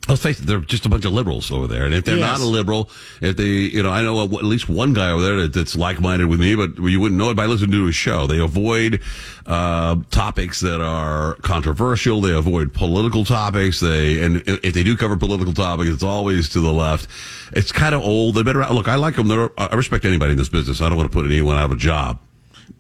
[0.09, 1.85] let's face it, they're just a bunch of liberals over there.
[1.85, 2.39] And if they're Yes.
[2.39, 2.91] not a liberal,
[3.21, 6.27] if they, you know, I know at least one guy over there that, that's like-minded
[6.29, 8.27] with me, but you wouldn't know it by listening to his show.
[8.27, 9.01] They avoid,
[9.47, 12.21] uh, topics that are controversial.
[12.21, 13.81] They avoid political topics.
[13.81, 17.09] They, and if they do cover political topics, it's always to the left.
[17.53, 18.35] It's kind of old.
[18.35, 19.29] They better, look, I like them.
[19.29, 20.81] They're, I respect anybody in this business.
[20.81, 22.19] I don't want to put anyone out of a job.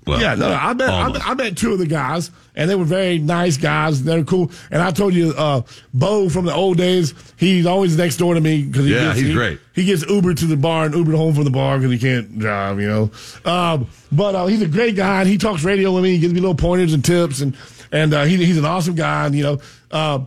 [0.06, 2.74] Well, yeah, no, I met, I met I met two of the guys, and they
[2.74, 4.02] were very nice guys.
[4.02, 4.50] They're cool.
[4.70, 5.62] And I told you, uh,
[5.92, 9.18] Bo from the old days, he's always next door to me because he Yeah, gets,
[9.18, 9.60] he's he, great.
[9.74, 12.38] He gets Uber to the bar and Uber home from the bar because he can't
[12.38, 13.10] drive, you know.
[13.44, 16.10] Um, but uh, he's a great guy, and he talks radio with me.
[16.12, 17.54] He gives me little pointers and tips, and
[17.92, 19.58] and uh, he, he's an awesome guy, and you know.
[19.90, 20.20] Uh,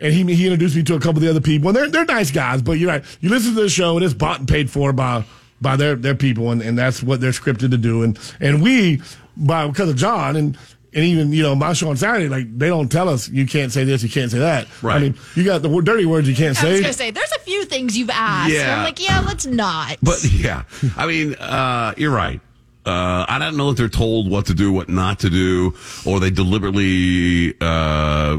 [0.00, 2.04] and he he introduced me to a couple of the other people, and they're they're
[2.04, 2.62] nice guys.
[2.62, 3.04] But you're right.
[3.20, 5.24] You listen to the show, and it's bought and paid for by
[5.60, 8.02] by their their people, and, and that's what they're scripted to do.
[8.02, 9.02] And and we
[9.36, 10.56] by because of John and.
[10.94, 13.70] And even you know my show on Saturday, like they don't tell us you can't
[13.70, 14.66] say this, you can't say that.
[14.82, 14.96] Right.
[14.96, 16.80] I mean, you got the dirty words you can't I was say.
[16.80, 18.54] gonna say there's a few things you've asked.
[18.54, 18.78] Yeah.
[18.78, 19.98] I'm like, yeah, let's not.
[20.02, 20.62] But yeah,
[20.96, 22.40] I mean, uh, you're right.
[22.88, 25.74] Uh, I don't know if they're told what to do, what not to do,
[26.06, 28.38] or they deliberately, uh,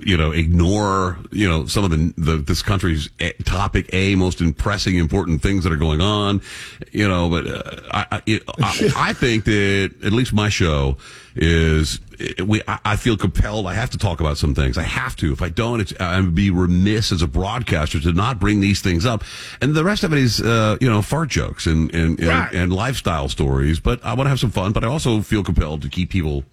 [0.00, 3.08] you know, ignore, you know, some of the, the this country's
[3.44, 6.42] topic A most impressing, important things that are going on,
[6.90, 7.30] you know.
[7.30, 10.96] But uh, I, I, I, I think that at least my show
[11.36, 11.98] is
[12.44, 12.62] we.
[12.68, 13.66] I, feel compelled.
[13.66, 14.78] I have to talk about some things.
[14.78, 15.32] I have to.
[15.32, 18.80] If I don't, it's I would be remiss as a broadcaster to not bring these
[18.80, 19.24] things up.
[19.60, 22.52] And the rest of it is, uh, you know, fart jokes and and and, Right.
[22.52, 23.80] and lifestyle stories.
[23.80, 24.72] But I want to have some fun.
[24.72, 26.44] But I also feel compelled to keep people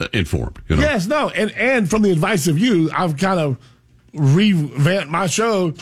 [0.00, 0.58] uh, informed.
[0.68, 0.82] You know.
[0.82, 3.56] Yes, no, and and from the advice of you, I've kind of
[4.12, 5.74] revamped my show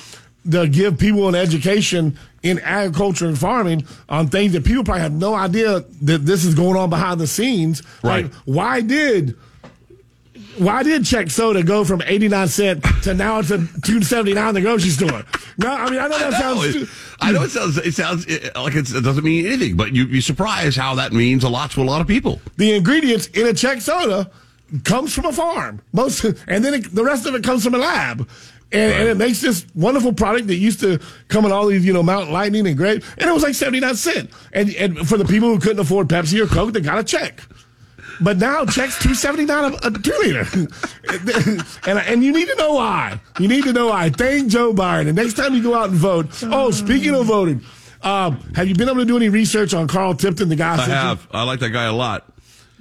[0.51, 5.13] to give people an education in agriculture and farming on things that people probably have
[5.13, 7.83] no idea that this is going on behind the scenes.
[8.03, 8.25] Right.
[8.25, 9.37] Like, why did
[10.59, 14.61] why did Chek soda go from 89 cent to now it's a 279 in the
[14.61, 15.25] grocery store?
[15.59, 16.77] No, I mean, I know that I know, sounds.
[16.77, 16.89] it,
[17.21, 20.21] I know it sounds it sounds like it's, it doesn't mean anything, but you'd be
[20.21, 22.41] surprised how that means a lot to a lot of people.
[22.57, 24.31] the ingredients in a Chek soda
[24.85, 25.81] comes from a farm.
[25.93, 28.29] Most, and then it, the rest of it comes from a lab.
[28.75, 31.93] And, and it makes this wonderful product that used to come in all these, you
[31.93, 34.35] know, Mountain Lightning and Grape, and it was like 79 cents.
[34.53, 37.39] And, and for the people who couldn't afford Pepsi or Coke, they got a Chek.
[38.21, 40.47] But now Chek's two seventy nine a, a two liter,
[41.87, 43.21] and and you need to know why.
[43.41, 44.11] You need to know why.
[44.11, 45.09] Thank Joe Biden.
[45.09, 46.27] And next time you go out and vote.
[46.45, 47.63] Oh, speaking of voting,
[48.03, 50.75] um, have you been able to do any research on Carl Tipton, the guy?
[50.75, 51.27] I have.
[51.33, 52.31] I like that guy a lot.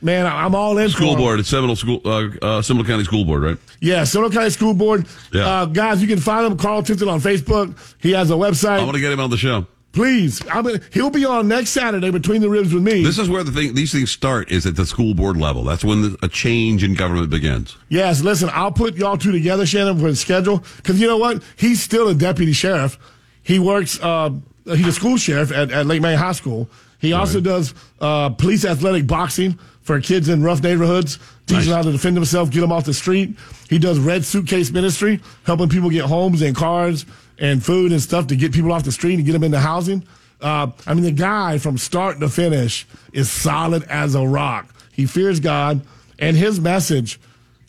[0.04, 0.90] Man, I- I'm all in.
[0.90, 3.58] School board at Seminole School, uh, uh, Seminole County School Board, right?
[3.80, 5.08] Yeah, Seminole County School Board.
[5.32, 5.48] Yeah.
[5.48, 7.76] Uh, guys, you can find him, Carl Tipton, on Facebook.
[8.00, 8.80] He has a website.
[8.80, 9.66] I want to get him on the show.
[9.94, 13.04] Please, I'm gonna, he'll be on next Saturday between the ribs with me.
[13.04, 15.64] This is where the thing, these things start is at the school board level.
[15.64, 17.78] That's when the, a change in government begins.
[17.90, 20.64] Yes, listen, I'll put y'all two together, Shannon, for the schedule.
[20.78, 21.44] Because you know what?
[21.58, 22.98] He's still a deputy sheriff.
[23.44, 24.32] He works, uh,
[24.66, 26.68] he's a school sheriff at, at Lake Mary High School.
[26.98, 31.82] He also does uh, police athletic boxing for kids in rough neighborhoods, teaching them how
[31.84, 33.38] to defend themselves, get them off the street.
[33.70, 37.06] He does red suitcase ministry, helping people get homes and cars
[37.38, 40.04] and food and stuff to get people off the street and get them into housing.
[40.42, 44.74] Uh, I mean, the guy from start to finish is solid as a rock.
[44.92, 45.82] He fears God,
[46.20, 47.20] and his message.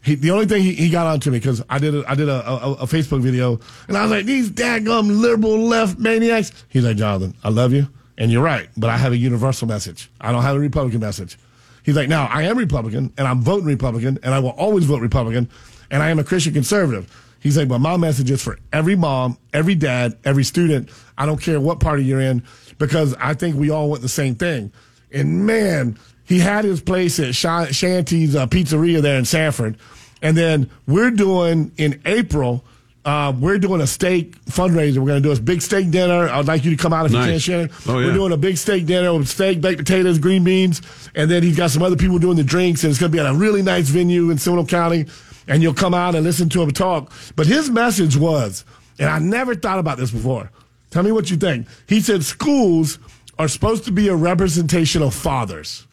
[0.03, 2.28] He, the only thing he, he got onto me because I did a, I did
[2.28, 3.59] a, a, a Facebook video
[3.89, 6.53] and I was like these daggum liberal left maniacs.
[6.69, 7.89] He's like Jonathan, I love you
[8.19, 10.11] and you're right, but I have a universal message.
[10.20, 11.39] I don't have a Republican message.
[11.85, 15.01] He's like, now I am Republican and I'm voting Republican and I will always vote
[15.02, 15.48] Republican
[15.90, 17.09] and I am a Christian conservative.
[17.40, 20.89] He's like, but my message is for every mom, every dad, every student.
[21.19, 22.43] I don't care what party you're in
[22.78, 24.73] because I think we all want the same thing.
[25.12, 29.77] And man, he had his place at Sha- Shanty's uh, Pizzeria there in Sanford.
[30.23, 32.65] And then we're doing in April,
[33.05, 34.98] uh, we're doing a steak fundraiser.
[34.98, 36.28] We're going to do a big steak dinner.
[36.28, 37.70] I'd like you to come out if you can, Shannon.
[37.86, 38.06] Oh, yeah.
[38.06, 40.81] We're doing a big steak dinner with steak, baked potatoes, green beans.
[41.14, 42.82] And then he's got some other people doing the drinks.
[42.82, 45.06] And it's going to be at a really nice venue in Seminole County.
[45.47, 47.12] And you'll come out and listen to him talk.
[47.36, 48.64] But his message was,
[48.98, 50.51] and I never thought about this before.
[50.90, 51.66] Tell me what you think.
[51.86, 52.98] He said schools
[53.39, 55.86] are supposed to be a representation of fathers.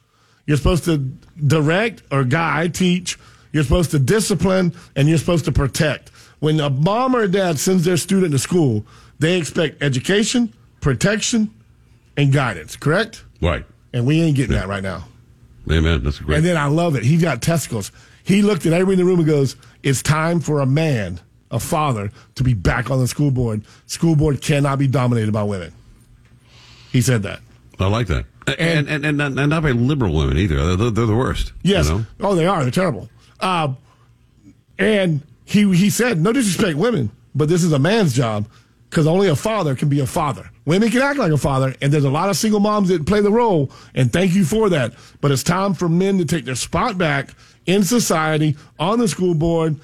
[0.45, 0.97] You're supposed to
[1.45, 3.17] direct or guide, teach.
[3.51, 6.10] You're supposed to discipline, and you're supposed to protect.
[6.41, 8.83] When a mom or dad sends their student to school,
[9.19, 10.51] they expect education,
[10.81, 11.53] protection,
[12.17, 13.23] and guidance, correct?
[13.39, 13.63] Right.
[13.93, 15.05] And we ain't getting that right now.
[15.71, 16.03] Amen.
[16.03, 16.37] That's great.
[16.37, 17.03] And then I love it.
[17.03, 17.91] He got testicles.
[18.23, 21.19] He looked at everybody in the room and goes, It's time for a man,
[21.51, 23.63] a father, to be back on the school board.
[23.85, 25.71] School board cannot be dominated by women.
[26.91, 27.39] He said that.
[27.79, 28.25] I like that.
[28.47, 30.75] And and, and, and, not by liberal women either.
[30.75, 31.53] They're, they're the worst.
[31.61, 31.87] Yes.
[31.87, 32.05] You know?
[32.19, 32.63] Oh, they are.
[32.63, 33.09] They're terrible.
[33.39, 33.73] Uh,
[34.79, 35.21] and
[35.51, 38.47] he he said, no disrespect women, but this is a man's job
[38.89, 40.49] because only a father can be a father.
[40.65, 43.21] Women can act like a father, and there's a lot of single moms that play
[43.21, 44.93] the role, and thank you for that.
[45.21, 47.29] But it's time for men to take their spot back
[47.65, 49.79] in society, on the school board,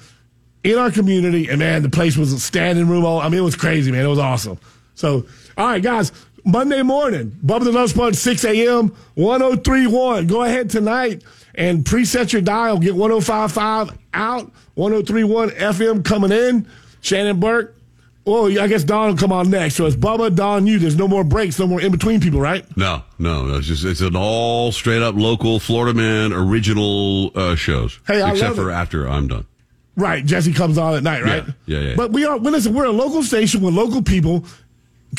[0.62, 1.48] in our community.
[1.48, 3.04] And man, the place was a standing room.
[3.04, 4.04] All I mean, it was crazy, man.
[4.04, 4.58] It was awesome.
[4.94, 5.26] So,
[5.56, 6.12] all right, guys.
[6.44, 10.28] Monday morning, Bubba the Love Sponge, 6 a.m., 1031.
[10.28, 11.22] Go ahead tonight
[11.54, 12.78] and preset your dial.
[12.78, 16.68] Get 1055 out, 1031 FM coming in.
[17.00, 17.74] Shannon Burke.
[18.24, 19.74] Oh, I guess Don will come on next.
[19.74, 20.78] So it's Bubba, Don, you.
[20.78, 22.64] There's no more breaks, no more in between people, right?
[22.76, 23.56] No, no.
[23.56, 27.98] It's just it's an all straight up local Florida man original uh, shows.
[28.06, 28.74] Hey, I except love for it.
[28.74, 29.46] after I'm done.
[29.96, 30.24] Right.
[30.24, 31.44] Jesse comes on at night, right?
[31.66, 31.94] Yeah, yeah, yeah.
[31.96, 34.44] But we are, well, listen, we're a local station with local people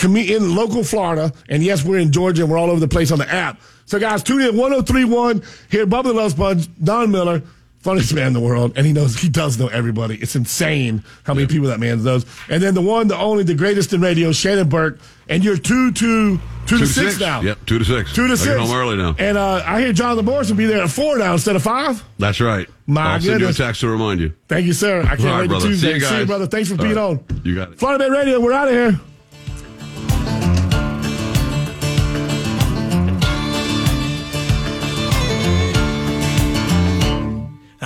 [0.03, 1.33] in local Florida.
[1.49, 3.59] And yes, we're in Georgia and we're all over the place on the app.
[3.87, 7.41] So, guys, tune in 1031 here, Bubba the Love Sponge, Don Miller,
[7.79, 8.73] funniest man in the world.
[8.75, 10.15] And he knows, he does know everybody.
[10.15, 12.25] It's insane how many people that man knows.
[12.49, 14.99] And then the one, the only, the greatest in radio, Shannon Burke.
[15.27, 17.19] And you're two, two, two, Two to to six, six.
[17.19, 17.41] now.
[17.41, 18.13] Yep, two to six.
[18.13, 18.59] Two to six.
[18.59, 19.15] home early now.
[19.17, 22.03] And uh, I hear Jonathan Morris will be there at four now instead of five.
[22.19, 22.67] That's right.
[22.87, 24.33] My I'll send you a text to remind you.
[24.47, 25.01] Thank you, sir.
[25.01, 25.65] I can't All right, wait brother.
[25.65, 25.87] to Tuesday.
[25.93, 26.47] See you See you, brother.
[26.47, 27.01] Thanks for All being right.
[27.03, 27.41] on.
[27.43, 27.79] You got it.
[27.79, 28.99] Florida Bay Radio, we're out of here.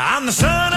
[0.06, 0.73] I'm the son